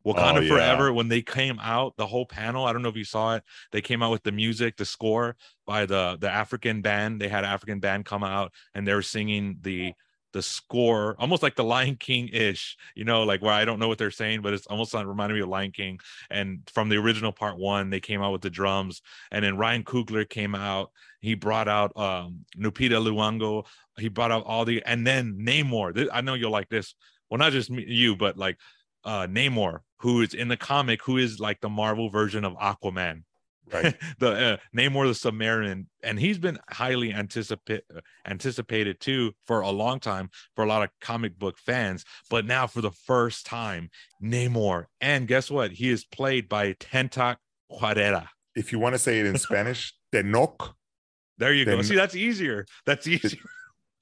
wakanda 0.05 0.39
oh, 0.39 0.41
yeah. 0.41 0.53
forever 0.53 0.91
when 0.91 1.07
they 1.07 1.21
came 1.21 1.57
out 1.61 1.95
the 1.95 2.05
whole 2.05 2.25
panel 2.25 2.65
i 2.65 2.73
don't 2.73 2.81
know 2.81 2.89
if 2.89 2.97
you 2.97 3.05
saw 3.05 3.36
it 3.36 3.43
they 3.71 3.79
came 3.79 4.03
out 4.03 4.11
with 4.11 4.23
the 4.23 4.34
music 4.34 4.75
the 4.75 4.84
score 4.84 5.38
by 5.65 5.86
the 5.86 6.17
the 6.19 6.29
african 6.29 6.81
band 6.81 7.21
they 7.21 7.29
had 7.29 7.45
african 7.45 7.79
band 7.79 8.03
come 8.03 8.23
out 8.23 8.51
and 8.75 8.86
they 8.86 8.93
were 8.93 9.01
singing 9.01 9.57
the 9.61 9.93
the 10.34 10.41
score, 10.41 11.15
almost 11.19 11.43
like 11.43 11.55
the 11.55 11.63
Lion 11.63 11.95
King 11.95 12.29
ish, 12.34 12.75
you 12.95 13.05
know, 13.05 13.23
like 13.23 13.41
where 13.41 13.53
I 13.53 13.65
don't 13.65 13.79
know 13.79 13.88
what 13.88 13.97
they're 13.97 14.11
saying, 14.11 14.41
but 14.41 14.53
it's 14.53 14.67
almost 14.67 14.93
like 14.93 15.05
reminding 15.05 15.38
me 15.38 15.43
of 15.43 15.49
Lion 15.49 15.71
King. 15.71 15.99
And 16.29 16.59
from 16.73 16.89
the 16.89 16.97
original 16.97 17.31
part 17.31 17.57
one, 17.57 17.89
they 17.89 17.99
came 17.99 18.21
out 18.21 18.31
with 18.31 18.41
the 18.41 18.49
drums, 18.49 19.01
and 19.31 19.45
then 19.45 19.57
Ryan 19.57 19.84
Coogler 19.84 20.27
came 20.27 20.55
out. 20.55 20.91
He 21.21 21.36
brought 21.36 21.67
out 21.67 21.95
um 21.95 22.45
Lupita 22.57 22.97
Nyong'o 23.01 23.65
He 23.97 24.09
brought 24.09 24.31
out 24.31 24.43
all 24.45 24.65
the, 24.65 24.84
and 24.86 25.07
then 25.07 25.38
Namor. 25.39 26.09
I 26.11 26.21
know 26.21 26.34
you'll 26.34 26.51
like 26.51 26.69
this. 26.69 26.95
Well, 27.29 27.38
not 27.38 27.53
just 27.53 27.69
me, 27.69 27.86
you, 27.88 28.15
but 28.15 28.38
like 28.38 28.57
uh 29.05 29.27
Namor, 29.27 29.79
who 29.99 30.21
is 30.21 30.34
in 30.34 30.47
the 30.47 30.57
comic, 30.57 31.03
who 31.03 31.17
is 31.17 31.39
like 31.39 31.61
the 31.61 31.69
Marvel 31.69 32.09
version 32.09 32.43
of 32.43 32.53
Aquaman. 32.55 33.23
Right. 33.72 33.95
the 34.20 34.32
uh, 34.32 34.57
Namor 34.76 35.07
the 35.07 35.16
Sub-Mariner, 35.16 35.84
and 36.03 36.20
he's 36.20 36.38
been 36.38 36.59
highly 36.70 37.14
anticipate 37.14 37.84
anticipated 38.28 38.99
too 38.99 39.34
for 39.45 39.61
a 39.61 39.70
long 39.70 39.99
time 39.99 40.30
for 40.55 40.64
a 40.64 40.68
lot 40.68 40.84
of 40.84 40.89
comic 41.01 41.38
book 41.38 41.57
fans. 41.57 42.03
But 42.30 42.45
now, 42.45 42.68
for 42.68 42.82
the 42.82 42.91
first 42.91 43.45
time, 43.45 43.89
Namor, 44.22 44.86
and 45.01 45.28
guess 45.28 45.49
what? 45.49 45.72
He 45.72 45.89
is 45.89 46.05
played 46.05 46.49
by 46.49 46.74
Tenoch 46.74 47.38
Huerta. 47.72 48.28
If 48.55 48.72
you 48.72 48.80
want 48.80 48.93
to 48.93 48.99
say 48.99 49.20
it 49.20 49.26
in 49.26 49.38
Spanish, 49.38 49.93
Tenoch. 50.14 50.74
There 51.38 51.53
you 51.53 51.66
Ten- 51.66 51.78
go. 51.78 51.82
See, 51.82 51.95
that's 51.95 52.16
easier. 52.16 52.66
That's 52.86 53.07
easier. 53.07 53.41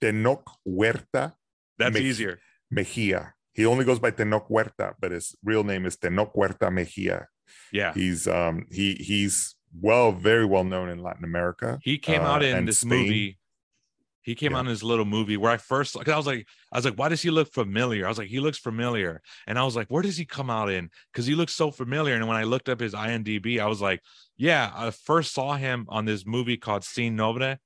Tenoch 0.01 0.43
Huerta. 0.67 1.33
That's 1.77 1.93
Me- 1.93 2.01
easier. 2.01 2.39
Mejia. 2.69 3.33
He 3.53 3.65
only 3.65 3.85
goes 3.85 3.99
by 3.99 4.11
Tenoch 4.11 4.47
Huerta, 4.47 4.93
but 4.99 5.11
his 5.11 5.35
real 5.43 5.63
name 5.63 5.85
is 5.85 5.97
Tenoch 5.97 6.31
Huerta 6.33 6.71
Mejia. 6.71 7.27
Yeah, 7.71 7.93
he's 7.93 8.27
um 8.27 8.65
he 8.71 8.95
he's 8.95 9.55
well 9.79 10.11
very 10.11 10.45
well 10.45 10.63
known 10.63 10.89
in 10.89 11.01
Latin 11.01 11.23
America. 11.23 11.79
He 11.83 11.97
came 11.97 12.21
uh, 12.21 12.25
out 12.25 12.43
in 12.43 12.65
this 12.65 12.79
Spain. 12.79 12.89
movie. 12.89 13.37
He 14.23 14.35
came 14.35 14.51
yeah. 14.51 14.57
out 14.57 14.61
in 14.61 14.67
his 14.67 14.83
little 14.83 15.05
movie 15.05 15.35
where 15.35 15.51
I 15.51 15.57
first 15.57 15.95
like 15.95 16.07
I 16.07 16.15
was 16.15 16.27
like 16.27 16.47
I 16.71 16.77
was 16.77 16.85
like 16.85 16.95
why 16.95 17.09
does 17.09 17.21
he 17.21 17.31
look 17.31 17.51
familiar? 17.51 18.05
I 18.05 18.09
was 18.09 18.17
like 18.17 18.27
he 18.27 18.39
looks 18.39 18.59
familiar, 18.59 19.21
and 19.47 19.57
I 19.57 19.63
was 19.63 19.75
like 19.75 19.87
where 19.87 20.03
does 20.03 20.17
he 20.17 20.25
come 20.25 20.49
out 20.49 20.69
in? 20.69 20.89
Because 21.11 21.25
he 21.25 21.35
looks 21.35 21.53
so 21.53 21.71
familiar. 21.71 22.15
And 22.15 22.27
when 22.27 22.37
I 22.37 22.43
looked 22.43 22.69
up 22.69 22.79
his 22.79 22.93
IMDb, 22.93 23.59
I 23.59 23.67
was 23.67 23.81
like 23.81 24.01
yeah, 24.37 24.71
I 24.73 24.91
first 24.91 25.33
saw 25.33 25.55
him 25.55 25.85
on 25.89 26.05
this 26.05 26.25
movie 26.25 26.57
called 26.57 26.83
Sin 26.83 27.15
Nombre. 27.15 27.59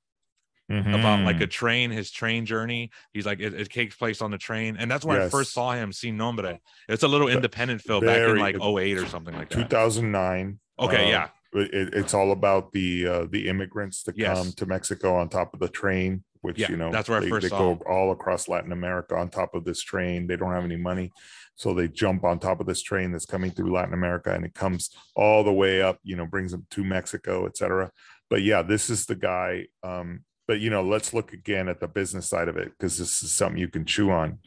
Mm-hmm. 0.72 0.96
About 0.96 1.20
like 1.20 1.36
a 1.36 1.40
mm-hmm. 1.42 1.50
train, 1.50 1.92
his 1.92 2.10
train 2.10 2.44
journey. 2.44 2.90
He's 3.14 3.26
like 3.26 3.40
it, 3.40 3.54
it 3.54 3.70
takes 3.70 3.96
place 3.96 4.20
on 4.24 4.32
the 4.32 4.38
train, 4.40 4.78
and 4.80 4.90
that's 4.90 5.06
when 5.06 5.18
yes. 5.18 5.28
I 5.28 5.30
first 5.30 5.54
saw 5.54 5.74
him. 5.74 5.94
Sin 5.94 6.18
Nombre. 6.18 6.60
It's 6.90 7.04
a 7.04 7.08
little 7.08 7.28
independent 7.28 7.82
film 7.82 8.04
back 8.04 8.18
in 8.18 8.38
like 8.38 8.56
08 8.60 8.98
or 8.98 9.06
something 9.06 9.36
like 9.36 9.50
that. 9.50 9.70
2009. 9.70 10.60
Okay, 10.80 11.06
uh, 11.06 11.10
yeah, 11.10 11.28
it, 11.56 11.94
it's 11.94 12.14
all 12.14 12.32
about 12.32 12.72
the 12.72 13.08
uh, 13.08 13.26
the 13.30 13.48
immigrants 13.48 14.04
that 14.04 14.18
yes. 14.18 14.38
come 14.38 14.52
to 14.54 14.66
Mexico 14.66 15.16
on 15.16 15.30
top 15.30 15.54
of 15.54 15.60
the 15.60 15.70
train, 15.70 16.24
which 16.42 16.60
yeah, 16.60 16.70
you 16.70 16.78
know 16.78 16.92
that's 16.92 17.10
where 17.10 17.22
they, 17.22 17.28
I 17.28 17.30
first 17.30 17.44
they 17.44 17.50
saw. 17.50 17.76
go 17.76 17.84
all 17.88 18.12
across 18.12 18.48
Latin 18.48 18.72
America 18.72 19.16
on 19.16 19.30
top 19.30 19.56
of 19.56 19.64
this 19.64 19.82
train. 19.82 20.28
They 20.28 20.36
don't 20.36 20.52
have 20.52 20.64
any 20.64 20.78
money, 20.78 21.12
so 21.56 21.74
they 21.74 21.88
jump 21.88 22.24
on 22.24 22.40
top 22.40 22.60
of 22.60 22.66
this 22.66 22.82
train 22.82 23.12
that's 23.12 23.26
coming 23.26 23.52
through 23.52 23.72
Latin 23.72 23.94
America, 23.94 24.34
and 24.34 24.46
it 24.46 24.54
comes 24.54 24.90
all 25.16 25.44
the 25.44 25.54
way 25.54 25.82
up. 25.82 26.00
You 26.04 26.16
know, 26.16 26.26
brings 26.26 26.52
them 26.52 26.66
to 26.72 26.84
Mexico, 26.84 27.46
etc. 27.46 27.92
But 28.30 28.42
yeah, 28.42 28.62
this 28.62 28.90
is 28.90 29.06
the 29.06 29.16
guy. 29.16 29.68
Um, 29.84 30.24
but 30.48 30.60
you 30.60 30.70
know, 30.70 30.84
let's 30.84 31.14
look 31.14 31.34
again 31.34 31.68
at 31.68 31.80
the 31.80 31.88
business 31.88 32.30
side 32.30 32.48
of 32.48 32.58
it 32.58 32.70
because 32.70 32.98
this 32.98 33.24
is 33.24 33.32
something 33.32 33.60
you 33.60 33.68
can 33.68 33.86
chew 33.86 34.12
on 34.12 34.40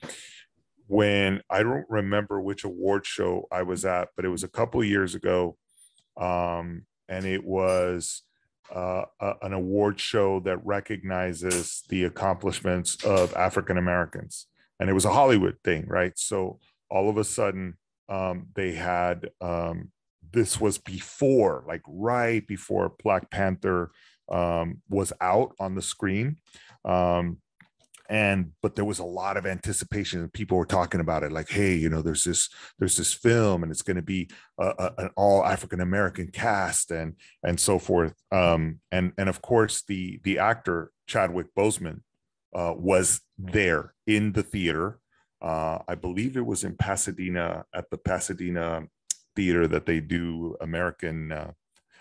when 0.89 1.43
I 1.51 1.63
don't 1.63 1.85
remember 1.89 2.41
which 2.41 2.65
award 2.65 3.07
show 3.07 3.47
I 3.53 3.63
was 3.63 3.85
at, 3.85 4.09
but 4.17 4.25
it 4.25 4.31
was 4.31 4.43
a 4.43 4.49
couple 4.49 4.83
years 4.83 5.15
ago. 5.15 5.57
Um, 6.17 6.87
and 7.09 7.27
it 7.27 7.45
was 7.45 8.23
uh, 8.75 9.05
a, 9.21 9.35
an 9.43 9.53
award 9.53 10.01
show 10.01 10.41
that 10.41 10.65
recognizes 10.65 11.85
the 11.91 12.05
accomplishments 12.05 13.05
of 13.05 13.35
African 13.35 13.77
Americans. 13.77 14.47
And 14.81 14.89
it 14.89 14.95
was 14.95 15.05
a 15.05 15.13
Hollywood 15.13 15.59
thing, 15.63 15.87
right? 15.87 16.19
So 16.19 16.59
all 16.91 17.11
of 17.11 17.19
a 17.19 17.25
sudden, 17.25 17.77
um, 18.09 18.47
they 18.55 18.73
had 18.73 19.29
um, 19.43 19.91
this 20.33 20.59
was 20.59 20.79
before, 20.79 21.65
like 21.69 21.83
right 21.87 22.47
before 22.47 22.95
Black 23.03 23.31
Panther 23.31 23.91
um, 24.31 24.83
was 24.89 25.13
out 25.21 25.55
on 25.59 25.75
the 25.75 25.83
screen. 25.83 26.37
Um, 26.85 27.39
and 28.09 28.53
but 28.63 28.75
there 28.75 28.85
was 28.85 28.99
a 28.99 29.05
lot 29.05 29.37
of 29.37 29.47
anticipation 29.47 30.21
and 30.21 30.33
people 30.33 30.57
were 30.57 30.65
talking 30.65 31.01
about 31.01 31.23
it 31.23 31.31
like 31.31 31.49
hey 31.51 31.75
you 31.75 31.89
know 31.89 32.01
there's 32.01 32.25
this 32.25 32.49
there's 32.79 32.97
this 32.97 33.13
film 33.13 33.63
and 33.63 33.71
it's 33.71 33.83
going 33.83 33.97
to 33.97 34.03
be 34.03 34.29
a, 34.59 34.67
a, 34.79 34.95
an 34.99 35.11
all 35.17 35.45
african 35.45 35.81
american 35.81 36.29
cast 36.29 36.91
and 36.91 37.15
and 37.43 37.61
so 37.61 37.79
forth 37.79 38.15
um 38.33 38.81
and 38.91 39.13
and 39.19 39.29
of 39.29 39.43
course 39.43 39.83
the 39.87 40.21
the 40.25 40.39
actor 40.39 40.91
chadwick 41.07 41.49
boseman 41.57 42.01
uh 42.55 42.73
was 42.77 43.21
there 43.37 43.95
in 44.07 44.33
the 44.33 44.43
theater 44.43 44.99
uh 45.43 45.79
i 45.87 45.95
believe 45.95 46.37
it 46.37 46.47
was 46.47 46.65
in 46.65 46.75
pasadena 46.77 47.65
at 47.75 47.91
the 47.91 47.99
pasadena 47.99 48.85
theater 49.37 49.69
that 49.69 49.87
they 49.87 50.01
do 50.01 50.57
american 50.61 51.31
uh, 51.31 51.51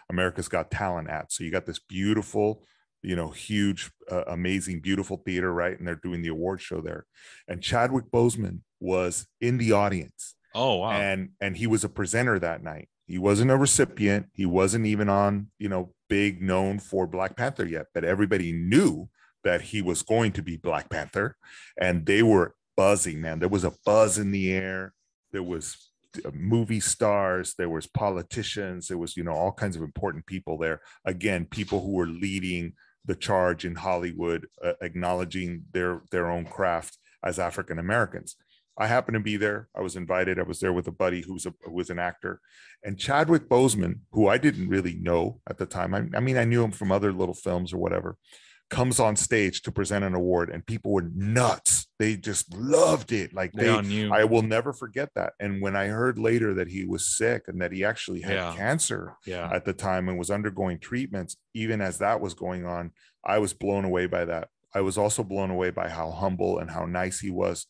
america's 0.10 0.48
got 0.48 0.72
talent 0.72 1.10
at 1.10 1.32
so 1.32 1.44
you 1.44 1.52
got 1.52 1.66
this 1.66 1.80
beautiful 1.80 2.64
you 3.04 3.16
know, 3.16 3.30
huge, 3.30 3.92
uh, 4.12 4.24
amazing, 4.28 4.82
beautiful 4.82 5.18
theater, 5.26 5.54
right? 5.54 5.78
And 5.78 5.88
they're 5.88 5.96
doing 5.96 6.22
the 6.22 6.30
award 6.30 6.62
show 6.62 6.82
there. 6.82 7.06
And 7.48 7.62
Chadwick 7.62 8.06
Boseman 8.12 8.62
was 8.80 9.28
in 9.40 9.58
the 9.58 9.72
audience. 9.72 10.36
Oh, 10.54 10.78
wow. 10.78 10.92
And 10.92 11.30
and 11.40 11.56
he 11.56 11.68
was 11.68 11.84
a 11.84 11.90
presenter 11.90 12.40
that 12.40 12.64
night. 12.64 12.90
He 13.06 13.18
wasn't 13.18 13.52
a 13.52 13.58
recipient. 13.58 14.28
He 14.34 14.46
wasn't 14.46 14.86
even 14.86 15.08
on, 15.08 15.52
you 15.60 15.70
know, 15.70 15.94
big 16.10 16.42
known 16.42 16.80
for 16.80 17.08
Black 17.08 17.38
Panther 17.38 17.66
yet, 17.66 17.86
but 17.94 18.04
everybody 18.04 18.52
knew 18.52 19.10
that 19.44 19.62
he 19.62 19.82
was 19.82 20.02
going 20.02 20.34
to 20.34 20.42
be 20.42 20.58
Black 20.58 20.90
Panther. 20.90 21.38
And 21.80 22.06
they 22.06 22.24
were 22.24 22.56
buzzing, 22.76 23.22
man. 23.22 23.40
There 23.40 23.48
was 23.48 23.64
a 23.64 23.74
buzz 23.86 24.18
in 24.18 24.32
the 24.32 24.52
air. 24.52 24.94
There 25.32 25.44
was 25.44 25.87
movie 26.34 26.80
stars 26.80 27.54
there 27.58 27.70
was 27.70 27.88
politicians 27.88 28.88
there 28.88 28.98
was 28.98 29.18
you 29.18 29.24
know 29.24 29.34
all 29.34 29.52
kinds 29.52 29.76
of 29.76 29.82
important 29.82 30.26
people 30.26 30.58
there 30.58 30.82
again 31.06 31.46
people 31.46 31.82
who 31.82 31.92
were 31.92 32.08
leading 32.08 32.74
the 33.08 33.16
charge 33.16 33.66
in 33.66 33.76
Hollywood, 33.76 34.48
uh, 34.64 34.74
acknowledging 34.82 35.64
their 35.72 36.02
their 36.12 36.30
own 36.30 36.46
craft 36.46 36.98
as 37.24 37.40
African 37.40 37.80
Americans. 37.80 38.36
I 38.78 38.86
happened 38.86 39.16
to 39.16 39.22
be 39.22 39.38
there. 39.38 39.70
I 39.76 39.82
was 39.82 39.96
invited. 39.96 40.38
I 40.38 40.44
was 40.44 40.60
there 40.60 40.74
with 40.74 40.88
a 40.88 40.92
buddy 40.92 41.22
who's 41.22 41.48
a 41.48 41.54
who 41.64 41.72
was 41.72 41.90
an 41.90 42.00
actor, 42.00 42.42
and 42.84 43.00
Chadwick 43.00 43.50
Boseman, 43.50 44.02
who 44.12 44.28
I 44.28 44.38
didn't 44.38 44.70
really 44.70 44.96
know 44.96 45.40
at 45.50 45.58
the 45.58 45.66
time. 45.66 45.96
I, 45.96 46.04
I 46.16 46.20
mean, 46.20 46.38
I 46.38 46.44
knew 46.44 46.64
him 46.64 46.72
from 46.72 46.92
other 46.92 47.12
little 47.12 47.34
films 47.34 47.74
or 47.74 47.78
whatever 47.78 48.18
comes 48.70 49.00
on 49.00 49.16
stage 49.16 49.62
to 49.62 49.72
present 49.72 50.04
an 50.04 50.14
award 50.14 50.50
and 50.50 50.66
people 50.66 50.92
were 50.92 51.10
nuts. 51.16 51.88
They 52.00 52.18
just 52.18 52.54
loved 52.54 53.12
it. 53.12 53.34
Like 53.34 53.54
they, 53.54 53.80
they 53.82 54.10
i 54.10 54.26
will 54.26 54.42
never 54.42 54.74
forget 54.74 55.10
that. 55.16 55.34
And 55.40 55.62
when 55.62 55.76
i 55.76 55.88
heard 55.88 56.20
later 56.20 56.54
that 56.56 56.68
he 56.68 56.86
was 56.86 57.06
sick 57.18 57.44
and 57.48 57.62
that 57.62 57.72
he 57.72 57.86
actually 57.86 58.22
had 58.22 58.36
yeah. 58.36 58.56
cancer 58.56 59.16
yeah. 59.26 59.50
at 59.52 59.66
the 59.66 59.74
time 59.74 60.10
and 60.10 60.18
was 60.18 60.30
undergoing 60.30 60.80
treatments 60.80 61.38
even 61.54 61.82
as 61.82 62.00
that 62.00 62.20
was 62.20 62.34
going 62.34 62.66
on 62.66 62.92
i 63.24 63.40
was 63.40 63.54
blown 63.54 63.86
away 63.86 64.06
by 64.06 64.26
that. 64.26 64.50
I 64.76 64.82
was 64.82 64.98
also 64.98 65.24
blown 65.24 65.50
away 65.50 65.72
by 65.72 65.90
how 65.90 66.12
humble 66.12 66.60
and 66.60 66.70
how 66.70 66.86
nice 66.86 67.20
he 67.20 67.32
was. 67.32 67.66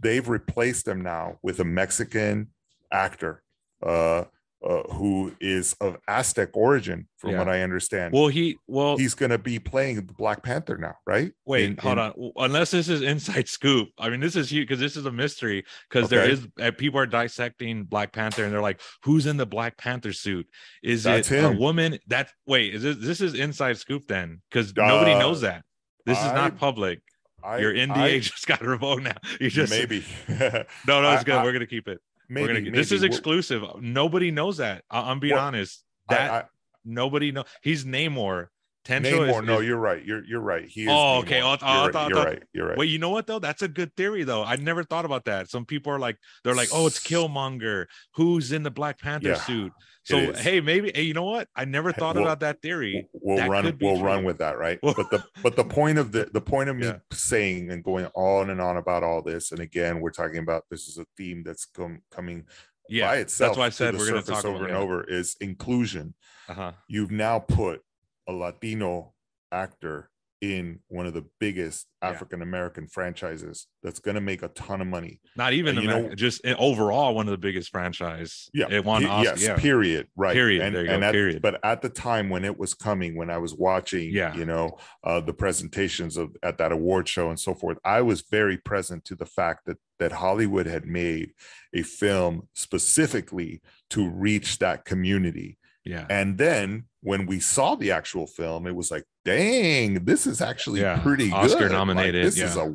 They've 0.00 0.26
replaced 0.26 0.86
him 0.86 1.02
now 1.02 1.38
with 1.42 1.58
a 1.60 1.64
mexican 1.64 2.48
actor 2.90 3.42
uh 3.82 4.24
uh, 4.66 4.82
who 4.94 5.32
is 5.40 5.74
of 5.80 5.98
Aztec 6.08 6.50
origin, 6.54 7.06
from 7.16 7.30
yeah. 7.30 7.38
what 7.38 7.48
I 7.48 7.62
understand. 7.62 8.12
Well, 8.12 8.28
he 8.28 8.58
well 8.66 8.96
he's 8.96 9.14
going 9.14 9.30
to 9.30 9.38
be 9.38 9.58
playing 9.58 9.96
the 9.96 10.02
Black 10.02 10.42
Panther 10.42 10.76
now, 10.76 10.96
right? 11.06 11.32
Wait, 11.44 11.64
in, 11.64 11.76
hold 11.76 11.98
in... 11.98 12.04
on. 12.04 12.32
Unless 12.36 12.72
this 12.72 12.88
is 12.88 13.02
inside 13.02 13.48
scoop. 13.48 13.88
I 13.98 14.08
mean, 14.08 14.20
this 14.20 14.36
is 14.36 14.50
huge 14.50 14.68
because 14.68 14.80
this 14.80 14.96
is 14.96 15.06
a 15.06 15.12
mystery. 15.12 15.64
Because 15.88 16.06
okay. 16.06 16.16
there 16.16 16.30
is 16.30 16.48
uh, 16.60 16.70
people 16.76 16.98
are 16.98 17.06
dissecting 17.06 17.84
Black 17.84 18.12
Panther 18.12 18.44
and 18.44 18.52
they're 18.52 18.62
like, 18.62 18.80
"Who's 19.04 19.26
in 19.26 19.36
the 19.36 19.46
Black 19.46 19.76
Panther 19.76 20.12
suit? 20.12 20.46
Is 20.82 21.04
That's 21.04 21.30
it 21.30 21.44
him. 21.44 21.56
a 21.56 21.58
woman?" 21.58 21.98
That 22.08 22.30
wait, 22.46 22.74
is 22.74 22.82
this 22.82 22.96
this 22.98 23.20
is 23.20 23.34
inside 23.34 23.78
scoop 23.78 24.08
then? 24.08 24.42
Because 24.50 24.70
uh, 24.70 24.86
nobody 24.86 25.14
knows 25.14 25.42
that. 25.42 25.64
This 26.04 26.18
I, 26.18 26.28
is 26.28 26.32
not 26.32 26.56
public. 26.56 27.00
I, 27.44 27.58
Your 27.58 27.72
NDA 27.72 27.96
I, 27.96 28.18
just 28.18 28.46
got 28.46 28.60
revoked 28.60 29.02
now. 29.02 29.16
You 29.40 29.50
just 29.50 29.70
maybe. 29.70 30.04
no, 30.28 30.64
no, 30.86 31.12
it's 31.12 31.24
good. 31.24 31.42
We're 31.44 31.52
gonna 31.52 31.66
keep 31.66 31.86
it. 31.86 32.00
Maybe, 32.28 32.46
gonna, 32.48 32.60
maybe. 32.60 32.70
this 32.76 32.92
is 32.92 33.02
exclusive. 33.02 33.62
Nobody 33.80 34.30
knows 34.30 34.58
that. 34.58 34.84
I, 34.90 35.10
am 35.10 35.20
being 35.20 35.34
well, 35.34 35.46
honest. 35.46 35.84
That 36.08 36.30
I, 36.30 36.38
I, 36.38 36.44
nobody 36.84 37.32
know. 37.32 37.44
He's 37.62 37.84
Namor. 37.84 38.48
Namor, 38.88 39.40
is, 39.42 39.46
no, 39.46 39.60
is- 39.60 39.66
you're 39.66 39.76
right. 39.76 40.04
You're 40.04 40.24
you're 40.24 40.40
right. 40.40 40.66
He 40.66 40.82
is. 40.82 40.88
Oh, 40.90 41.18
okay. 41.18 41.42
Oh, 41.42 41.50
I 41.52 41.56
thought- 41.56 41.84
you're 41.84 41.92
thought- 41.92 41.94
right. 41.94 42.08
You're 42.10 42.16
thought- 42.16 42.26
right. 42.26 42.42
You're 42.54 42.68
right. 42.68 42.78
Wait, 42.78 42.86
you 42.88 42.98
know 42.98 43.10
what 43.10 43.26
though? 43.26 43.38
That's 43.38 43.62
a 43.62 43.68
good 43.68 43.94
theory 43.96 44.24
though. 44.24 44.42
I 44.44 44.56
never 44.56 44.82
thought 44.82 45.04
about 45.04 45.24
that. 45.26 45.50
Some 45.50 45.64
people 45.66 45.92
are 45.92 45.98
like, 45.98 46.16
they're 46.44 46.54
like, 46.54 46.70
oh, 46.72 46.86
it's 46.86 46.98
Killmonger. 47.08 47.86
Who's 48.14 48.52
in 48.52 48.62
the 48.62 48.70
Black 48.70 48.98
Panther 48.98 49.28
Yeah, 49.28 49.34
suit? 49.34 49.72
So 50.04 50.32
hey, 50.32 50.62
maybe 50.62 50.90
hey, 50.94 51.02
you 51.02 51.12
know 51.12 51.24
what? 51.24 51.48
I 51.54 51.66
never 51.66 51.92
thought 51.92 52.14
We'll- 52.14 52.24
about 52.24 52.40
that 52.40 52.62
theory. 52.62 53.06
we'll 53.12 53.36
that 53.36 53.50
run 53.50 53.76
we'll 53.78 53.96
true. 53.98 54.06
run 54.06 54.24
with 54.24 54.38
that 54.38 54.56
right 54.56 54.78
Well- 54.82 54.94
but 54.96 55.10
the 55.10 55.22
but 55.42 55.54
the 55.56 55.64
point 55.64 55.98
of 55.98 56.12
the 56.12 56.30
the 56.32 56.40
point 56.40 56.70
of 56.70 56.76
me 56.76 56.86
Yeah. 56.86 56.96
saying 57.12 57.70
and 57.70 57.84
going 57.84 58.06
on 58.14 58.48
and 58.48 58.58
on 58.58 58.78
about 58.78 59.02
all 59.02 59.20
this 59.20 59.52
and 59.52 59.60
again 59.60 60.00
we're 60.00 60.10
talking 60.10 60.38
about 60.38 60.64
this 60.70 60.88
is 60.88 60.96
a 60.96 61.04
theme 61.18 61.42
that's 61.44 61.66
come 61.66 62.00
coming 62.10 62.46
Yeah, 62.88 63.08
by 63.08 63.16
itself 63.18 63.50
that's 63.50 63.58
why 63.58 63.66
I 63.66 63.68
said 63.68 63.94
we're 63.98 64.08
gonna 64.08 64.22
surface 64.22 64.42
talk 64.42 64.44
over 64.46 64.66
and 64.66 64.74
over 64.76 65.04
is 65.04 65.36
inclusion 65.42 66.14
Uh-huh. 66.48 66.72
you've 66.88 67.10
now 67.10 67.38
put 67.40 67.82
a 68.28 68.32
latino 68.32 69.14
actor 69.50 70.10
in 70.40 70.78
one 70.86 71.04
of 71.04 71.14
the 71.14 71.24
biggest 71.40 71.86
African 72.00 72.42
American 72.42 72.86
franchises 72.86 73.66
that's 73.82 73.98
going 73.98 74.14
to 74.14 74.20
make 74.20 74.44
a 74.44 74.48
ton 74.48 74.80
of 74.80 74.86
money. 74.86 75.20
Not 75.34 75.52
even 75.52 75.74
And 75.76 75.82
you 75.84 75.90
America, 75.90 76.08
know- 76.10 76.14
just 76.14 76.46
overall 76.46 77.12
one 77.16 77.26
of 77.26 77.32
the 77.32 77.38
biggest 77.38 77.70
franchise. 77.70 78.48
Yeah, 78.54 78.66
it 78.70 78.84
won 78.84 79.02
Pe- 79.02 79.08
Oscar. 79.08 79.30
yes, 79.30 79.42
yeah, 79.42 79.56
period. 79.56 80.06
Right. 80.14 80.32
Period. 80.34 80.62
And, 80.62 80.76
There 80.76 80.82
you 80.84 80.90
go, 80.90 81.00
at- 81.00 81.12
period. 81.12 81.42
But 81.42 81.58
at 81.64 81.82
the 81.82 81.88
time 81.88 82.30
when 82.30 82.44
it 82.44 82.56
was 82.56 82.72
coming, 82.72 83.16
when 83.16 83.30
I 83.30 83.38
was 83.38 83.52
watching, 83.52 84.12
Yeah. 84.12 84.32
you 84.36 84.44
know, 84.44 84.78
uh, 85.02 85.18
the 85.18 85.34
presentations 85.34 86.16
of 86.16 86.36
at 86.44 86.58
that 86.58 86.70
award 86.70 87.08
show 87.08 87.30
and 87.30 87.40
so 87.40 87.52
forth, 87.52 87.78
I 87.84 88.02
was 88.02 88.20
very 88.30 88.58
present 88.58 89.04
to 89.06 89.16
the 89.16 89.26
fact 89.26 89.64
that 89.66 89.78
that 89.98 90.12
Hollywood 90.12 90.66
had 90.66 90.86
made 90.86 91.32
a 91.74 91.82
film 91.82 92.42
specifically 92.54 93.60
to 93.90 94.08
reach 94.08 94.58
that 94.60 94.84
community. 94.84 95.57
Yeah, 95.84 96.06
And 96.10 96.36
then 96.36 96.84
when 97.00 97.26
we 97.26 97.40
saw 97.40 97.74
the 97.74 97.92
actual 97.92 98.26
film, 98.26 98.66
it 98.66 98.74
was 98.74 98.90
like, 98.90 99.04
dang, 99.24 100.04
this 100.04 100.26
is 100.26 100.40
actually 100.40 100.80
Yeah, 100.80 101.00
pretty 101.00 101.30
Oscar 101.32 101.60
good. 101.60 101.62
Like, 101.70 101.72
nominated, 101.72 102.24
this 102.24 102.40
is 102.40 102.56
a 102.56 102.74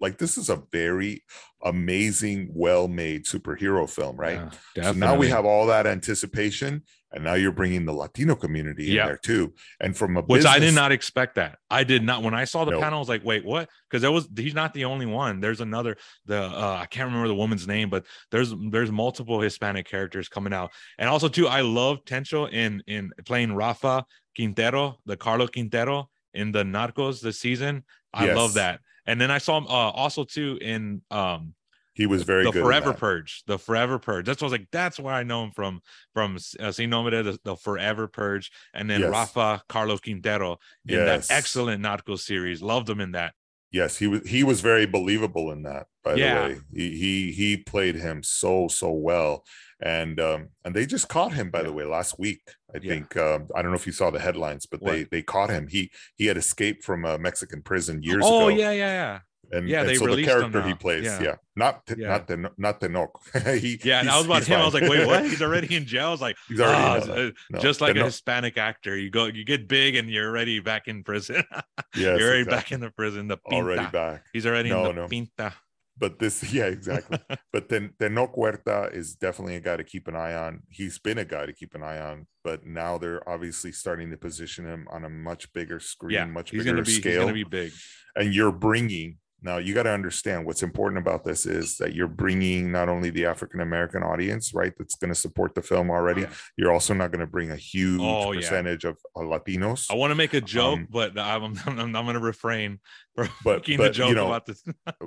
like 0.00 0.18
this 0.18 0.36
is 0.36 0.50
a 0.50 0.62
very 0.72 1.22
amazing, 1.64 2.50
well-made 2.52 3.24
superhero 3.24 3.88
film, 3.88 4.16
right? 4.16 4.52
Yeah, 4.74 4.92
So 4.92 4.98
now 4.98 5.16
we 5.16 5.28
have 5.28 5.44
all 5.44 5.66
that 5.66 5.86
anticipation, 5.86 6.82
and 7.12 7.24
now 7.24 7.34
you're 7.34 7.52
bringing 7.52 7.84
the 7.84 7.92
Latino 7.92 8.34
community 8.34 8.84
Yeah. 8.86 9.02
in 9.02 9.06
there 9.08 9.16
too. 9.18 9.52
And 9.80 9.96
from 9.96 10.16
a 10.16 10.22
which 10.22 10.44
I 10.44 10.58
did 10.58 10.74
not 10.74 10.92
expect 10.92 11.34
that. 11.36 11.58
I 11.70 11.84
did 11.84 12.02
not 12.02 12.22
when 12.22 12.34
I 12.34 12.44
saw 12.44 12.64
the 12.64 12.72
No. 12.72 12.80
panel. 12.80 12.98
I 12.98 13.00
was 13.00 13.08
like, 13.08 13.24
wait, 13.24 13.44
what? 13.44 13.68
Because 13.88 14.02
there 14.02 14.12
was 14.12 14.28
he's 14.36 14.54
not 14.54 14.74
the 14.74 14.84
only 14.84 15.06
one. 15.06 15.40
There's 15.40 15.60
another. 15.60 15.96
The 16.26 16.40
uh, 16.42 16.78
I 16.80 16.86
can't 16.86 17.06
remember 17.06 17.28
the 17.28 17.34
woman's 17.34 17.66
name, 17.66 17.90
but 17.90 18.06
there's 18.30 18.54
there's 18.70 18.92
multiple 18.92 19.40
Hispanic 19.40 19.86
characters 19.88 20.28
coming 20.28 20.52
out, 20.52 20.70
and 20.98 21.08
also 21.08 21.28
too, 21.28 21.48
I 21.48 21.60
love 21.62 22.04
Tencho 22.04 22.50
in 22.52 22.82
in 22.86 23.10
playing 23.24 23.54
Rafa 23.54 24.04
Quintero, 24.36 24.98
the 25.06 25.16
Caro 25.16 25.46
Quintero 25.46 26.08
in 26.34 26.52
the 26.52 26.62
Narcos 26.62 27.20
this 27.20 27.40
season. 27.40 27.84
I 28.14 28.26
love 28.32 28.54
that. 28.54 28.80
And 29.06 29.20
then 29.20 29.30
I 29.30 29.38
saw 29.38 29.58
him 29.58 29.66
uh, 29.66 29.90
also 29.90 30.24
too 30.24 30.58
in 30.60 31.02
um 31.10 31.54
he 31.92 32.06
was 32.06 32.22
very 32.22 32.44
the 32.44 32.52
good. 32.52 32.62
Forever. 32.62 32.92
Purge, 32.92 33.42
the 33.46 33.58
Forever 33.58 33.98
Purge. 33.98 34.26
That's 34.26 34.40
what 34.40 34.46
I 34.48 34.50
was 34.50 34.58
like. 34.60 34.68
That's 34.70 34.98
where 35.00 35.14
I 35.14 35.22
know 35.22 35.44
him 35.44 35.50
from. 35.50 35.80
From 36.14 36.38
uh, 36.58 36.72
Sin 36.72 36.90
Nombre, 36.90 37.22
the, 37.22 37.38
the 37.44 37.56
Forever 37.56 38.06
Purge, 38.06 38.50
and 38.74 38.88
then 38.88 39.00
Yes. 39.00 39.10
Rafa 39.10 39.62
Carlos 39.68 40.00
Quintero 40.00 40.58
in 40.86 40.98
Yes. 40.98 41.28
that 41.28 41.34
excellent 41.34 41.82
Narco 41.82 42.16
series. 42.16 42.62
Loved 42.62 42.88
him 42.88 43.00
in 43.00 43.12
that. 43.12 43.34
Yes, 43.72 43.96
he 43.98 44.08
was 44.08 44.28
he 44.28 44.42
was 44.42 44.60
very 44.60 44.84
believable 44.84 45.52
in 45.52 45.62
that, 45.62 45.86
by 46.02 46.14
Yeah. 46.14 46.48
the 46.48 46.54
way. 46.54 46.60
He 46.74 46.96
he 46.98 47.32
he 47.32 47.56
played 47.56 47.94
him 47.94 48.22
so, 48.24 48.66
so 48.66 48.90
well. 48.90 49.44
And 49.80 50.18
um 50.20 50.48
and 50.64 50.74
they 50.74 50.86
just 50.86 51.08
caught 51.08 51.32
him, 51.34 51.50
by 51.50 51.62
the 51.62 51.72
way, 51.72 51.84
last 51.84 52.18
week. 52.18 52.40
I 52.74 52.78
Yeah. 52.82 52.94
think 52.94 53.16
um, 53.16 53.46
I 53.54 53.62
don't 53.62 53.70
know 53.70 53.76
if 53.76 53.86
you 53.86 53.92
saw 53.92 54.10
the 54.10 54.18
headlines, 54.18 54.66
but 54.66 54.84
they 54.84 55.04
they 55.04 55.22
caught 55.22 55.50
him. 55.50 55.68
He 55.68 55.90
he 56.16 56.26
had 56.26 56.36
escaped 56.36 56.82
from 56.84 57.04
a 57.04 57.16
Mexican 57.16 57.62
prison 57.62 58.02
years 58.02 58.24
oh 58.26 58.36
ago. 58.36 58.44
Oh 58.46 58.48
yeah, 58.48 58.72
yeah, 58.72 58.92
yeah, 58.92 59.18
And, 59.52 59.68
Yeah, 59.68 59.80
and 59.80 59.88
they 59.88 59.94
so 59.96 60.14
the 60.14 60.22
character 60.24 60.62
he 60.62 60.74
plays, 60.74 61.04
Yeah. 61.04 61.20
yeah, 61.22 61.34
not 61.56 61.82
Yeah. 61.96 62.08
not 62.08 62.26
the 62.28 62.50
not 62.56 62.80
the 62.80 62.88
Noc. 62.88 63.08
he, 63.60 63.80
yeah. 63.82 64.00
And 64.00 64.08
I 64.08 64.16
was 64.16 64.26
about 64.26 64.44
him. 64.44 64.60
I 64.60 64.64
was 64.64 64.74
like, 64.74 64.88
wait, 64.88 65.06
what? 65.06 65.24
He's 65.30 65.42
already 65.42 65.74
in 65.74 65.86
jail. 65.86 66.08
I 66.08 66.10
was 66.12 66.20
like, 66.20 66.36
He's 66.48 66.60
already 66.60 67.10
uh, 67.10 67.30
No, 67.50 67.58
just 67.58 67.80
like 67.80 67.94
the 67.94 68.00
a 68.00 68.02
Noc- 68.04 68.06
Hispanic 68.06 68.56
actor. 68.58 68.96
You 68.96 69.10
go, 69.10 69.26
you 69.26 69.44
get 69.44 69.66
big, 69.68 69.96
and 69.96 70.08
you're 70.08 70.28
already 70.28 70.60
back 70.60 70.86
in 70.88 71.02
prison. 71.02 71.42
yes, 71.94 72.18
you're 72.18 72.28
already 72.28 72.40
exactly. 72.42 72.44
back 72.56 72.72
in 72.72 72.80
the 72.80 72.90
prison. 72.90 73.28
The 73.28 73.36
pinta. 73.38 73.56
already 73.64 73.86
back. 73.90 74.24
He's 74.32 74.46
already 74.46 74.70
No, 74.70 74.88
in 74.90 74.94
the 74.96 75.02
no. 75.02 75.08
pinta. 75.08 75.54
But 75.98 76.18
this, 76.18 76.50
yeah, 76.54 76.64
exactly. 76.66 77.18
but 77.52 77.68
then 77.68 77.92
Tenoch 78.00 78.32
Huerta 78.34 78.90
is 78.94 79.14
definitely 79.16 79.56
a 79.56 79.60
guy 79.60 79.76
to 79.76 79.84
keep 79.84 80.08
an 80.08 80.16
eye 80.16 80.32
on. 80.34 80.62
He's 80.70 80.98
been 80.98 81.18
a 81.18 81.26
guy 81.26 81.44
to 81.44 81.52
keep 81.52 81.74
an 81.74 81.82
eye 81.82 82.00
on, 82.00 82.26
but 82.42 82.64
now 82.64 82.96
they're 82.96 83.28
obviously 83.28 83.70
starting 83.72 84.10
to 84.10 84.16
position 84.16 84.64
him 84.64 84.86
on 84.90 85.04
a 85.04 85.10
much 85.10 85.52
bigger 85.52 85.78
screen, 85.78 86.14
Yeah, 86.14 86.24
much 86.24 86.50
he's 86.52 86.60
bigger 86.60 86.70
gonna 86.76 86.84
be. 86.84 86.92
scale. 86.92 87.12
He's 87.12 87.20
gonna 87.20 87.32
be 87.34 87.44
big. 87.44 87.72
and 88.16 88.34
you're 88.34 88.50
bringing 88.52 89.18
now 89.42 89.58
you 89.58 89.74
got 89.74 89.84
to 89.84 89.90
understand 89.90 90.46
what's 90.46 90.62
important 90.62 90.98
about 90.98 91.24
this 91.24 91.46
is 91.46 91.76
that 91.78 91.94
you're 91.94 92.08
bringing 92.08 92.70
not 92.70 92.88
only 92.88 93.10
the 93.10 93.26
African 93.26 93.60
American 93.60 94.02
audience, 94.02 94.52
right, 94.54 94.72
that's 94.78 94.94
going 94.96 95.08
to 95.08 95.14
support 95.14 95.54
the 95.54 95.62
film 95.62 95.90
already. 95.90 96.22
Yeah. 96.22 96.30
You're 96.56 96.72
also 96.72 96.94
not 96.94 97.10
going 97.10 97.20
to 97.20 97.26
bring 97.26 97.50
a 97.50 97.56
huge 97.56 98.00
Oh, 98.02 98.32
yeah. 98.32 98.40
percentage 98.40 98.84
of 98.84 98.98
uh, 99.16 99.20
Latinos. 99.20 99.90
I 99.90 99.94
want 99.94 100.10
to 100.10 100.14
make 100.14 100.34
a 100.34 100.40
joke, 100.40 100.78
Um, 100.80 100.88
but 100.90 101.18
I'm, 101.18 101.58
I'm, 101.66 101.78
I'm, 101.78 101.92
going 101.92 102.14
to 102.14 102.20
refrain 102.20 102.80
from 103.14 103.28
But- 103.44 103.58
making 103.58 103.78
but, 103.78 103.84
a 103.86 103.88
you 103.88 103.92
joke 103.94 104.14
know, 104.14 104.26
about 104.26 104.46
this. 104.46 104.62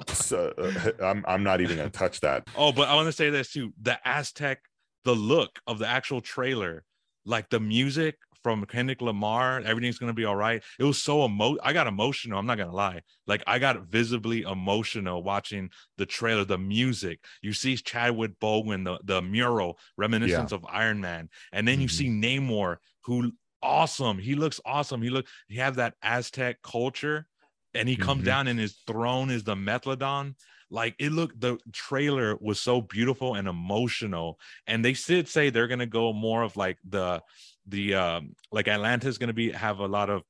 So, 0.07 0.53
uh, 0.57 0.91
I'm 1.03 1.23
I'm 1.27 1.43
not 1.43 1.61
even 1.61 1.77
going 1.77 1.89
to 1.89 1.97
touch 1.97 2.19
that. 2.21 2.47
Oh, 2.55 2.71
but 2.71 2.87
I 2.89 2.95
want 2.95 3.07
to 3.07 3.11
say 3.11 3.29
this 3.29 3.51
too: 3.51 3.73
the 3.81 3.97
Aztec, 4.05 4.59
the 5.05 5.15
look 5.15 5.59
of 5.67 5.79
the 5.79 5.87
actual 5.87 6.21
trailer, 6.21 6.83
like 7.25 7.49
the 7.49 7.59
music 7.59 8.15
from 8.43 8.65
Kendrick 8.65 9.01
Lamar, 9.01 9.61
everything's 9.61 9.97
gonna 9.97 10.13
be 10.13 10.25
all 10.25 10.35
right. 10.35 10.61
It 10.77 10.83
was 10.83 11.01
so 11.01 11.25
emo. 11.25 11.57
I 11.63 11.73
got 11.73 11.87
emotional. 11.87 12.37
I'm 12.37 12.45
not 12.45 12.57
gonna 12.57 12.73
lie. 12.75 13.01
Like 13.25 13.41
I 13.47 13.57
got 13.57 13.87
visibly 13.87 14.41
emotional 14.41 15.23
watching 15.23 15.69
the 15.97 16.05
trailer. 16.05 16.43
The 16.43 16.57
music. 16.57 17.23
You 17.41 17.53
see 17.53 17.75
Chadwick 17.77 18.39
Boseman, 18.39 18.83
the 18.83 18.99
the 19.03 19.21
mural 19.21 19.79
reminiscence 19.97 20.51
of 20.51 20.65
Iron 20.69 20.99
Man, 20.99 21.29
and 21.53 21.67
then 21.67 21.79
you 21.79 21.87
Mhm. 21.87 21.91
see 21.91 22.09
Namor, 22.09 22.77
who 23.05 23.31
awesome. 23.61 24.19
He 24.19 24.35
looks 24.35 24.59
awesome. 24.65 25.01
He 25.01 25.09
look. 25.09 25.25
He 25.47 25.55
have 25.55 25.75
that 25.75 25.95
Aztec 26.03 26.61
culture, 26.61 27.27
and 27.73 27.87
he 27.87 27.95
comes 27.95 28.23
Mhm. 28.23 28.25
down 28.25 28.47
and 28.47 28.59
his 28.59 28.75
throne 28.85 29.29
is 29.31 29.43
the 29.43 29.55
Methodon 29.55 30.35
like 30.69 30.95
it 30.97 31.11
looked 31.11 31.39
the 31.39 31.57
trailer 31.71 32.35
was 32.41 32.59
so 32.59 32.81
beautiful 32.81 33.35
and 33.35 33.47
emotional 33.47 34.39
and 34.65 34.83
they 34.83 34.93
did 34.93 35.27
say 35.27 35.49
they're 35.49 35.67
gonna 35.67 35.85
go 35.85 36.11
more 36.13 36.41
of 36.41 36.57
like 36.57 36.79
the 36.83 37.21
the 37.67 37.93
um 37.93 38.35
like 38.51 38.67
atlantis 38.67 39.17
gonna 39.17 39.33
be 39.33 39.51
have 39.51 39.79
a 39.79 39.87
lot 39.87 40.09
of 40.09 40.23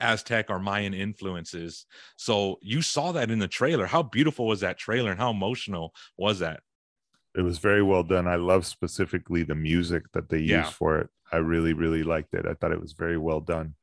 aztec 0.00 0.46
or 0.50 0.58
mayan 0.58 0.92
influences 0.92 1.86
so 2.16 2.58
you 2.60 2.82
saw 2.82 3.12
that 3.12 3.30
in 3.30 3.38
the 3.38 3.48
trailer 3.48 3.86
how 3.86 4.02
beautiful 4.02 4.46
was 4.46 4.60
that 4.60 4.76
trailer 4.78 5.10
and 5.10 5.18
how 5.20 5.30
emotional 5.30 5.94
was 6.16 6.38
that 6.40 6.60
It 7.34 7.42
was 7.42 7.58
very 7.58 7.82
well 7.82 8.02
done. 8.02 8.26
I 8.26 8.36
love 8.36 8.64
specifically 8.64 9.42
the 9.42 9.54
music 9.54 10.02
that 10.12 10.28
they 10.30 10.38
Yeah. 10.38 10.64
used 10.64 10.72
for 10.74 10.98
it. 11.00 11.08
I 11.30 11.36
really, 11.36 11.74
really 11.74 12.02
liked 12.02 12.32
it. 12.32 12.46
I 12.46 12.54
thought 12.54 12.72
it 12.72 12.80
was 12.80 12.94
very 12.94 13.18
well 13.18 13.40
done. 13.40 13.74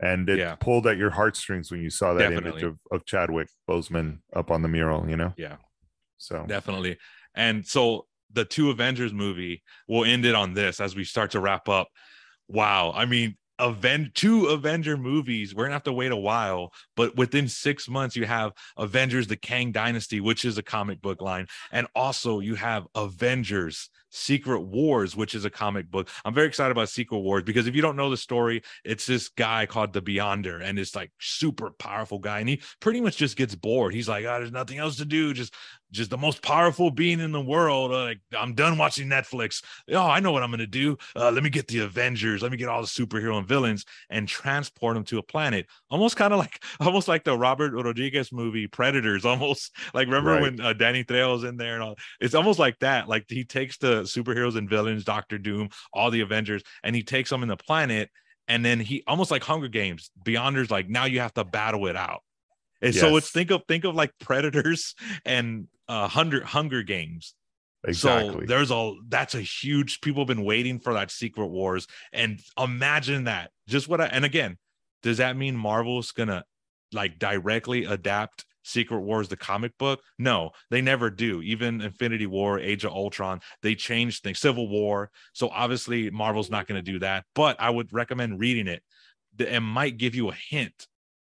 And 0.00 0.28
it 0.28 0.38
Yeah. 0.38 0.56
pulled 0.56 0.86
at 0.86 0.98
your 0.98 1.10
heartstrings 1.10 1.70
when 1.70 1.82
you 1.82 1.90
saw 1.90 2.12
that 2.14 2.30
image 2.32 2.62
of, 2.62 2.78
of 2.90 3.04
Chadwick 3.06 3.48
Boseman 3.66 4.20
up 4.34 4.50
on 4.50 4.60
the 4.62 4.68
mural, 4.68 5.08
you 5.08 5.16
know? 5.16 5.32
Yeah. 5.36 5.56
So 6.18 6.44
definitely 6.46 6.98
and 7.34 7.66
so 7.66 8.06
the 8.32 8.44
two 8.44 8.70
avengers 8.70 9.12
movie 9.12 9.62
we'll 9.86 10.04
end 10.04 10.24
it 10.24 10.34
on 10.34 10.54
this 10.54 10.80
as 10.80 10.94
we 10.94 11.04
start 11.04 11.30
to 11.30 11.40
wrap 11.40 11.68
up 11.68 11.88
wow 12.48 12.92
i 12.94 13.04
mean 13.04 13.36
Aven- 13.60 14.12
two 14.14 14.46
Avenger 14.46 14.96
movies. 14.96 15.54
We're 15.54 15.64
gonna 15.64 15.74
have 15.74 15.82
to 15.84 15.92
wait 15.92 16.12
a 16.12 16.16
while, 16.16 16.72
but 16.94 17.16
within 17.16 17.48
six 17.48 17.88
months, 17.88 18.14
you 18.14 18.24
have 18.24 18.52
Avengers: 18.76 19.26
The 19.26 19.36
Kang 19.36 19.72
Dynasty, 19.72 20.20
which 20.20 20.44
is 20.44 20.58
a 20.58 20.62
comic 20.62 21.02
book 21.02 21.20
line, 21.20 21.48
and 21.72 21.86
also 21.94 22.38
you 22.38 22.54
have 22.54 22.86
Avengers: 22.94 23.90
Secret 24.10 24.60
Wars, 24.62 25.14
which 25.16 25.34
is 25.34 25.44
a 25.44 25.50
comic 25.50 25.90
book. 25.90 26.08
I'm 26.24 26.34
very 26.34 26.46
excited 26.46 26.72
about 26.72 26.88
Secret 26.88 27.18
Wars 27.18 27.42
because 27.42 27.66
if 27.66 27.74
you 27.74 27.82
don't 27.82 27.96
know 27.96 28.10
the 28.10 28.16
story, 28.16 28.62
it's 28.84 29.06
this 29.06 29.28
guy 29.28 29.66
called 29.66 29.92
the 29.92 30.02
Beyonder, 30.02 30.62
and 30.62 30.78
it's 30.78 30.94
like 30.96 31.10
super 31.20 31.70
powerful 31.70 32.18
guy, 32.18 32.40
and 32.40 32.48
he 32.48 32.60
pretty 32.80 33.00
much 33.00 33.16
just 33.16 33.36
gets 33.36 33.54
bored. 33.54 33.94
He's 33.94 34.08
like, 34.08 34.24
"Oh, 34.24 34.38
there's 34.38 34.52
nothing 34.52 34.78
else 34.78 34.96
to 34.96 35.04
do. 35.04 35.32
Just 35.34 35.54
just 35.90 36.10
the 36.10 36.18
most 36.18 36.42
powerful 36.42 36.90
being 36.90 37.18
in 37.18 37.32
the 37.32 37.40
world. 37.40 37.92
Uh, 37.92 38.04
like 38.04 38.20
I'm 38.38 38.54
done 38.54 38.76
watching 38.76 39.08
Netflix. 39.08 39.64
Oh, 39.90 39.96
I 40.06 40.20
know 40.20 40.32
what 40.32 40.42
I'm 40.42 40.50
gonna 40.50 40.66
do. 40.66 40.98
Uh, 41.16 41.30
let 41.30 41.42
me 41.42 41.48
get 41.50 41.66
the 41.68 41.78
Avengers. 41.78 42.42
Let 42.42 42.50
me 42.50 42.58
get 42.58 42.68
all 42.68 42.82
the 42.82 42.86
superhero 42.86 43.38
and 43.38 43.48
villains 43.48 43.86
and 44.10 44.28
transport 44.28 44.94
them 44.96 45.04
to 45.04 45.16
a 45.18 45.22
planet. 45.22 45.66
Almost 45.90 46.16
kind 46.16 46.34
of 46.34 46.38
like, 46.40 46.62
almost 46.80 47.08
like 47.08 47.24
the 47.24 47.36
Robert 47.38 47.72
Rodriguez 47.72 48.32
movie 48.32 48.66
Predators. 48.66 49.24
Almost 49.38 49.74
like 49.94 50.06
remember 50.08 50.32
Right. 50.32 50.42
when 50.42 50.60
uh, 50.60 50.72
Danny 50.74 51.04
Trejo's 51.04 51.44
in 51.44 51.56
there 51.56 51.74
and 51.74 51.82
all. 51.82 51.96
It's 52.20 52.34
almost 52.34 52.58
like 52.58 52.78
that. 52.80 53.08
Like 53.08 53.24
he 53.28 53.44
takes 53.44 53.78
the 53.78 53.97
superheroes 54.04 54.56
and 54.56 54.68
villains, 54.68 55.04
Doctor 55.04 55.38
Doom, 55.38 55.70
all 55.92 56.10
the 56.10 56.20
Avengers, 56.20 56.62
and 56.82 56.94
he 56.94 57.02
takes 57.02 57.30
them 57.30 57.42
in 57.42 57.48
the 57.48 57.56
planet. 57.56 58.10
And 58.46 58.64
then 58.64 58.80
he 58.80 59.02
almost 59.06 59.30
like 59.30 59.44
Hunger 59.44 59.68
Games. 59.68 60.10
Beyonders 60.24 60.70
like 60.70 60.88
now 60.88 61.04
you 61.04 61.20
have 61.20 61.34
to 61.34 61.44
battle 61.44 61.86
it 61.86 61.96
out. 61.96 62.22
And 62.80 62.94
so 62.94 63.16
it's 63.16 63.30
think 63.30 63.50
of 63.50 63.62
think 63.68 63.84
of 63.84 63.94
like 63.94 64.12
Predators 64.20 64.94
and 65.24 65.66
uh 65.88 66.08
Hunger 66.08 66.44
Hunger 66.44 66.82
Games. 66.82 67.34
exactly. 67.86 68.46
So 68.46 68.46
there's 68.46 68.70
a 68.70 68.94
that's 69.08 69.34
a 69.34 69.40
huge 69.40 70.00
people 70.00 70.22
have 70.22 70.28
been 70.28 70.44
waiting 70.44 70.78
for 70.78 70.94
that 70.94 71.10
Secret 71.10 71.48
Wars. 71.48 71.86
And 72.12 72.40
imagine 72.58 73.24
that. 73.24 73.50
Just 73.66 73.88
what 73.88 74.00
I 74.00 74.06
and 74.06 74.24
again, 74.24 74.56
does 75.02 75.18
that 75.18 75.36
mean 75.36 75.56
Marvel's 75.56 76.12
gonna 76.12 76.44
like 76.92 77.18
directly 77.18 77.84
adapt 77.84 78.46
Secret 78.68 79.00
Wars, 79.00 79.28
the 79.28 79.36
comic 79.36 79.76
book. 79.78 80.00
No, 80.18 80.50
they 80.70 80.80
never 80.80 81.10
do. 81.10 81.40
Even 81.42 81.80
Infinity 81.80 82.26
War, 82.26 82.58
Age 82.58 82.84
of 82.84 82.92
Ultron, 82.92 83.40
they 83.62 83.74
changed 83.74 84.22
things, 84.22 84.38
Civil 84.38 84.68
War. 84.68 85.10
So 85.32 85.48
obviously, 85.48 86.10
Marvel's 86.10 86.50
not 86.50 86.66
going 86.66 86.82
to 86.82 86.92
do 86.92 86.98
that. 87.00 87.24
But 87.34 87.56
I 87.60 87.70
would 87.70 87.92
recommend 87.92 88.40
reading 88.40 88.68
it. 88.68 88.82
It 89.38 89.60
might 89.60 89.96
give 89.96 90.14
you 90.14 90.30
a 90.30 90.34
hint 90.34 90.86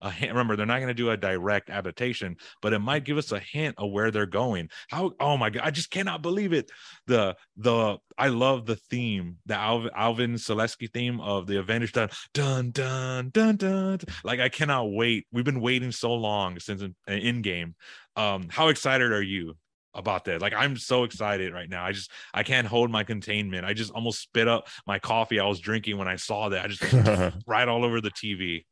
a 0.04 0.12
hint. 0.12 0.32
Remember, 0.32 0.56
they're 0.56 0.66
not 0.66 0.80
going 0.80 0.90
to 0.90 0.94
do 0.94 1.10
a 1.10 1.18
direct 1.18 1.70
adaptation, 1.70 2.36
but 2.62 2.74
it 2.74 2.80
might 2.80 3.06
give 3.06 3.18
us 3.18 3.32
a 3.32 3.40
hint 3.40 3.76
of 3.78 3.92
where 3.92 4.12
they're 4.12 4.26
going. 4.26 4.70
How? 4.90 5.14
Oh 5.20 5.38
my 5.38 5.50
god, 5.50 5.64
I 5.66 5.72
just 5.72 5.90
cannot 5.90 6.22
believe 6.22 6.54
it. 6.54 6.70
The 7.08 7.36
the 7.58 7.98
I 8.18 8.28
love 8.28 8.66
the 8.66 8.76
theme, 8.76 9.38
the 9.46 9.56
Alvin, 9.56 9.92
Alvin 9.96 10.34
Silvestri 10.34 10.92
theme 10.94 11.20
of 11.20 11.48
the 11.48 11.58
Avengers. 11.58 11.92
Dun 11.92 12.10
dun 12.34 12.72
dun 12.72 13.30
dun 13.32 13.56
dun. 13.56 14.00
Like 14.24 14.40
I 14.40 14.50
cannot 14.50 14.92
wait. 14.92 15.26
We've 15.32 15.46
been 15.46 15.62
waiting 15.62 15.92
so 15.92 16.14
long 16.14 16.60
since 16.60 16.82
an 16.82 16.96
in 17.08 17.42
game. 17.42 17.76
Um, 18.16 18.48
how 18.50 18.68
excited 18.68 19.12
are 19.12 19.24
you 19.24 19.56
about 19.96 20.26
that. 20.26 20.42
Like 20.42 20.54
I'm 20.54 20.78
so 20.78 21.04
excited 21.04 21.54
right 21.54 21.70
now. 21.70 21.86
I 21.86 21.92
just 21.92 22.12
I 22.34 22.44
can't 22.44 22.68
hold 22.68 22.90
my 22.90 23.04
containment. 23.04 23.66
I 23.66 23.74
just 23.74 23.92
almost 23.92 24.22
spit 24.22 24.48
up 24.48 24.68
my 24.88 25.00
coffee 25.00 25.40
I 25.40 25.48
was 25.48 25.60
drinking 25.60 25.98
when 25.98 26.08
I 26.08 26.16
saw 26.16 26.50
that. 26.50 26.66
I 26.66 26.68
just 26.68 27.36
right 27.48 27.68
all 27.68 27.86
over 27.86 28.02
the 28.02 28.12
TV. 28.12 28.66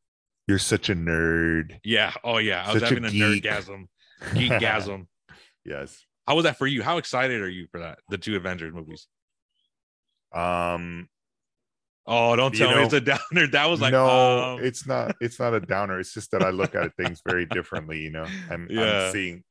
You're 0.47 0.59
such 0.59 0.89
a 0.89 0.95
nerd. 0.95 1.79
Yeah. 1.83 2.13
Oh 2.23 2.37
yeah. 2.37 2.63
I 2.65 2.73
was 2.73 2.83
having 2.83 3.05
a, 3.05 3.07
a 3.07 3.11
nerdgasm. 3.11 3.85
Geekgasm. 4.21 5.07
yes. 5.65 6.03
How 6.27 6.35
was 6.35 6.43
that 6.43 6.57
for 6.57 6.67
you? 6.67 6.83
How 6.83 6.97
excited 6.97 7.41
are 7.41 7.49
you 7.49 7.67
for 7.71 7.79
that? 7.79 7.99
The 8.09 8.17
two 8.17 8.35
Avengers 8.35 8.73
movies. 8.73 9.07
Um 10.33 11.07
Oh, 12.07 12.35
don't 12.35 12.53
tell 12.53 12.69
you 12.69 12.75
know, 12.75 12.81
me 12.81 12.85
it's 12.85 12.93
a 12.93 13.01
downer. 13.01 13.47
That 13.51 13.69
was 13.69 13.79
like 13.79 13.91
no, 13.91 14.55
um... 14.55 14.63
it's 14.63 14.87
not. 14.87 15.15
It's 15.21 15.39
not 15.39 15.53
a 15.53 15.59
downer. 15.59 15.99
It's 15.99 16.13
just 16.13 16.31
that 16.31 16.41
I 16.41 16.49
look 16.49 16.73
at 16.73 16.95
things 16.95 17.21
very 17.25 17.45
differently. 17.45 17.99
You 17.99 18.09
know, 18.09 18.25
I'm, 18.49 18.67
yeah. 18.69 19.05
I'm 19.05 19.11
seeing. 19.11 19.43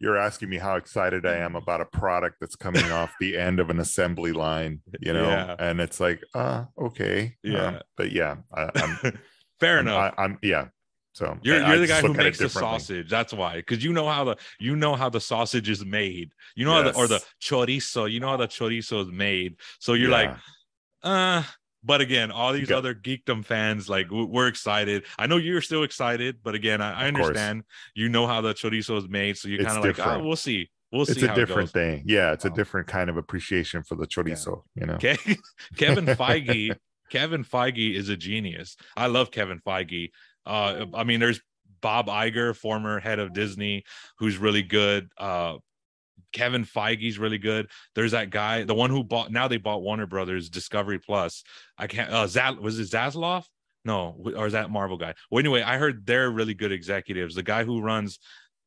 You're 0.00 0.16
asking 0.16 0.48
me 0.48 0.56
how 0.56 0.76
excited 0.76 1.26
I 1.26 1.36
am 1.36 1.54
about 1.54 1.80
a 1.80 1.84
product 1.84 2.36
that's 2.40 2.56
coming 2.56 2.84
off 2.92 3.12
the 3.20 3.36
end 3.36 3.60
of 3.60 3.68
an 3.68 3.78
assembly 3.78 4.32
line. 4.32 4.80
You 5.00 5.12
know, 5.12 5.28
yeah. 5.28 5.54
and 5.58 5.80
it's 5.80 6.00
like, 6.00 6.22
uh, 6.34 6.64
okay, 6.80 7.36
yeah, 7.42 7.66
um, 7.66 7.80
but 7.96 8.10
yeah, 8.10 8.36
I, 8.54 8.70
am 8.74 8.98
Fair 9.60 9.78
enough. 9.80 10.14
I, 10.16 10.24
am 10.24 10.38
yeah. 10.42 10.68
So 11.12 11.36
you're, 11.42 11.58
you're 11.66 11.78
the 11.78 11.86
guy 11.88 12.00
who 12.00 12.14
makes 12.14 12.38
the 12.38 12.48
sausage. 12.48 13.10
That's 13.10 13.32
why, 13.32 13.56
because 13.56 13.82
you 13.82 13.92
know 13.92 14.08
how 14.08 14.24
the 14.24 14.36
you 14.60 14.76
know 14.76 14.94
how 14.94 15.08
the 15.08 15.20
sausage 15.20 15.68
is 15.68 15.84
made. 15.84 16.30
You 16.54 16.64
know 16.64 16.80
yes. 16.80 16.86
how 16.86 16.92
the 16.92 16.98
or 16.98 17.08
the 17.08 17.24
chorizo. 17.42 18.10
You 18.10 18.20
know 18.20 18.28
how 18.28 18.36
the 18.36 18.46
chorizo 18.46 19.02
is 19.02 19.10
made. 19.10 19.56
So 19.80 19.94
you're 19.94 20.10
yeah. 20.10 20.16
like, 20.16 20.36
uh. 21.02 21.42
But 21.84 22.00
again, 22.00 22.32
all 22.32 22.52
these 22.52 22.72
other 22.72 22.92
geekdom 22.92 23.44
fans, 23.44 23.88
like 23.88 24.08
we're 24.10 24.48
excited. 24.48 25.04
I 25.16 25.28
know 25.28 25.36
you're 25.36 25.62
still 25.62 25.84
excited, 25.84 26.38
but 26.42 26.56
again, 26.56 26.80
I, 26.80 27.04
I 27.04 27.06
understand. 27.06 27.62
You 27.94 28.08
know 28.08 28.26
how 28.26 28.40
the 28.40 28.52
chorizo 28.52 28.98
is 28.98 29.08
made, 29.08 29.38
so 29.38 29.48
you're 29.48 29.64
kind 29.64 29.78
of 29.78 29.84
like, 29.84 30.06
oh, 30.06 30.22
we'll 30.22 30.34
see. 30.34 30.68
We'll 30.90 31.06
see. 31.06 31.12
it's 31.12 31.22
a 31.22 31.34
different 31.34 31.70
it 31.70 31.72
thing. 31.72 32.02
Yeah, 32.04 32.32
it's 32.32 32.44
wow. 32.44 32.50
a 32.52 32.54
different 32.54 32.88
kind 32.88 33.08
of 33.08 33.16
appreciation 33.16 33.84
for 33.84 33.94
the 33.94 34.06
chorizo. 34.06 34.62
Yeah. 34.74 34.80
You 34.80 34.86
know, 34.86 34.94
okay. 34.94 35.16
Kevin 35.76 36.06
Feige 36.06 36.74
Kevin 37.10 37.44
Feige 37.44 37.94
is 37.94 38.08
a 38.08 38.16
genius. 38.16 38.76
I 38.96 39.06
love 39.06 39.30
Kevin 39.30 39.60
Feige. 39.60 40.10
Uh, 40.46 40.86
I 40.94 41.04
mean, 41.04 41.20
there's 41.20 41.40
Bob 41.80 42.08
Iger, 42.08 42.56
former 42.56 43.00
head 43.00 43.18
of 43.18 43.32
Disney, 43.32 43.84
who's 44.18 44.38
really 44.38 44.62
good. 44.62 45.08
Uh, 45.16 45.58
Kevin 46.32 46.64
Feige's 46.64 47.18
really 47.18 47.38
good. 47.38 47.68
There's 47.94 48.12
that 48.12 48.30
guy, 48.30 48.64
the 48.64 48.74
one 48.74 48.90
who 48.90 49.04
bought 49.04 49.30
now 49.30 49.48
they 49.48 49.56
bought 49.56 49.82
Warner 49.82 50.06
Brothers 50.06 50.50
Discovery 50.50 50.98
Plus. 50.98 51.42
I 51.76 51.86
can't. 51.86 52.12
Uh, 52.12 52.26
Zat 52.26 52.60
was 52.60 52.78
it 52.78 52.90
Zaslav? 52.90 53.44
No, 53.84 54.16
or 54.36 54.46
is 54.46 54.52
that 54.52 54.70
Marvel 54.70 54.98
guy? 54.98 55.14
Well, 55.30 55.38
anyway, 55.38 55.62
I 55.62 55.78
heard 55.78 56.04
they're 56.04 56.30
really 56.30 56.54
good 56.54 56.72
executives. 56.72 57.34
The 57.34 57.42
guy 57.42 57.64
who 57.64 57.80
runs 57.80 58.18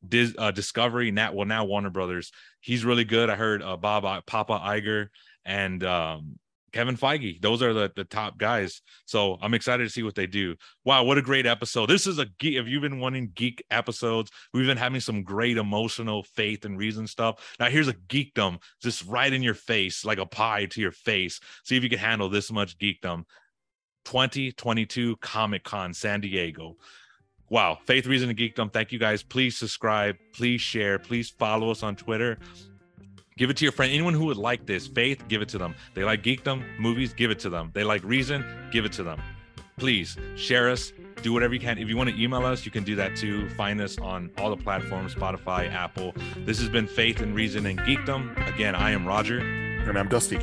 Dis, 0.06 0.34
uh, 0.36 0.50
Discovery, 0.50 1.10
now 1.10 1.32
well 1.32 1.46
now 1.46 1.64
Warner 1.64 1.90
Brothers, 1.90 2.32
he's 2.60 2.84
really 2.84 3.04
good. 3.04 3.30
I 3.30 3.36
heard 3.36 3.62
uh, 3.62 3.76
Bob 3.76 4.26
Papa 4.26 4.60
Iger 4.64 5.08
and 5.44 5.84
um, 5.84 6.38
Kevin 6.72 6.96
Feige. 6.96 7.40
Those 7.40 7.62
are 7.62 7.72
the, 7.72 7.92
the 7.94 8.04
top 8.04 8.38
guys. 8.38 8.82
So 9.04 9.38
I'm 9.40 9.54
excited 9.54 9.84
to 9.84 9.90
see 9.90 10.02
what 10.02 10.14
they 10.14 10.26
do. 10.26 10.56
Wow, 10.84 11.04
what 11.04 11.18
a 11.18 11.22
great 11.22 11.46
episode. 11.46 11.86
This 11.86 12.06
is 12.06 12.18
a 12.18 12.26
geek. 12.38 12.56
If 12.56 12.66
you've 12.66 12.82
been 12.82 12.98
wanting 13.00 13.32
geek 13.34 13.64
episodes, 13.70 14.30
we've 14.52 14.66
been 14.66 14.76
having 14.76 15.00
some 15.00 15.22
great 15.22 15.56
emotional 15.56 16.22
faith 16.22 16.64
and 16.64 16.78
reason 16.78 17.06
stuff. 17.06 17.56
Now 17.60 17.66
here's 17.66 17.88
a 17.88 17.94
geekdom 17.94 18.58
just 18.82 19.04
right 19.06 19.32
in 19.32 19.42
your 19.42 19.54
face, 19.54 20.04
like 20.04 20.18
a 20.18 20.26
pie 20.26 20.66
to 20.66 20.80
your 20.80 20.92
face. 20.92 21.40
See 21.64 21.76
if 21.76 21.82
you 21.82 21.90
can 21.90 21.98
handle 21.98 22.28
this 22.28 22.50
much 22.50 22.78
geekdom. 22.78 23.24
2022 24.04 25.16
Comic 25.16 25.64
Con 25.64 25.94
San 25.94 26.20
Diego. 26.20 26.76
Wow, 27.52 27.78
Faith, 27.84 28.06
Reason, 28.06 28.30
and 28.30 28.38
Geekdom. 28.38 28.72
Thank 28.72 28.92
you 28.92 28.98
guys. 28.98 29.22
Please 29.22 29.58
subscribe. 29.58 30.16
Please 30.32 30.62
share. 30.62 30.98
Please 30.98 31.28
follow 31.28 31.70
us 31.70 31.82
on 31.82 31.96
Twitter. 31.96 32.38
Give 33.36 33.50
it 33.50 33.56
to 33.58 33.64
your 33.64 33.72
friend. 33.72 33.92
Anyone 33.92 34.14
who 34.14 34.26
would 34.26 34.36
like 34.36 34.66
this, 34.66 34.86
faith, 34.86 35.22
give 35.28 35.42
it 35.42 35.48
to 35.50 35.58
them. 35.58 35.74
They 35.94 36.04
like 36.04 36.22
geekdom, 36.22 36.78
movies, 36.78 37.12
give 37.12 37.30
it 37.30 37.38
to 37.40 37.50
them. 37.50 37.70
They 37.74 37.84
like 37.84 38.02
reason, 38.04 38.44
give 38.70 38.84
it 38.84 38.92
to 38.92 39.02
them. 39.02 39.20
Please 39.78 40.16
share 40.36 40.70
us, 40.70 40.92
do 41.22 41.32
whatever 41.32 41.54
you 41.54 41.60
can. 41.60 41.78
If 41.78 41.88
you 41.88 41.96
want 41.96 42.10
to 42.10 42.22
email 42.22 42.44
us, 42.44 42.64
you 42.64 42.70
can 42.70 42.84
do 42.84 42.94
that 42.96 43.16
too. 43.16 43.48
Find 43.50 43.80
us 43.80 43.98
on 43.98 44.30
all 44.38 44.50
the 44.50 44.62
platforms 44.62 45.14
Spotify, 45.14 45.72
Apple. 45.72 46.12
This 46.38 46.58
has 46.58 46.68
been 46.68 46.86
Faith 46.86 47.20
and 47.20 47.34
Reason 47.34 47.64
and 47.66 47.78
Geekdom. 47.80 48.54
Again, 48.54 48.74
I 48.74 48.90
am 48.90 49.06
Roger. 49.06 49.38
And 49.38 49.98
I'm 49.98 50.08
Dusty. 50.08 50.38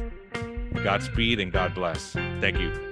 Godspeed 0.84 1.40
and 1.40 1.52
God 1.52 1.74
bless. 1.74 2.12
Thank 2.42 2.60
you. 2.60 2.89